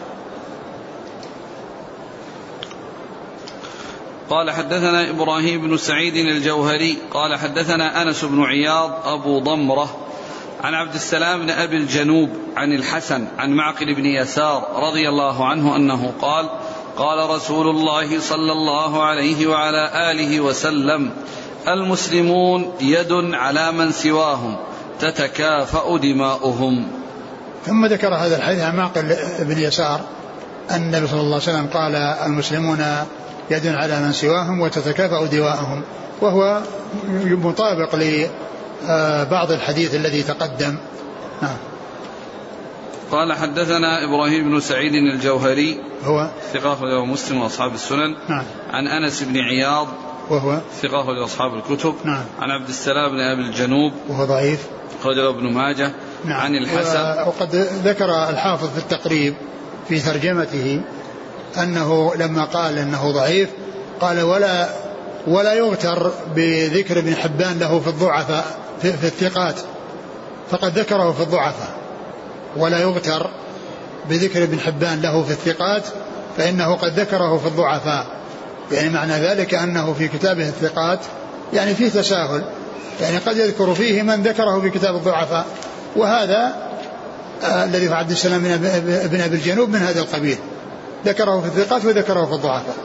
قال 4.29 4.51
حدثنا 4.51 5.09
إبراهيم 5.09 5.61
بن 5.61 5.77
سعيد 5.77 6.15
الجوهري 6.15 6.97
قال 7.11 7.35
حدثنا 7.39 8.01
أنس 8.01 8.25
بن 8.25 8.43
عياض 8.43 8.91
أبو 9.05 9.39
ضمرة 9.39 9.97
عن 10.63 10.73
عبد 10.73 10.93
السلام 10.93 11.41
بن 11.41 11.49
أبي 11.49 11.77
الجنوب 11.77 12.29
عن 12.55 12.73
الحسن 12.73 13.27
عن 13.37 13.49
معقل 13.49 13.95
بن 13.95 14.05
يسار 14.05 14.67
رضي 14.75 15.09
الله 15.09 15.45
عنه 15.45 15.75
أنه 15.75 16.13
قال 16.21 16.49
قال 16.97 17.29
رسول 17.29 17.67
الله 17.67 18.19
صلى 18.19 18.51
الله 18.51 19.03
عليه 19.03 19.47
وعلى 19.47 20.11
آله 20.11 20.39
وسلم 20.39 21.11
المسلمون 21.67 22.73
يد 22.81 23.11
على 23.33 23.71
من 23.71 23.91
سواهم 23.91 24.57
تتكافأ 24.99 25.97
دماؤهم. 25.97 27.02
ثم 27.65 27.85
ذكر 27.85 28.15
هذا 28.15 28.37
الحديث 28.37 28.63
عن 28.63 28.75
معقل 28.75 29.15
بن 29.39 29.57
يسار 29.57 30.01
أن 30.71 30.81
النبي 30.81 31.07
صلى 31.07 31.21
الله 31.21 31.41
عليه 31.41 31.43
وسلم 31.43 31.67
قال 31.73 31.95
المسلمون 31.95 32.85
يد 33.51 33.67
على 33.67 33.99
من 33.99 34.11
سواهم 34.11 34.61
وتتكافأ 34.61 35.25
دواءهم 35.25 35.81
وهو 36.21 36.61
مطابق 37.23 37.95
لبعض 37.95 39.51
الحديث 39.51 39.95
الذي 39.95 40.23
تقدم. 40.23 40.77
نعم. 41.41 41.57
قال 43.11 43.33
حدثنا 43.33 44.03
إبراهيم 44.03 44.49
بن 44.49 44.59
سعيد 44.59 44.93
الجوهري 44.93 45.79
هو؟ 46.03 46.27
ثقة 46.53 46.73
أخرجه 46.73 47.05
مسلم 47.05 47.41
وأصحاب 47.41 47.73
السنن. 47.73 48.15
نعم. 48.27 48.43
عن 48.71 48.87
أنس 48.87 49.23
بن 49.23 49.37
عياض 49.37 49.87
وهو؟ 50.29 50.59
ثقة 50.81 51.01
أخرجه 51.01 51.25
أصحاب 51.25 51.53
الكتب. 51.53 51.95
نعم. 52.03 52.23
عن 52.39 52.51
عبد 52.51 52.69
السلام 52.69 53.11
بن 53.11 53.19
أبي 53.19 53.41
الجنوب 53.41 53.93
وهو 54.09 54.25
ضعيف. 54.25 54.67
أخرجه 55.01 55.29
ابن 55.29 55.53
ماجه. 55.53 55.91
نعم. 56.25 56.41
عن 56.41 56.55
الحسن. 56.55 57.27
وقد 57.27 57.55
ذكر 57.85 58.29
الحافظ 58.29 58.69
في 58.69 58.77
التقريب 58.77 59.33
في 59.87 59.99
ترجمته 59.99 60.81
أنه 61.57 62.15
لما 62.15 62.43
قال 62.43 62.77
أنه 62.77 63.11
ضعيف 63.11 63.49
قال 64.01 64.21
ولا 64.21 64.69
ولا 65.27 65.53
يغتر 65.53 66.11
بذكر 66.35 66.99
ابن 66.99 67.15
حبان 67.15 67.59
له 67.59 67.79
في 67.79 67.87
الضعفاء 67.87 68.45
في, 68.81 68.93
في 68.93 69.07
الثقات. 69.07 69.55
فقد 70.51 70.79
ذكره 70.79 71.11
في 71.11 71.23
الضعفاء. 71.23 71.69
ولا 72.57 72.79
يغتر 72.79 73.29
بذكر 74.09 74.43
ابن 74.43 74.59
حبان 74.59 75.01
له 75.01 75.23
في 75.23 75.31
الثقات 75.31 75.83
فإنه 76.37 76.75
قد 76.75 76.99
ذكره 76.99 77.37
في 77.37 77.47
الضعفاء. 77.47 78.05
يعني 78.71 78.89
معنى 78.89 79.13
ذلك 79.13 79.53
أنه 79.53 79.93
في 79.93 80.07
كتابه 80.07 80.47
الثقات 80.47 80.99
يعني 81.53 81.75
فيه 81.75 81.89
تساهل. 81.89 82.43
يعني 83.01 83.17
قد 83.17 83.37
يذكر 83.37 83.73
فيه 83.73 84.01
من 84.01 84.23
ذكره 84.23 84.61
في 84.61 84.69
كتاب 84.69 84.95
الضعفاء. 84.95 85.45
وهذا 85.95 86.55
آه 87.43 87.63
الذي 87.63 87.89
هو 87.89 87.93
عبد 87.93 88.11
السلام 88.11 88.41
بن 88.41 89.21
ابي 89.21 89.35
الجنوب 89.35 89.69
من 89.69 89.79
هذا 89.79 89.99
القبيل. 90.01 90.37
ذكره 91.05 91.41
في 91.41 91.47
الثقات 91.47 91.85
وذكره 91.85 92.25
في 92.25 92.33
الضعفاء. 92.33 92.75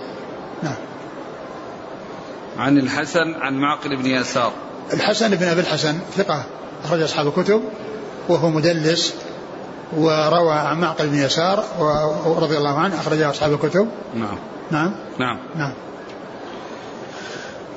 نعم. 0.63 0.75
عن 2.59 2.79
الحسن 2.79 3.35
عن 3.35 3.55
معقل 3.55 3.97
بن 3.97 4.07
يسار. 4.07 4.53
الحسن 4.93 5.31
بن 5.31 5.47
أبي 5.47 5.61
الحسن 5.61 5.99
ثقة 6.17 6.45
أخرج 6.85 7.03
أصحاب 7.03 7.27
الكتب 7.27 7.63
وهو 8.29 8.49
مدلس 8.49 9.15
وروى 9.97 10.55
عن 10.55 10.81
معقل 10.81 11.09
بن 11.09 11.19
يسار 11.19 11.65
ورضي 12.27 12.59
الله 12.59 12.79
عنه 12.79 13.01
أخرجه 13.01 13.31
أصحاب 13.31 13.53
الكتب. 13.53 13.89
نعم. 14.15 14.39
نعم؟ 14.71 14.95
نعم. 15.19 15.39
نعم. 15.57 15.73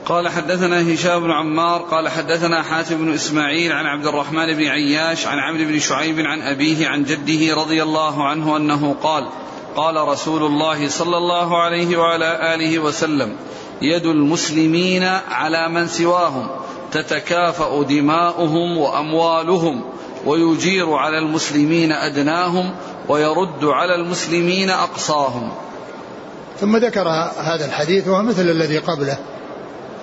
قال 0.06 0.30
حدثنا 0.30 0.94
هشام 0.94 1.24
بن 1.24 1.32
عمار 1.32 1.82
قال 1.82 2.10
حدثنا 2.10 2.62
حاتم 2.62 2.98
بن 2.98 3.14
إسماعيل 3.14 3.72
عن 3.72 3.86
عبد 3.86 4.08
الرحمن 4.08 4.54
بن 4.54 4.64
عياش 4.68 5.28
عن 5.28 5.40
عمرو 5.40 5.66
بن 5.66 5.80
شعيب 5.80 6.20
عن 6.20 6.42
أبيه 6.42 6.88
عن 6.88 7.04
جده 7.04 7.56
رضي 7.56 7.84
الله 7.84 8.28
عنه 8.28 8.58
أنه 8.58 8.96
قال 9.04 9.28
قال 9.76 10.08
رسول 10.08 10.44
الله 10.44 10.90
صلى 10.90 11.18
الله 11.18 11.62
عليه 11.62 11.98
وعلى 11.98 12.56
آله 12.56 12.80
وسلم 12.80 13.36
يد 13.82 14.06
المسلمين 14.06 15.04
على 15.30 15.70
من 15.70 15.88
سواهم 15.88 16.48
تتكافأ 16.92 17.84
دماؤهم 17.84 18.78
وأموالهم 18.78 19.84
ويجير 20.26 20.94
على 20.94 21.18
المسلمين 21.18 21.92
أدناهم 21.92 22.76
ويرد 23.08 23.66
على 23.66 23.96
المسلمين 23.96 24.70
أقصاهم. 24.70 25.52
ثم 26.60 26.78
ذكر 26.78 27.08
هذا 27.38 27.66
الحديث 27.66 28.08
وهو 28.08 28.24
مثل 28.24 28.50
الذي 28.50 28.78
قبله. 28.78 29.18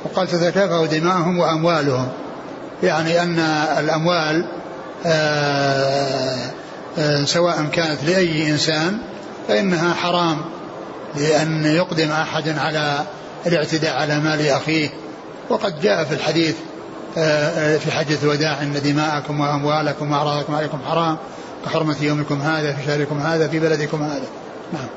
وقال 0.05 0.29
تتكافأ 0.29 0.87
دماءهم 0.87 1.39
وأموالهم. 1.39 2.09
يعني 2.83 3.23
أن 3.23 3.39
الأموال 3.79 4.45
آه، 5.07 6.51
آه، 6.99 7.25
سواء 7.25 7.65
كانت 7.73 8.05
لأي 8.05 8.51
إنسان 8.51 8.99
فإنها 9.49 9.95
حرام 9.95 10.41
لأن 11.17 11.65
يقدم 11.65 12.11
أحد 12.11 12.49
على 12.49 13.01
الاعتداء 13.47 13.97
على 13.97 14.21
مال 14.21 14.49
أخيه. 14.49 14.89
وقد 15.49 15.81
جاء 15.81 16.05
في 16.05 16.15
الحديث 16.15 16.55
آه، 17.19 17.77
في 17.77 17.91
حجة 17.91 18.19
الوداع 18.23 18.63
أن 18.63 18.81
دماءكم 18.85 19.41
وأموالكم 19.41 20.13
وأعراضكم 20.13 20.55
عليكم 20.55 20.79
حرام 20.89 21.17
كحرمة 21.67 21.97
يومكم 22.01 22.41
هذا 22.43 22.73
في 22.73 22.87
شهركم 22.87 23.19
هذا 23.19 23.49
في 23.49 23.59
بلدكم 23.59 24.03
هذا. 24.03 24.27
نعم. 24.73 24.89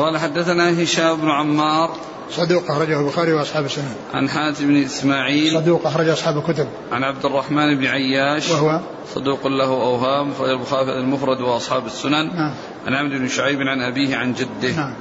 قال 0.00 0.18
حدثنا 0.18 0.82
هشام 0.82 1.16
بن 1.16 1.30
عمار 1.30 1.90
صدوق 2.30 2.70
أخرجه 2.70 3.00
البخاري 3.00 3.32
وأصحاب 3.32 3.64
السنن. 3.64 3.94
عن 4.14 4.28
حاتم 4.28 4.66
بن 4.66 4.82
إسماعيل 4.82 5.54
صدوق 5.54 5.86
أخرج 5.86 6.08
أصحاب 6.08 6.38
الكتب. 6.38 6.68
عن 6.92 7.04
عبد 7.04 7.24
الرحمن 7.24 7.78
بن 7.78 7.86
عياش 7.86 8.50
وهو 8.50 8.80
صدوق 9.14 9.46
له 9.46 9.64
أوهام 9.64 10.30
أخرج 10.30 10.50
البخاري 10.50 10.98
المفرد 10.98 11.40
وأصحاب 11.40 11.86
السنن. 11.86 12.36
نعم. 12.36 12.54
عن 12.86 12.94
عمرو 12.94 13.18
بن 13.18 13.28
شعيب 13.28 13.60
عن 13.60 13.82
أبيه 13.82 14.16
عن 14.16 14.32
جده. 14.32 14.76
نعم. 14.76 14.94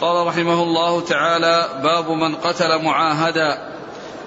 قال 0.00 0.26
رحمه 0.26 0.62
الله 0.62 1.00
تعالى 1.00 1.68
باب 1.82 2.10
من 2.10 2.34
قتل 2.34 2.84
معاهدا 2.84 3.70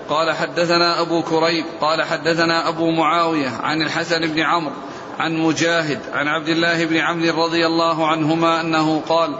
قال 0.10 0.32
حدثنا 0.32 1.02
أبو 1.02 1.22
كريب 1.22 1.66
قال 1.82 2.04
حدثنا 2.04 2.70
أبو 2.70 2.92
معاوية 2.92 3.50
عن 3.50 3.82
الحسن 3.82 4.28
بن 4.28 4.40
عمرو 4.40 4.74
عن 5.20 5.38
مجاهد 5.38 6.00
عن 6.14 6.28
عبد 6.28 6.48
الله 6.48 6.86
بن 6.86 6.98
عمرو 6.98 7.46
رضي 7.46 7.66
الله 7.66 8.08
عنهما 8.08 8.62
أنه 8.62 9.02
قال 9.10 9.36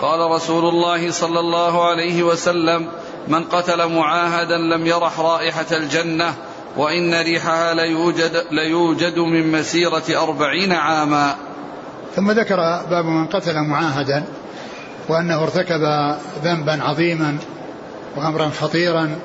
قال 0.00 0.30
رسول 0.30 0.64
الله 0.64 1.10
صلى 1.10 1.40
الله 1.40 1.84
عليه 1.84 2.22
وسلم 2.22 2.88
من 3.28 3.44
قتل 3.44 3.88
معاهدا 3.88 4.56
لم 4.56 4.86
يرح 4.86 5.20
رائحة 5.20 5.66
الجنة 5.72 6.34
وإن 6.76 7.14
ريحها 7.14 7.74
ليوجد, 7.74 8.44
ليوجد 8.50 9.18
من 9.18 9.52
مسيرة 9.52 10.22
أربعين 10.22 10.72
عاما. 10.72 11.34
ثم 12.16 12.30
ذكر 12.30 12.56
باب 12.90 13.04
من 13.04 13.26
قتل 13.26 13.60
معاهدا 13.60 14.24
وأنه 15.08 15.42
ارتكب 15.42 15.80
ذنبا 16.44 16.82
عظيما 16.82 17.38
وأمرا 18.16 18.48
خطيرا 18.60 19.18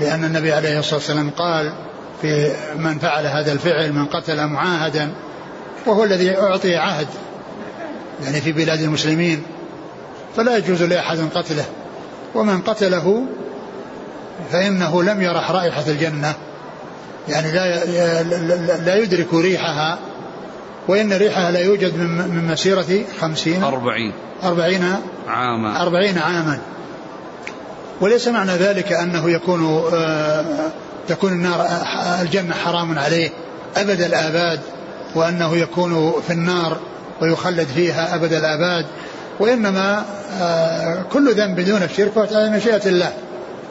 لأن 0.00 0.24
النبي 0.24 0.52
عليه 0.52 0.78
الصلاة 0.78 0.94
والسلام 0.94 1.30
قال 1.30 1.72
في 2.24 2.52
من 2.78 2.98
فعل 2.98 3.26
هذا 3.26 3.52
الفعل 3.52 3.92
من 3.92 4.06
قتل 4.06 4.46
معاهدا 4.46 5.10
وهو 5.86 6.04
الذي 6.04 6.38
أعطي 6.38 6.76
عهد 6.76 7.06
يعني 8.24 8.40
في 8.40 8.52
بلاد 8.52 8.80
المسلمين. 8.80 9.42
فلا 10.36 10.56
يجوز 10.56 10.82
لأحد 10.82 11.18
قتله. 11.34 11.64
ومن 12.34 12.60
قتله 12.60 13.26
فإنه 14.52 15.02
لم 15.02 15.22
يرح 15.22 15.50
رائحة 15.50 15.84
الجنة. 15.88 16.34
يعني 17.28 17.52
لا 17.52 18.22
لا 18.76 18.96
يدرك 18.96 19.34
ريحها. 19.34 19.98
وإن 20.88 21.12
ريحها 21.12 21.50
لا 21.50 21.60
يوجد 21.60 21.98
من 21.98 22.46
مسيرة 22.46 23.04
خمسين 23.20 23.64
أربعين. 23.64 24.12
أربعين 24.44 24.96
عاما. 25.28 25.82
أربعين 25.82 26.18
عاما. 26.18 26.58
وليس 28.00 28.28
معنى 28.28 28.52
ذلك 28.52 28.92
أنه 28.92 29.30
يكون 29.30 29.84
آه 29.94 30.44
تكون 31.08 31.32
النار 31.32 31.66
الجنة 32.20 32.54
حرام 32.54 32.98
عليه 32.98 33.30
أبد 33.76 34.00
الآباد 34.00 34.60
وأنه 35.14 35.56
يكون 35.56 36.12
في 36.26 36.32
النار 36.32 36.76
ويخلد 37.20 37.68
فيها 37.74 38.14
أبد 38.14 38.32
الآباد. 38.32 38.86
وإنما 39.40 40.04
آه، 40.40 41.02
كل 41.12 41.34
ذنب 41.34 41.60
دون 41.60 41.82
الشرك 41.82 42.12
فهو 42.12 42.50
مشيئة 42.50 42.86
الله. 42.86 43.12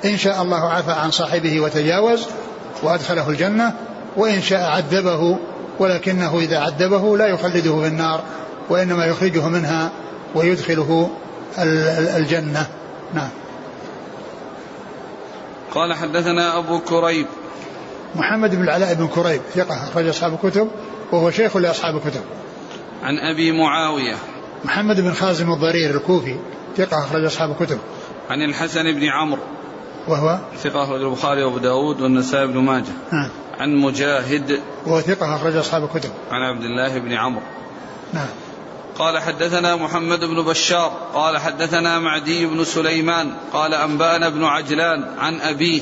إن 0.05 0.17
شاء 0.17 0.41
الله 0.41 0.69
عفى 0.69 0.91
عن 0.91 1.11
صاحبه 1.11 1.61
وتجاوز 1.61 2.25
وأدخله 2.84 3.29
الجنة 3.29 3.73
وإن 4.17 4.41
شاء 4.41 4.69
عذبه 4.69 5.38
ولكنه 5.79 6.39
إذا 6.39 6.59
عذبه 6.59 7.17
لا 7.17 7.27
يخلده 7.27 7.81
في 7.81 7.88
النار 7.88 8.23
وإنما 8.69 9.05
يخرجه 9.05 9.47
منها 9.47 9.89
ويدخله 10.36 11.09
الجنة. 12.17 12.67
نعم. 13.13 13.29
قال 15.76 15.93
حدثنا 15.93 16.57
أبو 16.57 16.80
كريب. 16.80 17.26
محمد 18.15 18.55
بن 18.55 18.63
العلاء 18.63 18.93
بن 18.93 19.07
كريب 19.07 19.41
ثقة 19.53 19.84
أخرج 19.84 20.07
أصحاب 20.07 20.34
الكتب 20.34 20.67
وهو 21.11 21.32
شيخ 21.32 21.57
لأصحاب 21.57 21.95
الكتب. 21.95 22.21
عن 23.03 23.17
أبي 23.17 23.51
معاوية. 23.51 24.15
محمد 24.65 25.01
بن 25.01 25.13
خازم 25.13 25.51
الضرير 25.53 25.95
الكوفي 25.95 26.36
ثقة 26.78 26.99
أخرج 26.99 27.26
أصحاب 27.26 27.51
الكتب. 27.51 27.80
عن 28.30 28.41
الحسن 28.41 28.84
بن 28.84 29.03
عمرو. 29.03 29.41
وهو؟ 30.07 30.39
ثقة 30.57 30.84
أخرج 30.84 31.01
البخاري 31.01 31.43
وأبو 31.43 31.57
داود 31.57 32.01
والنسائي 32.01 32.47
بن 32.47 32.57
ماجه. 32.57 32.93
نعم 33.11 33.30
عن 33.59 33.76
مجاهد. 33.76 34.59
وهو 34.86 35.01
ثقة 35.01 35.36
أخرج 35.36 35.55
أصحاب 35.55 35.84
الكتب. 35.84 36.09
عن 36.32 36.41
عبد 36.41 36.63
الله 36.63 36.99
بن 36.99 37.13
عمرو. 37.13 37.43
نعم. 38.13 38.28
قال 38.99 39.19
حدثنا 39.19 39.75
محمد 39.75 40.19
بن 40.25 40.41
بشار 40.41 40.91
قال 41.13 41.37
حدثنا 41.37 41.99
معدي 41.99 42.45
بن 42.45 42.63
سليمان 42.63 43.33
قال 43.53 43.73
أنبأنا 43.73 44.29
بن 44.29 44.43
عجلان 44.43 45.05
عن 45.17 45.41
أبيه 45.41 45.81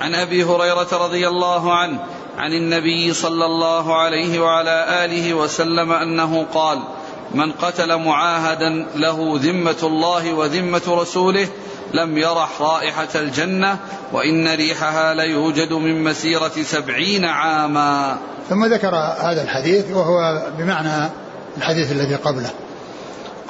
عن 0.00 0.14
أبي 0.14 0.44
هريرة 0.44 0.88
رضي 0.92 1.28
الله 1.28 1.74
عنه 1.74 1.98
عن 2.38 2.52
النبي 2.52 3.14
صلى 3.14 3.44
الله 3.44 3.96
عليه 3.96 4.40
وعلى 4.40 5.04
آله 5.04 5.34
وسلم 5.34 5.92
أنه 5.92 6.46
قال 6.54 6.78
من 7.34 7.52
قتل 7.52 7.96
معاهدا 7.96 8.86
له 8.94 9.38
ذمة 9.42 9.76
الله 9.82 10.32
وذمة 10.34 10.82
رسوله 10.88 11.48
لم 11.94 12.18
يرح 12.18 12.60
رائحة 12.60 13.08
الجنة 13.14 13.78
وإن 14.12 14.48
ريحها 14.48 15.14
ليوجد 15.14 15.72
من 15.72 16.04
مسيرة 16.04 16.52
سبعين 16.62 17.24
عاما. 17.24 18.18
ثم 18.48 18.64
ذكر 18.64 18.94
هذا 19.20 19.42
الحديث 19.42 19.90
وهو 19.90 20.42
بمعنى 20.58 21.10
الحديث 21.56 21.92
الذي 21.92 22.14
قبله. 22.14 22.50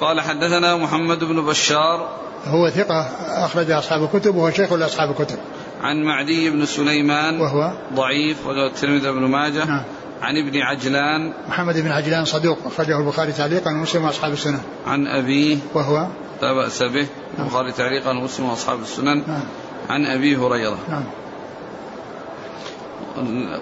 قال 0.00 0.20
حدثنا 0.20 0.76
محمد 0.76 1.24
بن 1.24 1.46
بشار 1.46 2.08
هو 2.46 2.70
ثقة 2.70 3.00
أخرج 3.44 3.70
أصحاب 3.70 4.02
الكتب 4.02 4.34
وهو 4.34 4.50
شيخ 4.50 4.72
لأصحاب 4.72 5.10
الكتب. 5.10 5.38
عن 5.82 6.02
معدي 6.02 6.50
بن 6.50 6.66
سليمان 6.66 7.40
وهو؟ 7.40 7.72
ضعيف 7.94 8.46
وله 8.46 8.66
الترمذي 8.66 9.12
بن 9.12 9.24
ماجه. 9.24 9.64
نعم. 9.64 9.82
عن 10.22 10.36
ابن 10.36 10.58
عجلان. 10.58 11.32
محمد 11.48 11.76
بن 11.76 11.92
عجلان 11.92 12.24
صدوق 12.24 12.58
أخرجه 12.66 12.98
البخاري 12.98 13.32
تعليقا 13.32 13.70
ومسلم 13.70 14.04
وأصحاب 14.04 14.32
السنن. 14.32 14.60
عن 14.86 15.06
أبيه. 15.06 15.56
وهو؟ 15.74 16.06
لا 16.42 16.52
بأس 16.52 16.82
به. 16.82 17.06
نعم. 17.38 17.46
البخاري 17.46 17.72
تعليقا 17.72 18.10
ومسلم 18.10 18.48
وأصحاب 18.48 18.80
السنن. 18.80 19.22
نعم. 19.26 19.42
عن 19.90 20.06
أبي 20.06 20.36
هريرة. 20.36 20.78
نعم. 20.88 21.04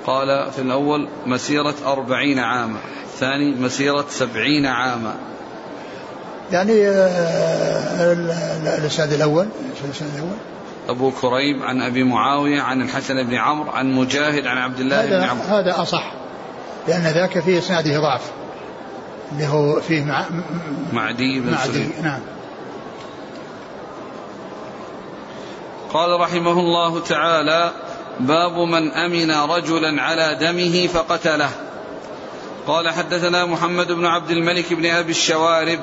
قال 0.07 0.51
في 0.53 0.63
الأول 0.63 1.09
مسيرة 1.27 1.75
أربعين 1.87 2.39
عاما. 2.39 2.79
الثاني 3.19 3.55
مسيرة 3.55 4.07
سبعين 4.09 4.67
عاما. 4.67 5.15
يعني 6.53 6.89
آه، 6.89 8.13
الإسناد 8.79 9.13
الأول 9.13 9.49
الإسناد 9.85 10.15
الأول. 10.15 10.37
أبو 10.89 11.11
كريب 11.11 11.63
عن 11.63 11.83
أبي 11.83 12.05
معاوية 12.05 12.61
عن 12.61 12.83
الحسن 12.83 13.23
بن 13.23 13.35
عمرو 13.35 13.71
عن 13.71 13.93
مجاهد 13.93 14.47
عن 14.47 14.59
عبد 14.59 14.81
الله 14.81 15.07
بن 15.07 15.25
عمرو. 15.25 15.45
هذا 15.45 15.83
أصح 15.83 16.13
لأن 16.89 17.03
ذاك 17.03 17.41
في 17.41 17.59
إسناده 17.59 18.01
ضعف 18.01 18.31
اللي 19.33 19.47
هو 19.47 19.81
فيه 19.81 20.05
مع 20.05 20.25
معدي 20.93 21.41
بن 21.41 21.51
معدي 21.51 21.89
نعم. 22.03 22.21
قال 25.93 26.21
رحمه 26.21 26.53
الله 26.53 27.01
تعالى 27.01 27.73
باب 28.21 28.59
من 28.59 28.93
أمن 28.93 29.31
رجلا 29.31 30.03
على 30.03 30.37
دمه 30.41 30.87
فقتله. 30.87 31.51
قال 32.69 32.89
حدثنا 32.89 33.45
محمد 33.45 33.93
بن 33.93 34.07
عبد 34.07 34.31
الملك 34.31 34.73
بن 34.73 34.87
أبي 34.87 35.11
الشوارب 35.11 35.81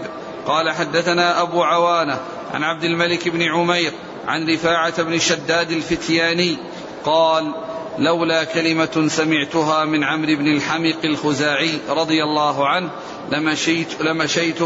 قال 0.48 0.72
حدثنا 0.72 1.42
أبو 1.42 1.64
عوانة 1.64 2.20
عن 2.54 2.64
عبد 2.64 2.84
الملك 2.84 3.30
بن 3.30 3.42
عمير 3.42 3.92
عن 4.28 4.50
رفاعة 4.50 5.04
بن 5.04 5.20
شداد 5.20 5.72
الفتياني 5.72 6.58
قال 7.06 7.52
لولا 7.98 8.44
كلمة 8.44 9.08
سمعتها 9.08 9.86
من 9.86 10.04
عمرو 10.04 10.36
بن 10.36 10.48
الحمق 10.48 10.98
الخزاعي 11.04 11.80
رضي 11.90 12.24
الله 12.24 12.68
عنه 12.68 12.90
لمشيت 13.32 14.02
لمشيت 14.02 14.62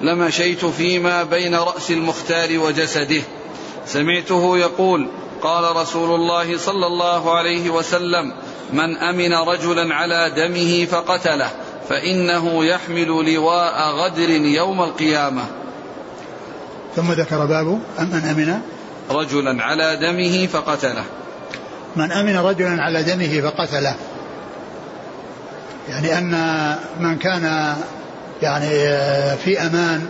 لمشيت 0.00 0.64
فيما 0.64 1.22
بين 1.22 1.54
رأس 1.54 1.90
المختار 1.90 2.58
وجسده. 2.58 3.22
سمعته 3.86 4.58
يقول 4.58 5.08
قال 5.42 5.76
رسول 5.76 6.14
الله 6.14 6.58
صلى 6.58 6.86
الله 6.86 7.36
عليه 7.36 7.70
وسلم 7.70 8.32
من 8.72 8.96
أمن 8.96 9.34
رجلا 9.34 9.94
على 9.94 10.30
دمه 10.36 10.84
فقتله 10.84 11.50
فإنه 11.88 12.64
يحمل 12.64 13.34
لواء 13.34 13.90
غدر 13.90 14.30
يوم 14.30 14.82
القيامة. 14.82 15.42
ثم 16.96 17.12
ذكر 17.12 17.44
باب 17.46 17.66
من 17.98 18.24
أمن؟ 18.24 18.60
رجلا 19.10 19.62
على 19.62 19.96
دمه 19.96 20.46
فقتله. 20.46 21.04
من 21.96 22.12
أمن 22.12 22.36
رجلا 22.36 22.82
على 22.82 23.02
دمه 23.02 23.40
فقتله. 23.40 23.94
يعني 25.88 26.18
أن 26.18 26.74
من 27.00 27.16
كان 27.18 27.74
يعني 28.42 28.68
في 29.36 29.60
أمان 29.60 30.06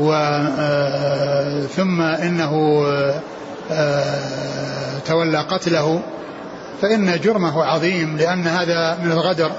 و 0.00 0.12
ثم 1.76 2.00
إنه 2.00 2.82
تولى 5.06 5.38
قتله 5.38 6.02
فإن 6.82 7.20
جرمه 7.20 7.64
عظيم 7.64 8.16
لأن 8.16 8.46
هذا 8.46 8.98
من 9.02 9.12
الغدر 9.12 9.50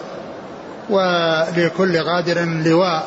ولكل 0.89 2.01
غادر 2.01 2.45
لواء 2.45 3.05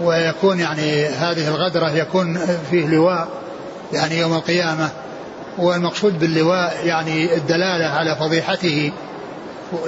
ويكون 0.00 0.60
يعني 0.60 1.06
هذه 1.06 1.48
الغدرة 1.48 1.90
يكون 1.90 2.38
فيه 2.70 2.86
لواء 2.86 3.28
يعني 3.92 4.18
يوم 4.18 4.34
القيامة 4.34 4.88
والمقصود 5.58 6.18
باللواء 6.18 6.76
يعني 6.84 7.36
الدلالة 7.36 7.86
على 7.86 8.16
فضيحته 8.16 8.92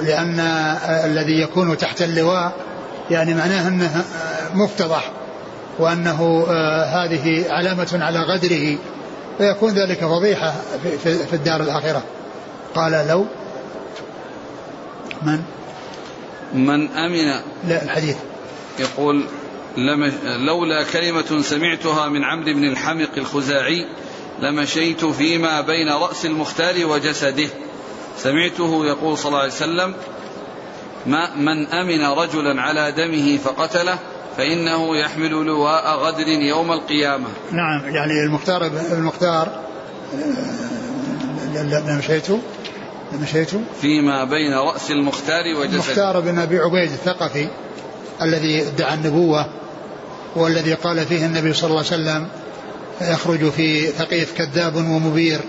لأن 0.01 0.39
الذي 1.05 1.41
يكون 1.41 1.77
تحت 1.77 2.01
اللواء 2.01 2.51
يعني 3.11 3.33
معناه 3.33 3.67
أنه 3.67 4.03
مفتضح 4.53 5.11
وأنه 5.79 6.45
هذه 6.87 7.45
علامة 7.49 7.99
على 8.01 8.19
غدره 8.19 8.77
فيكون 9.37 9.73
ذلك 9.73 9.99
فضيحة 9.99 10.53
في 11.03 11.33
الدار 11.33 11.61
الآخرة. 11.61 12.03
قال 12.75 13.07
لو 13.07 13.25
من؟ 15.21 15.39
من 16.53 16.91
أمن 16.91 17.41
لا 17.67 17.83
الحديث. 17.83 18.17
يقول 18.79 19.25
لولا 20.47 20.83
كلمة 20.83 21.41
سمعتها 21.41 22.07
من 22.07 22.23
عمرو 22.23 22.53
بن 22.53 22.63
الحمق 22.63 23.09
الخزاعي 23.17 23.85
لمشيت 24.39 25.05
فيما 25.05 25.61
بين 25.61 25.89
رأس 25.89 26.25
المختار 26.25 26.85
وجسده. 26.85 27.49
سمعته 28.17 28.85
يقول 28.85 29.17
صلى 29.17 29.27
الله 29.27 29.39
عليه 29.39 29.51
وسلم 29.51 29.93
ما 31.05 31.35
من 31.35 31.67
أمن 31.67 32.05
رجلا 32.05 32.61
على 32.61 32.91
دمه 32.91 33.37
فقتله 33.37 33.99
فإنه 34.37 34.97
يحمل 34.97 35.31
لواء 35.31 35.97
غدر 35.97 36.27
يوم 36.27 36.71
القيامة. 36.71 37.27
نعم 37.51 37.95
يعني 37.95 38.23
المختار 38.27 38.71
المختار 38.91 39.63
مشيت 41.97 42.27
مشيت 43.21 43.49
فيما 43.81 44.23
بين 44.23 44.53
رأس 44.53 44.91
المختار 44.91 45.43
وجسده. 45.59 45.73
المختار 45.73 46.19
بن 46.19 46.39
أبي 46.39 46.59
عبيد 46.59 46.91
الثقفي 46.91 47.47
الذي 48.21 48.67
ادعى 48.67 48.93
النبوة 48.93 49.45
والذي 50.35 50.73
قال 50.73 51.05
فيه 51.05 51.25
النبي 51.25 51.53
صلى 51.53 51.69
الله 51.69 51.77
عليه 51.77 51.87
وسلم 51.87 52.27
يخرج 53.01 53.49
في 53.49 53.87
ثقيف 53.87 54.37
كذاب 54.37 54.75
ومبير. 54.75 55.39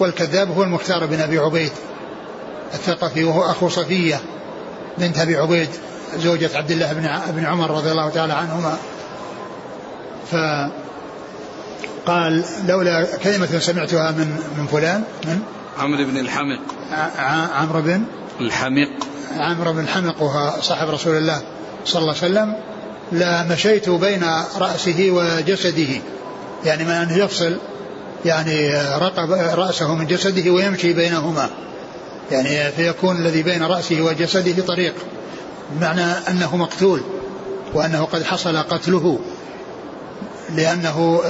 والكذاب 0.00 0.50
هو 0.56 0.62
المختار 0.62 1.06
بن 1.06 1.20
أبي 1.20 1.38
عبيد 1.38 1.72
الثقفي 2.74 3.24
وهو 3.24 3.50
أخو 3.50 3.68
صفية 3.68 4.20
بنت 4.98 5.18
أبي 5.18 5.36
عبيد 5.36 5.68
زوجة 6.16 6.50
عبد 6.54 6.70
الله 6.70 6.92
بن 7.36 7.44
عمر 7.44 7.70
رضي 7.70 7.90
الله 7.90 8.08
تعالى 8.08 8.32
عنهما. 8.32 8.78
فقال 12.06 12.44
لولا 12.68 13.06
كلمة 13.16 13.58
سمعتها 13.58 14.10
من 14.10 14.38
من 14.58 14.66
فلان 14.66 15.04
من 15.24 15.40
عمرو 15.78 16.04
بن 16.04 16.18
الحمق 16.18 16.60
عمرو 17.54 17.82
بن 17.82 18.02
الحمق 18.40 18.88
عمرو 19.36 19.72
بن 19.72 19.80
الحمق 19.80 20.22
وهو 20.22 20.60
صاحب 20.60 20.88
رسول 20.88 21.16
الله 21.16 21.42
صلى 21.84 22.02
الله 22.02 22.14
عليه 22.22 22.32
وسلم 22.32 22.56
لمشيت 23.12 23.90
بين 23.90 24.24
رأسه 24.58 25.10
وجسده. 25.10 26.00
يعني 26.64 26.84
ما 26.84 27.02
أنه 27.02 27.16
يفصل 27.16 27.56
يعني 28.24 28.74
رقب 28.98 29.32
رأسه 29.32 29.94
من 29.94 30.06
جسده 30.06 30.50
ويمشي 30.50 30.92
بينهما. 30.92 31.50
يعني 32.30 32.72
فيكون 32.72 33.16
الذي 33.16 33.42
بين 33.42 33.62
رأسه 33.62 34.02
وجسده 34.02 34.62
طريق. 34.62 34.94
بمعنى 35.72 36.04
أنه 36.28 36.56
مقتول 36.56 37.00
وأنه 37.74 38.04
قد 38.04 38.22
حصل 38.22 38.56
قتله 38.56 39.18
لأنه 40.54 41.20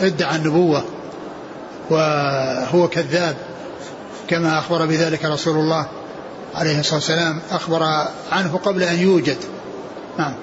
ادعى 0.00 0.36
النبوة 0.36 0.84
وهو 1.90 2.88
كذاب. 2.88 3.36
كما 4.28 4.58
أخبر 4.58 4.86
بذلك 4.86 5.24
رسول 5.24 5.56
الله 5.56 5.86
عليه 6.54 6.80
الصلاة 6.80 6.94
والسلام 6.94 7.40
أخبر 7.50 7.82
عنه 8.32 8.60
قبل 8.64 8.82
أن 8.82 8.98
يوجد. 8.98 9.38
نعم. 10.18 10.34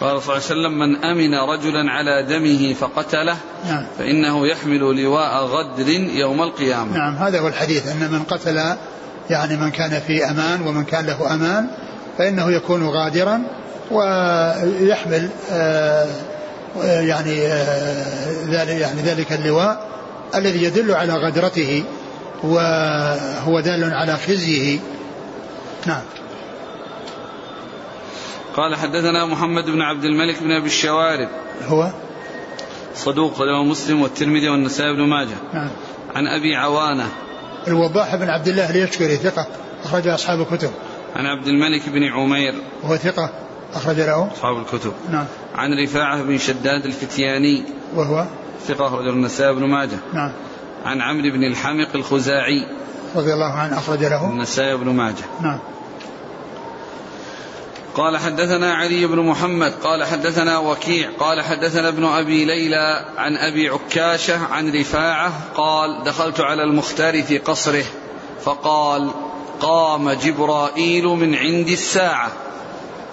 قال 0.00 0.22
صلى 0.22 0.36
الله 0.36 0.44
عليه 0.44 0.44
وسلم 0.44 0.78
من 0.78 1.04
أمن 1.04 1.34
رجلا 1.34 1.90
على 1.90 2.26
دمه 2.28 2.74
فقتله 2.74 3.36
نعم. 3.66 3.86
فإنه 3.98 4.46
يحمل 4.46 5.02
لواء 5.02 5.44
غدر 5.44 5.88
يوم 5.90 6.42
القيامة. 6.42 6.96
نعم 6.96 7.16
هذا 7.16 7.40
هو 7.40 7.48
الحديث 7.48 7.88
أن 7.88 8.10
من 8.10 8.22
قتل 8.22 8.76
يعني 9.30 9.56
من 9.56 9.70
كان 9.70 10.00
في 10.06 10.30
أمان 10.30 10.66
ومن 10.66 10.84
كان 10.84 11.06
له 11.06 11.34
أمان 11.34 11.66
فإنه 12.18 12.50
يكون 12.50 12.88
غادرا 12.88 13.42
ويحمل 13.90 15.28
آه 15.50 16.06
يعني 16.84 17.46
آه 17.46 18.06
ذلك 18.46 18.80
يعني 18.80 19.02
ذلك 19.02 19.32
اللواء. 19.32 19.91
الذي 20.34 20.62
يدل 20.62 20.92
على 20.94 21.12
غدرته 21.12 21.84
وهو 22.42 23.60
دال 23.60 23.94
على 23.94 24.16
خزيه. 24.16 24.78
نعم. 25.86 26.02
قال 28.56 28.76
حدثنا 28.76 29.26
محمد 29.26 29.64
بن 29.64 29.80
عبد 29.80 30.04
الملك 30.04 30.42
بن 30.42 30.50
أبي 30.50 30.66
الشوارب. 30.66 31.28
هو؟ 31.68 31.90
صدوق 32.94 33.40
رواه 33.40 33.64
مسلم 33.64 34.02
والترمذي 34.02 34.48
والنسائي 34.48 34.96
بن 34.96 35.02
ماجه. 35.02 35.36
نعم. 35.54 35.70
عن 36.14 36.26
أبي 36.26 36.56
عوانة. 36.56 37.08
الوضاح 37.68 38.16
بن 38.16 38.28
عبد 38.28 38.48
الله 38.48 38.70
اليشكري 38.70 39.16
ثقة 39.16 39.46
أخرج 39.84 40.08
أصحاب 40.08 40.40
الكتب. 40.40 40.70
عن 41.16 41.26
عبد 41.26 41.46
الملك 41.46 41.88
بن 41.88 42.04
عمير. 42.04 42.54
وهو 42.82 42.96
ثقة 42.96 43.30
أخرج 43.74 43.96
له. 43.96 44.30
أصحاب 44.32 44.58
الكتب. 44.58 44.92
نعم. 45.10 45.26
عن 45.54 45.70
رفاعة 45.84 46.22
بن 46.22 46.38
شداد 46.38 46.86
الفتياني. 46.86 47.64
وهو؟ 47.94 48.24
ثقة 48.68 48.86
اخرج 48.86 49.08
النسائي 49.08 49.54
بن 49.54 49.64
ماجه. 49.64 49.98
نعم. 50.12 50.32
عن 50.84 51.00
عمرو 51.00 51.30
بن 51.30 51.44
الحمق 51.44 51.88
الخزاعي. 51.94 52.66
رضي 53.16 53.32
الله 53.32 53.52
عنه 53.52 53.78
أخرج 53.78 54.04
له. 54.04 54.30
النسائي 54.30 54.76
بن 54.76 54.88
ماجه. 54.88 55.24
نعم. 55.40 55.58
قال 57.94 58.18
حدثنا 58.18 58.74
علي 58.74 59.06
بن 59.06 59.18
محمد 59.18 59.72
قال 59.72 60.04
حدثنا 60.04 60.58
وكيع 60.58 61.10
قال 61.18 61.42
حدثنا 61.42 61.88
ابن 61.88 62.04
أبي 62.04 62.44
ليلى 62.44 63.06
عن 63.16 63.36
أبي 63.36 63.68
عكاشة 63.68 64.46
عن 64.46 64.72
رفاعة 64.72 65.32
قال 65.54 66.04
دخلت 66.04 66.40
على 66.40 66.62
المختار 66.62 67.22
في 67.22 67.38
قصره 67.38 67.84
فقال 68.44 69.10
قام 69.60 70.10
جبرائيل 70.10 71.06
من 71.06 71.34
عند 71.34 71.68
الساعة. 71.68 72.32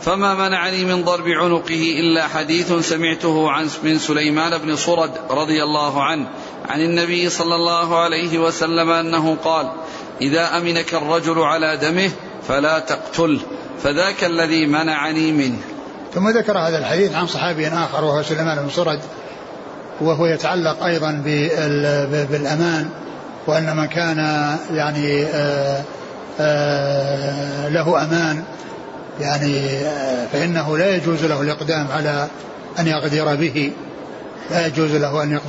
فما 0.02 0.34
منعني 0.34 0.86
من 0.86 1.04
ضرب 1.04 1.28
عنقه 1.28 2.00
إلا 2.00 2.28
حديث 2.28 2.74
سمعته 2.74 3.52
عن 3.52 3.68
من 3.84 4.00
سليمان 4.00 4.58
بن 4.58 4.76
صرد 4.76 5.12
رضي 5.30 5.64
الله 5.64 6.04
عنه 6.04 6.28
عن 6.70 6.82
النبي 6.82 7.30
صلى 7.30 7.56
الله 7.56 8.00
عليه 8.00 8.39
وسلم 8.39 8.89
أنه 8.89 9.38
قال 9.43 9.72
إذا 10.22 10.58
أمنك 10.58 10.93
الرجل 10.93 11.39
على 11.39 11.78
دمه 11.78 12.12
فلا 12.47 12.80
تقتله 12.80 13.39
فذاك 13.84 14.24
الذي 14.24 14.66
منعني 14.66 15.32
منه. 15.32 15.60
ثم 16.14 16.30
ذكر 16.30 16.58
هذا 16.58 16.78
الحديث 16.78 17.16
عن 17.16 17.28
صحابي 17.28 17.68
آخر 17.68 18.06
وهو 18.06 18.24
سليمان 18.24 18.58
بن 18.58 18.70
صرد 18.70 19.00
وهو 20.02 20.26
يتعلق 20.26 20.84
أيضا 20.84 21.12
بالأمان 22.32 22.89
وأن 23.47 23.78
من 23.78 23.86
كان 23.86 24.18
يعني 24.72 25.24
آآ 25.24 25.84
آآ 26.39 27.70
له 27.70 28.04
أمان 28.04 28.43
يعني 29.22 29.80
فإنه 30.34 30.78
لا 30.78 30.95
يجوز 30.95 31.26
له 31.26 31.41
الإقدام 31.41 31.88
على 31.91 32.28
أن 32.80 32.88
يقدر 32.88 33.36
به. 33.36 33.72
لا 34.51 34.67
يجوز 34.67 34.91
له 34.91 35.24
أن 35.24 35.39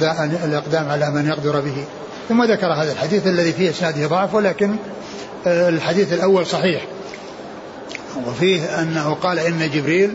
الإقدام 0.45 0.89
على 0.89 1.11
من 1.11 1.27
يقدر 1.27 1.61
به. 1.61 1.85
ثم 2.29 2.45
ذكر 2.45 2.67
هذا 2.67 2.93
الحديث 2.93 3.27
الذي 3.27 3.53
فيه 3.53 3.71
إسناده 3.71 4.07
ضعف 4.07 4.35
ولكن 4.35 4.77
آه، 5.47 5.69
الحديث 5.69 6.13
الأول 6.13 6.47
صحيح. 6.47 6.83
وفيه 8.27 8.83
أنه 8.83 9.15
قال 9.15 9.39
إن 9.39 9.71
جبريل 9.71 10.15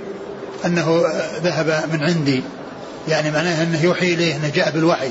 أنه 0.65 1.03
ذهب 1.43 1.83
من 1.93 2.03
عندي. 2.03 2.43
يعني 3.07 3.31
معناه 3.31 3.63
أنه 3.63 3.83
يوحي 3.83 4.13
إليه 4.13 4.35
أنه 4.35 4.51
جاء 4.55 4.71
بالوحي. 4.71 5.09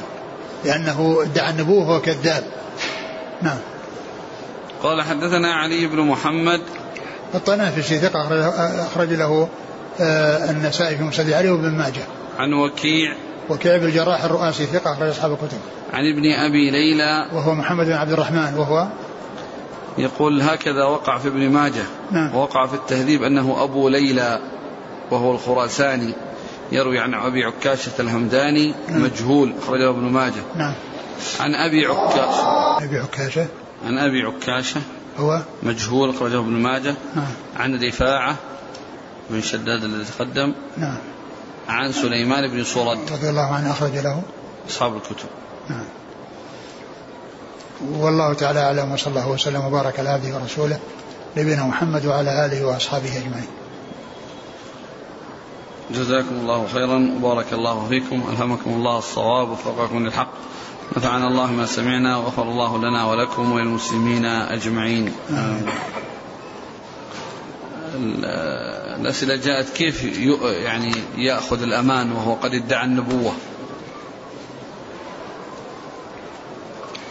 لأنه 0.64 1.18
ادعى 1.22 1.50
النبوة 1.50 1.88
وهو 1.88 2.00
كذاب. 2.00 2.44
نعم. 3.42 3.58
قال 4.82 5.02
حدثنا 5.02 5.54
علي 5.54 5.86
بن 5.86 6.00
محمد 6.00 6.60
الطنافسي 7.34 7.98
ثقة 7.98 8.48
أخرج 8.86 9.12
له 9.12 9.48
آه، 10.00 10.50
النسائي 10.50 10.96
في 10.96 11.02
مسجد 11.02 11.32
علي 11.32 11.50
وابن 11.50 11.70
ماجه. 11.70 12.02
عن 12.38 12.52
وكيع 12.52 13.14
وكيع 13.50 13.76
بن 13.76 13.84
الجراح 13.84 14.24
الرؤاسي 14.24 14.66
ثقة 14.66 14.92
أخرج 14.92 15.08
أصحاب 15.08 15.32
الكتب. 15.32 15.58
عن 15.92 16.04
ابن 16.12 16.32
أبي 16.32 16.70
ليلى 16.70 17.26
وهو 17.32 17.54
محمد 17.54 17.86
بن 17.86 17.92
عبد 17.92 18.12
الرحمن 18.12 18.54
وهو 18.56 18.88
يقول 19.98 20.42
هكذا 20.42 20.84
وقع 20.84 21.18
في 21.18 21.28
ابن 21.28 21.50
ماجه 21.50 21.84
نعم. 22.10 22.34
ووقع 22.34 22.66
في 22.66 22.74
التهذيب 22.74 23.22
أنه 23.22 23.62
أبو 23.64 23.88
ليلى 23.88 24.40
وهو 25.10 25.32
الخراساني 25.32 26.12
يروي 26.72 26.98
عن 26.98 27.14
أبي 27.14 27.44
عكاشة 27.44 27.92
الهمداني 28.00 28.74
نعم. 28.88 29.02
مجهول 29.02 29.52
أخرجه 29.62 29.90
ابن 29.90 30.02
ماجه 30.02 30.42
نعم 30.56 30.74
عن 31.40 31.54
أبي 31.54 31.86
عكاشة 31.86 32.84
أبي 32.84 32.98
عكاشة 32.98 33.46
عن 33.86 33.98
أبي 33.98 34.22
عكاشة 34.22 34.80
هو 35.18 35.42
مجهول 35.62 36.10
أخرجه 36.10 36.38
ابن 36.38 36.52
ماجه. 36.52 36.94
نعم. 37.14 37.32
عن 37.56 37.84
رفاعة 37.84 38.36
بن 39.30 39.40
شداد 39.40 39.84
الذي 39.84 40.04
تقدم. 40.04 40.54
نعم. 40.76 40.98
عن 41.68 41.92
سليمان 41.92 42.50
بن 42.50 42.64
صرد 42.64 42.98
رضي 43.12 43.30
الله 43.30 43.54
عنه 43.54 43.70
أخرج 43.70 43.96
له. 43.96 44.22
أصحاب 44.68 44.96
الكتب. 44.96 45.28
نعم. 45.70 45.84
والله 47.92 48.34
تعالى 48.34 48.60
أعلم 48.60 48.92
وصلى 48.92 49.10
الله 49.10 49.28
وسلم 49.28 49.64
وبارك 49.64 49.98
على 49.98 50.08
عبده 50.08 50.34
ورسوله 50.34 50.78
نبينا 51.36 51.62
محمد 51.62 52.06
وعلى 52.06 52.46
آله 52.46 52.64
وأصحابه 52.64 53.18
أجمعين. 53.18 53.48
جزاكم 55.90 56.34
الله 56.34 56.66
خيرا 56.72 57.14
وبارك 57.16 57.52
الله 57.52 57.88
فيكم 57.88 58.24
ألهمكم 58.30 58.70
الله 58.70 58.98
الصواب 58.98 59.50
وفقكم 59.50 60.06
للحق. 60.06 60.32
نفعنا 60.96 61.28
الله 61.28 61.52
ما 61.52 61.66
سمعنا 61.66 62.16
وغفر 62.16 62.42
الله 62.42 62.78
لنا 62.78 63.04
ولكم 63.04 63.52
وللمسلمين 63.52 64.24
أجمعين. 64.24 65.12
الأسئلة 69.00 69.36
جاءت 69.36 69.68
كيف 69.68 70.04
يعني 70.44 70.92
يأخذ 71.16 71.62
الأمان 71.62 72.12
وهو 72.12 72.34
قد 72.34 72.54
ادعى 72.54 72.84
النبوة؟ 72.84 73.32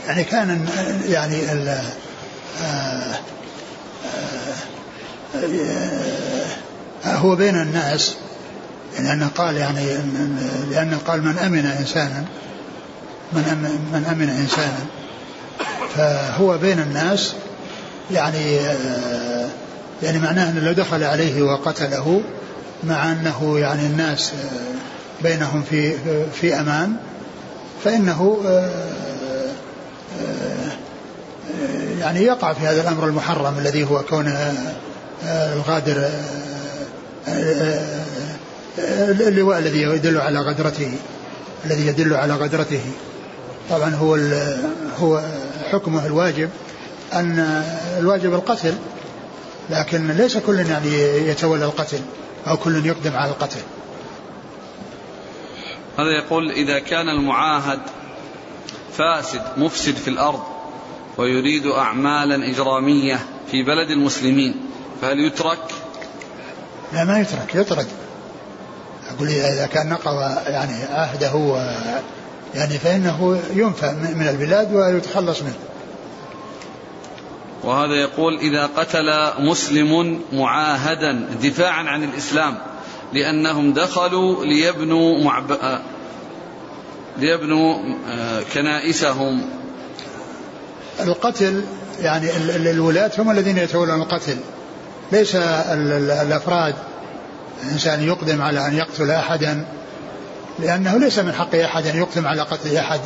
يعني 0.07 0.23
كان 0.23 0.67
يعني 1.09 1.51
ال 1.51 1.81
آه، 2.61 3.15
آه، 7.05 7.15
هو 7.15 7.35
بين 7.35 7.55
الناس 7.55 8.15
لأنه 8.99 9.27
قال 9.27 9.57
يعني 9.57 9.97
لأنه 10.71 10.97
قال 11.07 11.23
من 11.23 11.37
أمن 11.37 11.65
إنسانا 11.65 12.25
من 13.35 13.43
أمن, 13.51 13.79
من 13.93 14.05
أمن 14.05 14.29
إنسانا 14.29 14.85
فهو 15.95 16.57
بين 16.57 16.79
الناس 16.79 17.33
يعني 18.11 18.59
آه، 18.59 19.47
يعني 20.03 20.19
معناه 20.19 20.49
أنه 20.49 20.59
لو 20.59 20.71
دخل 20.71 21.03
عليه 21.03 21.41
وقتله 21.41 22.21
مع 22.83 23.11
أنه 23.11 23.59
يعني 23.59 23.85
الناس 23.85 24.31
آه، 24.33 25.23
بينهم 25.23 25.63
في 25.69 25.93
في 26.33 26.59
أمان 26.59 26.95
فإنه 27.83 28.37
آه، 28.45 28.93
يعني 31.99 32.23
يقع 32.23 32.53
في 32.53 32.67
هذا 32.67 32.81
الأمر 32.81 33.07
المحرم 33.07 33.57
الذي 33.57 33.83
هو 33.83 34.03
كون 34.03 34.33
الغادر 35.23 36.09
اللواء 39.27 39.59
الذي 39.59 39.81
يدل 39.81 40.17
على 40.17 40.39
غدرته 40.39 40.91
الذي 41.65 41.87
يدل 41.87 42.13
على 42.13 42.33
غدرته. 42.33 42.81
طبعا 43.69 43.95
هو 43.95 44.15
هو 44.99 45.21
حكمه 45.71 46.05
الواجب 46.05 46.49
أن 47.13 47.39
الواجب 47.99 48.33
القتل 48.33 48.75
لكن 49.69 50.11
ليس 50.11 50.37
كل 50.37 50.59
يعني 50.59 50.93
يتولى 51.29 51.65
القتل 51.65 51.99
أو 52.47 52.57
كل 52.57 52.85
يقدم 52.85 53.15
على 53.15 53.31
القتل 53.31 53.59
هذا 55.99 56.09
يقول 56.09 56.51
إذا 56.51 56.79
كان 56.79 57.09
المعاهد 57.09 57.79
فاسد 58.97 59.41
مفسد 59.57 59.95
في 59.95 60.07
الأرض 60.07 60.43
ويريد 61.17 61.65
اعمالا 61.65 62.49
إجرامية 62.49 63.19
في 63.51 63.63
بلد 63.63 63.89
المسلمين 63.89 64.55
فهل 65.01 65.19
يترك؟ 65.19 65.59
لا 66.93 67.03
ما 67.03 67.19
يترك 67.19 67.55
يطرد 67.55 67.87
أقول 69.09 69.27
إذا 69.27 69.65
كان 69.65 69.89
نقض 69.89 70.19
يعني 70.47 70.83
عهده 70.83 71.31
يعني 72.55 72.77
فإنه 72.77 73.41
ينفى 73.55 73.91
من 74.15 74.27
البلاد 74.27 74.73
ويتخلص 74.73 75.41
منه. 75.41 75.55
وهذا 77.63 77.93
يقول 77.93 78.37
إذا 78.37 78.69
قتل 78.77 79.31
مسلم 79.39 80.21
معاهدا 80.33 81.29
دفاعا 81.43 81.83
عن 81.83 82.03
الإسلام 82.03 82.57
لأنهم 83.13 83.73
دخلوا 83.73 84.45
ليبنوا 84.45 85.23
معب... 85.23 85.51
آه، 85.51 85.79
ليبنوا 87.17 87.75
آه، 88.09 88.41
كنائسهم. 88.53 89.41
القتل 90.99 91.63
يعني 92.01 92.29
الولاة 92.55 93.11
هم 93.17 93.31
الذين 93.31 93.57
يتولون 93.57 94.01
القتل. 94.01 94.37
ليس 95.11 95.35
الأفراد 95.35 96.75
الإنسان 97.63 98.03
يقدم 98.03 98.41
على 98.41 98.67
أن 98.67 98.77
يقتل 98.77 99.11
أحدا 99.11 99.65
لأنه 100.59 100.97
ليس 100.97 101.19
من 101.19 101.33
حق 101.33 101.55
أحد 101.55 101.87
أن 101.87 101.97
يقدم 101.97 102.27
على 102.27 102.41
قتل 102.41 102.77
أحد 102.77 102.99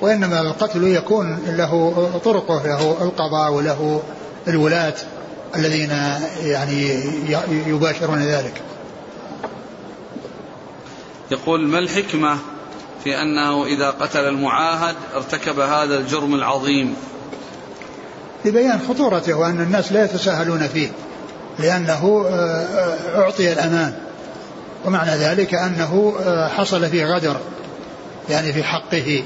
وإنما 0.00 0.40
القتل 0.40 0.84
يكون 0.84 1.38
له 1.46 2.20
طرقه 2.24 2.66
له 2.66 2.96
القضاء 3.02 3.52
وله 3.52 4.02
الولاة 4.48 4.94
الذين 5.56 5.90
يعني 6.42 7.00
يباشرون 7.66 8.18
ذلك. 8.18 8.62
يقول 11.30 11.66
ما 11.66 11.78
الحكمة 11.78 12.38
في 13.04 13.22
أنه 13.22 13.66
إذا 13.66 13.90
قتل 13.90 14.20
المعاهد 14.20 14.94
ارتكب 15.14 15.60
هذا 15.60 15.98
الجرم 15.98 16.34
العظيم؟ 16.34 16.96
لبيان 18.44 18.80
خطورته 18.88 19.34
وأن 19.34 19.60
الناس 19.60 19.92
لا 19.92 20.04
يتساهلون 20.04 20.68
فيه 20.68 20.88
لأنه 21.58 22.26
آه، 22.28 22.32
آه، 22.32 23.20
أعطي 23.20 23.52
الأمان. 23.52 24.03
ومعنى 24.84 25.10
ذلك 25.10 25.54
أنه 25.54 26.14
آه، 26.20 26.48
حصل 26.48 26.88
فيه 26.88 27.04
غدر 27.04 27.36
يعني 28.30 28.52
في 28.52 28.64
حقه 28.64 29.24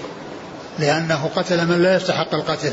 لأنه 0.79 1.31
قتل 1.37 1.67
من 1.67 1.83
لا 1.83 1.97
يستحق 1.97 2.35
القتل. 2.35 2.73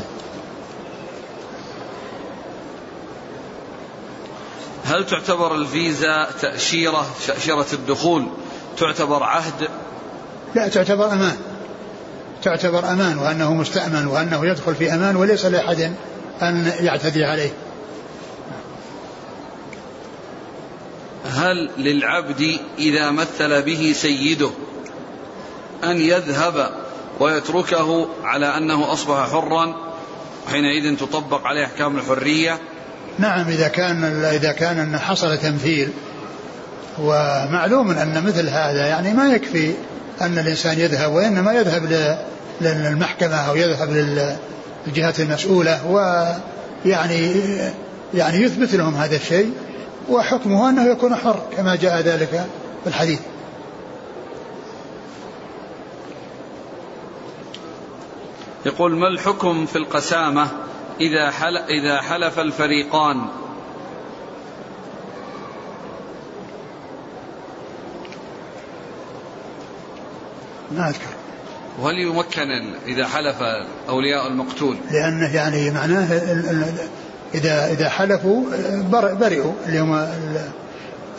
هل 4.84 5.06
تعتبر 5.06 5.54
الفيزا 5.54 6.28
تأشيرة 6.40 7.06
تأشيرة 7.26 7.66
الدخول؟ 7.72 8.26
تعتبر 8.78 9.22
عهد؟ 9.22 9.68
لا 10.54 10.68
تعتبر 10.68 11.12
أمان. 11.12 11.36
تعتبر 12.42 12.90
أمان 12.90 13.18
وأنه 13.18 13.54
مستأمن 13.54 14.06
وأنه 14.06 14.46
يدخل 14.46 14.74
في 14.74 14.94
أمان 14.94 15.16
وليس 15.16 15.46
لأحد 15.46 15.92
أن 16.42 16.72
يعتدي 16.80 17.24
عليه. 17.24 17.50
هل 21.36 21.70
للعبد 21.78 22.58
إذا 22.78 23.10
مثل 23.10 23.62
به 23.62 23.92
سيده 23.96 24.50
أن 25.84 26.00
يذهب 26.00 26.70
ويتركه 27.20 28.08
على 28.24 28.46
أنه 28.46 28.92
أصبح 28.92 29.30
حرا 29.30 29.74
حينئذ 30.50 30.96
تطبق 30.96 31.46
عليه 31.46 31.64
أحكام 31.64 31.98
الحرية؟ 31.98 32.58
نعم 33.18 33.48
إذا 33.48 33.68
كان 33.68 34.04
إذا 34.24 34.52
كان 34.52 34.78
أن 34.78 34.98
حصل 34.98 35.38
تمثيل 35.38 35.90
ومعلوم 36.98 37.90
أن 37.90 38.24
مثل 38.26 38.48
هذا 38.48 38.86
يعني 38.86 39.12
ما 39.12 39.34
يكفي 39.34 39.74
أن 40.20 40.38
الإنسان 40.38 40.80
يذهب 40.80 41.12
وإنما 41.12 41.52
يذهب 41.52 42.16
للمحكمة 42.60 43.36
أو 43.36 43.56
يذهب 43.56 43.90
للجهات 44.86 45.20
المسؤولة 45.20 45.86
ويعني 45.86 47.32
يعني 48.14 48.42
يثبت 48.42 48.74
لهم 48.74 48.94
هذا 48.94 49.16
الشيء. 49.16 49.52
وحكمه 50.08 50.68
أنه 50.68 50.84
يكون 50.84 51.14
حر 51.14 51.42
كما 51.56 51.76
جاء 51.76 52.00
ذلك 52.00 52.46
في 52.82 52.86
الحديث. 52.86 53.20
يقول 58.66 58.96
ما 58.96 59.08
الحكم 59.08 59.66
في 59.66 59.76
القسامة 59.76 60.48
إذا 61.00 61.30
حل 61.30 61.56
إذا 61.56 62.00
حلف 62.00 62.38
الفريقان؟ 62.38 63.26
ما 70.70 70.88
أذكر. 70.88 71.16
وهل 71.80 71.98
يمكن 71.98 72.74
إذا 72.86 73.06
حلف 73.06 73.36
أولياء 73.88 74.26
المقتول؟ 74.26 74.76
لأنه 74.90 75.34
يعني 75.34 75.70
معناه 75.70 76.12
إذا 77.34 77.72
إذا 77.72 77.88
حلفوا 77.88 78.44
برئوا 78.92 79.52
اللي 79.66 79.80
هم 79.80 80.08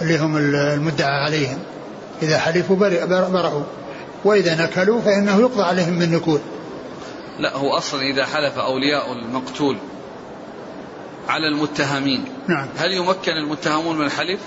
اللي 0.02 0.20
هم 0.20 0.38
المدعى 0.38 1.24
عليهم. 1.26 1.60
إذا 2.22 2.38
حلفوا 2.38 2.76
برئوا 2.76 3.64
وإذا 4.26 4.56
نكلوا 4.56 5.02
فإنه 5.02 5.40
يقضى 5.40 5.64
عليهم 5.64 6.00
بالنكول. 6.00 6.40
لا 7.40 7.58
هو 7.58 7.78
أصلا 7.78 8.02
إذا 8.02 8.26
حلف 8.26 8.58
أولياء 8.58 9.12
المقتول 9.12 9.78
على 11.30 11.48
المتهمين. 11.48 12.26
نعم. 12.48 12.68
هل 12.78 12.94
يمكن 12.94 13.32
المتهمون 13.32 13.98
من 13.98 14.06
الحلف؟ 14.06 14.40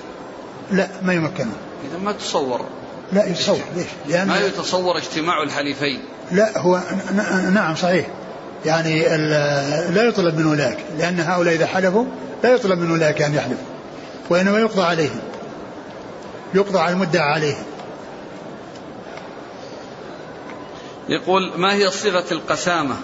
لا 0.73 0.89
ما 1.03 1.13
يمكنون 1.13 1.57
إذا 1.91 1.99
ما 1.99 2.13
تصور. 2.13 2.65
لا 3.13 3.27
يتصور. 3.27 3.61
ليش؟ 3.77 3.87
لأن 4.09 4.29
ما 4.29 4.41
يتصور 4.41 4.99
اجتماع 4.99 5.43
الحليفين. 5.43 6.01
لا 6.33 6.59
هو 6.59 6.81
نعم 7.53 7.75
صحيح. 7.75 8.07
يعني 8.65 9.03
لا 9.89 10.03
يطلب 10.03 10.39
من 10.39 10.47
أولئك 10.47 10.79
لأن 10.99 11.21
هؤلاء 11.21 11.55
إذا 11.55 11.67
حلفوا 11.67 12.05
لا 12.45 12.51
يطلب 12.51 12.79
من 12.79 12.91
أولئك 12.91 13.23
أن 13.23 13.35
يحلفوا 13.35 13.65
وإنما 14.31 14.59
يقضى 14.59 14.83
عليهم 14.83 15.21
يقضى 16.55 16.79
على 16.79 16.93
المدعى 16.93 17.33
عليهم. 17.33 17.65
يقول 21.09 21.53
ما 21.57 21.75
هي 21.75 21.91
صيغة 21.91 22.25
القسامة؟ 22.33 22.97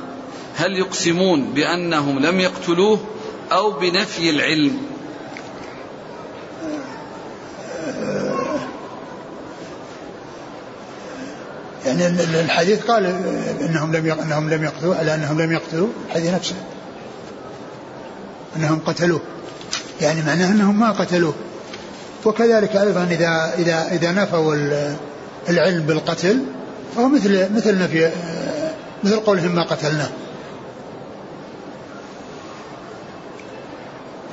هل 0.57 0.79
يقسمون 0.79 1.53
بأنهم 1.55 2.19
لم 2.19 2.41
يقتلوه 2.41 3.01
أو 3.53 3.71
بنفي 3.71 4.31
العلم؟ 4.31 4.95
يعني 12.01 12.40
الحديث 12.40 12.82
قال 12.82 13.07
إنهم 13.61 13.97
لم 13.97 14.12
إنهم 14.12 14.51
لم 14.51 14.64
يقتلوا 14.64 14.94
على 14.94 15.14
إنهم 15.14 15.40
لم 15.40 15.53
يقتلوا 15.53 15.88
الحديث 16.07 16.34
نفسه. 16.34 16.55
إنهم 18.57 18.80
قتلوه. 18.86 19.20
يعني 20.01 20.22
معناه 20.22 20.51
إنهم 20.51 20.80
ما 20.80 20.90
قتلوه. 20.90 21.34
وكذلك 22.24 22.76
أيضا 22.76 23.05
اذا 23.05 23.55
اذا 23.59 23.88
إذا 23.92 24.12
نفوا 24.12 24.55
العلم 25.49 25.82
بالقتل 25.82 26.44
فهو 26.97 27.09
مثل 27.09 27.55
مثل 27.55 27.78
نفي 27.78 28.11
مثل 29.05 29.20
قولهم 29.20 29.55
ما 29.55 29.62
قتلناه. 29.62 30.09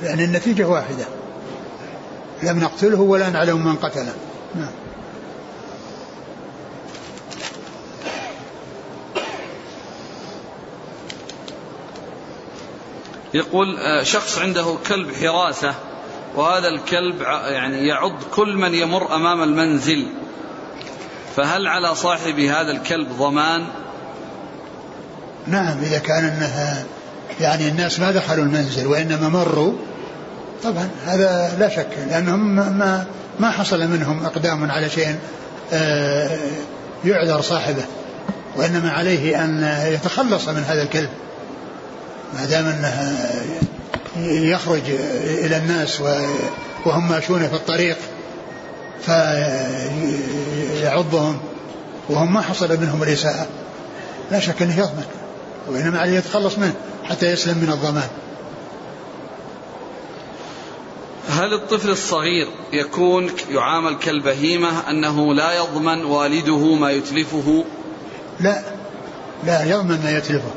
يعني 0.04 0.26
النتيجة 0.26 0.68
واحدة. 0.68 1.06
لم 2.44 2.60
نقتله 2.60 3.02
ولا 3.02 3.30
نعلم 3.30 3.66
من 3.66 3.76
قتله. 3.76 4.14
نعم. 4.56 4.83
يقول 13.34 13.80
آه، 13.80 14.04
شخص 14.04 14.40
عنده 14.40 14.78
كلب 14.88 15.16
حراسة 15.16 15.74
وهذا 16.36 16.68
الكلب 16.68 17.22
يعني 17.48 17.88
يعض 17.88 18.24
كل 18.36 18.58
من 18.58 18.74
يمر 18.74 19.16
أمام 19.16 19.44
المنزل. 19.44 20.08
فهل 21.36 21.68
على 21.68 21.96
صاحب 21.96 22.40
هذا 22.40 22.72
الكلب 22.72 23.08
ضمان؟ 23.18 23.66
نعم 25.48 25.78
إذا 25.84 26.00
كان 26.00 26.24
أنها 26.26 26.86
يعني 27.40 27.68
الناس 27.68 28.00
ما 28.00 28.12
دخلوا 28.12 28.44
المنزل 28.44 28.88
وإنما 28.88 29.30
مروا 29.30 29.74
طبعا 30.64 30.90
هذا 31.06 31.56
لا 31.60 31.70
شك 31.70 31.98
لأنهم 32.10 32.56
ما 32.56 33.06
ما 33.40 33.52
حصل 33.52 33.88
منهم 33.88 34.26
إقدام 34.26 34.72
على 34.72 34.90
شيء 34.90 35.16
آه، 35.74 36.38
يعذر 37.06 37.42
صاحبه 37.42 37.84
وإنما 38.56 38.92
عليه 38.92 39.44
أن 39.44 39.78
يتخلص 39.88 40.48
من 40.48 40.64
هذا 40.68 40.84
الكلب. 40.84 41.10
ما 42.34 42.46
دام 42.46 42.66
أنه 42.66 43.18
يخرج 44.26 44.82
إلى 45.24 45.58
الناس 45.58 46.02
وهم 46.86 47.10
ماشون 47.10 47.48
في 47.48 47.56
الطريق 47.56 47.98
فيعضهم 50.82 51.40
وهم 52.10 52.34
ما 52.34 52.42
حصل 52.42 52.82
منهم 52.82 53.04
الإساءة. 53.04 53.48
لا 54.32 54.40
شك 54.40 54.62
أنه 54.62 54.80
يضمن 54.80 55.06
وإنما 55.70 56.00
عليه 56.00 56.18
يتخلص 56.18 56.58
منه 56.58 56.74
حتى 57.04 57.32
يسلم 57.32 57.58
من 57.58 57.70
الضمان. 57.70 58.10
هل 61.30 61.54
الطفل 61.54 61.90
الصغير 61.90 62.48
يكون 62.74 63.30
يعامل 63.50 63.98
كالبهيمة 63.98 64.90
أنه 64.90 65.34
لا 65.34 65.58
يضمن 65.58 66.06
والده 66.06 66.76
ما 66.76 66.92
يتلفه؟ 66.92 67.66
لا 68.40 68.62
لا 69.44 69.64
يضمن 69.64 70.00
ما 70.04 70.18
يتلفه. 70.18 70.52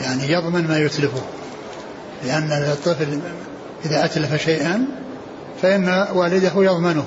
يعني 0.00 0.32
يضمن 0.32 0.68
ما 0.68 0.78
يتلفه. 0.78 1.22
لأن 2.24 2.52
الطفل 2.52 3.20
إذا 3.84 4.04
أتلف 4.04 4.34
شيئا 4.34 4.86
فإن 5.62 6.06
والده 6.12 6.52
يضمنه. 6.56 7.04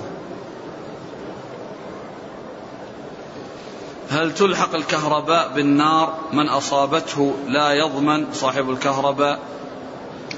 هل 4.09 4.33
تلحق 4.33 4.75
الكهرباء 4.75 5.53
بالنار؟ 5.55 6.17
من 6.33 6.49
أصابته 6.49 7.33
لا 7.47 7.71
يضمن 7.71 8.33
صاحب 8.33 8.69
الكهرباء. 8.69 9.39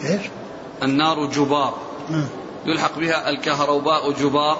إيش؟ 0.06 0.22
النار 0.84 1.26
جبار. 1.26 1.74
يلحق 2.66 2.99
بها 2.99 3.30
الكهرباء 3.30 4.12
جبار؟ 4.12 4.58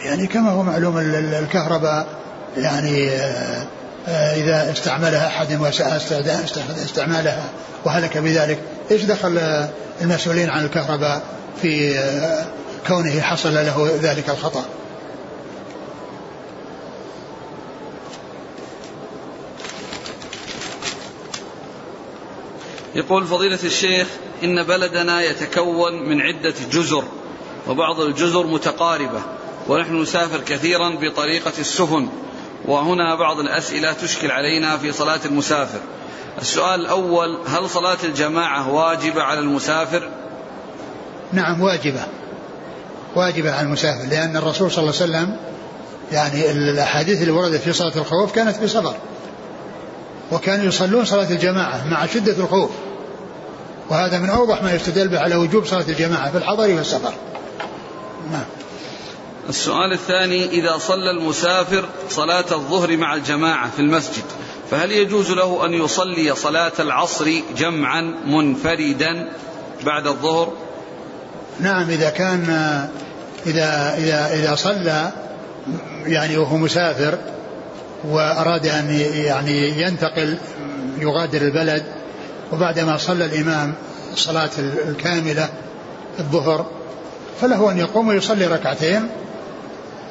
يعني 0.00 0.26
كما 0.26 0.50
هو 0.50 0.62
معلوم 0.62 0.98
الكهرباء 0.98 2.06
يعني 2.56 3.08
آه، 3.08 3.12
آه، 3.12 3.66
إذا 4.08 4.72
استعملها 4.72 5.26
أحد 5.26 5.60
وساء 5.60 5.96
استعمالها. 6.84 7.50
وهلك 7.84 8.18
بذلك. 8.18 8.58
إيش 8.90 9.02
دخل 9.02 9.68
المسؤولين 10.00 10.50
عن 10.50 10.64
الكهرباء 10.64 11.22
في 11.62 11.98
آه، 11.98 12.46
كونه 12.86 13.20
حصل 13.20 13.54
له 13.54 13.98
ذلك 14.02 14.30
الخطأ؟ 14.30 14.64
يقول 22.94 23.26
فضيلة 23.26 23.58
الشيخ 23.64 24.06
إن 24.44 24.62
بلدنا 24.62 25.22
يتكون 25.22 26.08
من 26.08 26.20
عدة 26.20 26.54
جزر 26.72 27.04
وبعض 27.68 28.00
الجزر 28.00 28.46
متقاربة 28.46 29.22
ونحن 29.68 30.02
نسافر 30.02 30.40
كثيرا 30.40 30.90
بطريقة 30.90 31.52
السفن. 31.58 32.08
وهنا 32.64 33.14
بعض 33.14 33.38
الأسئلة 33.38 33.92
تشكل 33.92 34.30
علينا 34.30 34.76
في 34.76 34.92
صلاة 34.92 35.20
المسافر. 35.24 35.80
السؤال 36.42 36.80
الأول 36.80 37.38
هل 37.46 37.70
صلاة 37.70 37.98
الجماعة 38.04 38.70
واجبة 38.70 39.22
على 39.22 39.40
المسافر؟ 39.40 40.08
نعم 41.32 41.60
واجبة. 41.60 42.00
واجبة 43.16 43.52
على 43.52 43.66
المسافر 43.66 44.06
لأن 44.06 44.36
الرسول 44.36 44.70
صلى 44.70 44.82
الله 44.82 44.94
عليه 45.00 45.12
وسلم 45.12 45.36
يعني 46.12 46.50
الأحاديث 46.50 47.20
اللي 47.20 47.32
وردت 47.32 47.60
في 47.60 47.72
صلاة 47.72 47.92
الخوف 47.96 48.32
كانت 48.32 48.56
في 48.56 48.68
سفر 48.68 48.94
وكانوا 50.32 50.64
يصلون 50.64 51.04
صلاة 51.04 51.30
الجماعة 51.30 51.88
مع 51.88 52.06
شدة 52.06 52.32
الخوف. 52.32 52.70
وهذا 53.90 54.18
من 54.18 54.30
أوضح 54.30 54.62
ما 54.62 54.72
يستدل 54.72 55.08
به 55.08 55.20
على 55.20 55.34
وجوب 55.36 55.64
صلاة 55.64 55.84
الجماعة 55.88 56.30
في 56.30 56.38
الحضر 56.38 56.74
والسفر. 56.74 57.12
نعم. 58.32 58.44
السؤال 59.48 59.92
الثاني 59.92 60.48
إذا 60.48 60.78
صلى 60.78 61.10
المسافر 61.10 61.84
صلاة 62.08 62.44
الظهر 62.52 62.96
مع 62.96 63.14
الجماعة 63.14 63.70
في 63.70 63.78
المسجد 63.78 64.24
فهل 64.70 64.92
يجوز 64.92 65.30
له 65.30 65.66
أن 65.66 65.74
يصلي 65.74 66.34
صلاة 66.34 66.72
العصر 66.80 67.30
جمعا 67.56 68.00
منفردا 68.26 69.28
بعد 69.84 70.06
الظهر؟ 70.06 70.52
نعم 71.60 71.90
إذا 71.90 72.10
كان 72.10 72.48
إذا 73.46 73.94
إذا 73.98 74.34
إذا 74.34 74.54
صلى 74.54 75.12
يعني 76.06 76.38
وهو 76.38 76.56
مسافر 76.56 77.18
وأراد 78.04 78.66
أن 78.66 78.90
يعني 79.14 79.82
ينتقل 79.82 80.38
يغادر 80.98 81.42
البلد 81.42 81.84
وبعدما 82.52 82.96
صلى 82.96 83.24
الإمام 83.24 83.74
الصلاة 84.12 84.50
الكاملة 84.88 85.48
الظهر 86.18 86.66
فله 87.40 87.70
أن 87.70 87.78
يقوم 87.78 88.08
ويصلي 88.08 88.46
ركعتين 88.46 89.08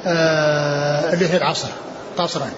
آه، 0.06 1.12
اللي 1.12 1.28
هي 1.28 1.36
العصر 1.36 1.68
قصرا 2.18 2.50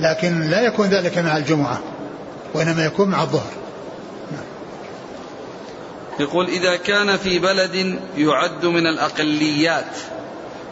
لكن 0.00 0.40
لا 0.40 0.60
يكون 0.60 0.88
ذلك 0.88 1.18
مع 1.18 1.36
الجمعة 1.36 1.80
وإنما 2.54 2.84
يكون 2.84 3.08
مع 3.08 3.22
الظهر. 3.22 3.52
نعم. 4.32 4.44
يقول 6.20 6.46
إذا 6.46 6.76
كان 6.76 7.16
في 7.16 7.38
بلد 7.38 7.98
يعد 8.16 8.66
من 8.66 8.86
الأقليات 8.86 9.96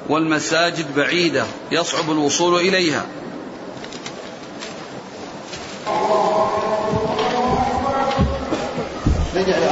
والمساجد 0.08 0.94
بعيدة 0.96 1.44
يصعب 1.72 2.10
الوصول 2.10 2.60
إليها. 2.60 3.04
نجعل 9.34 9.62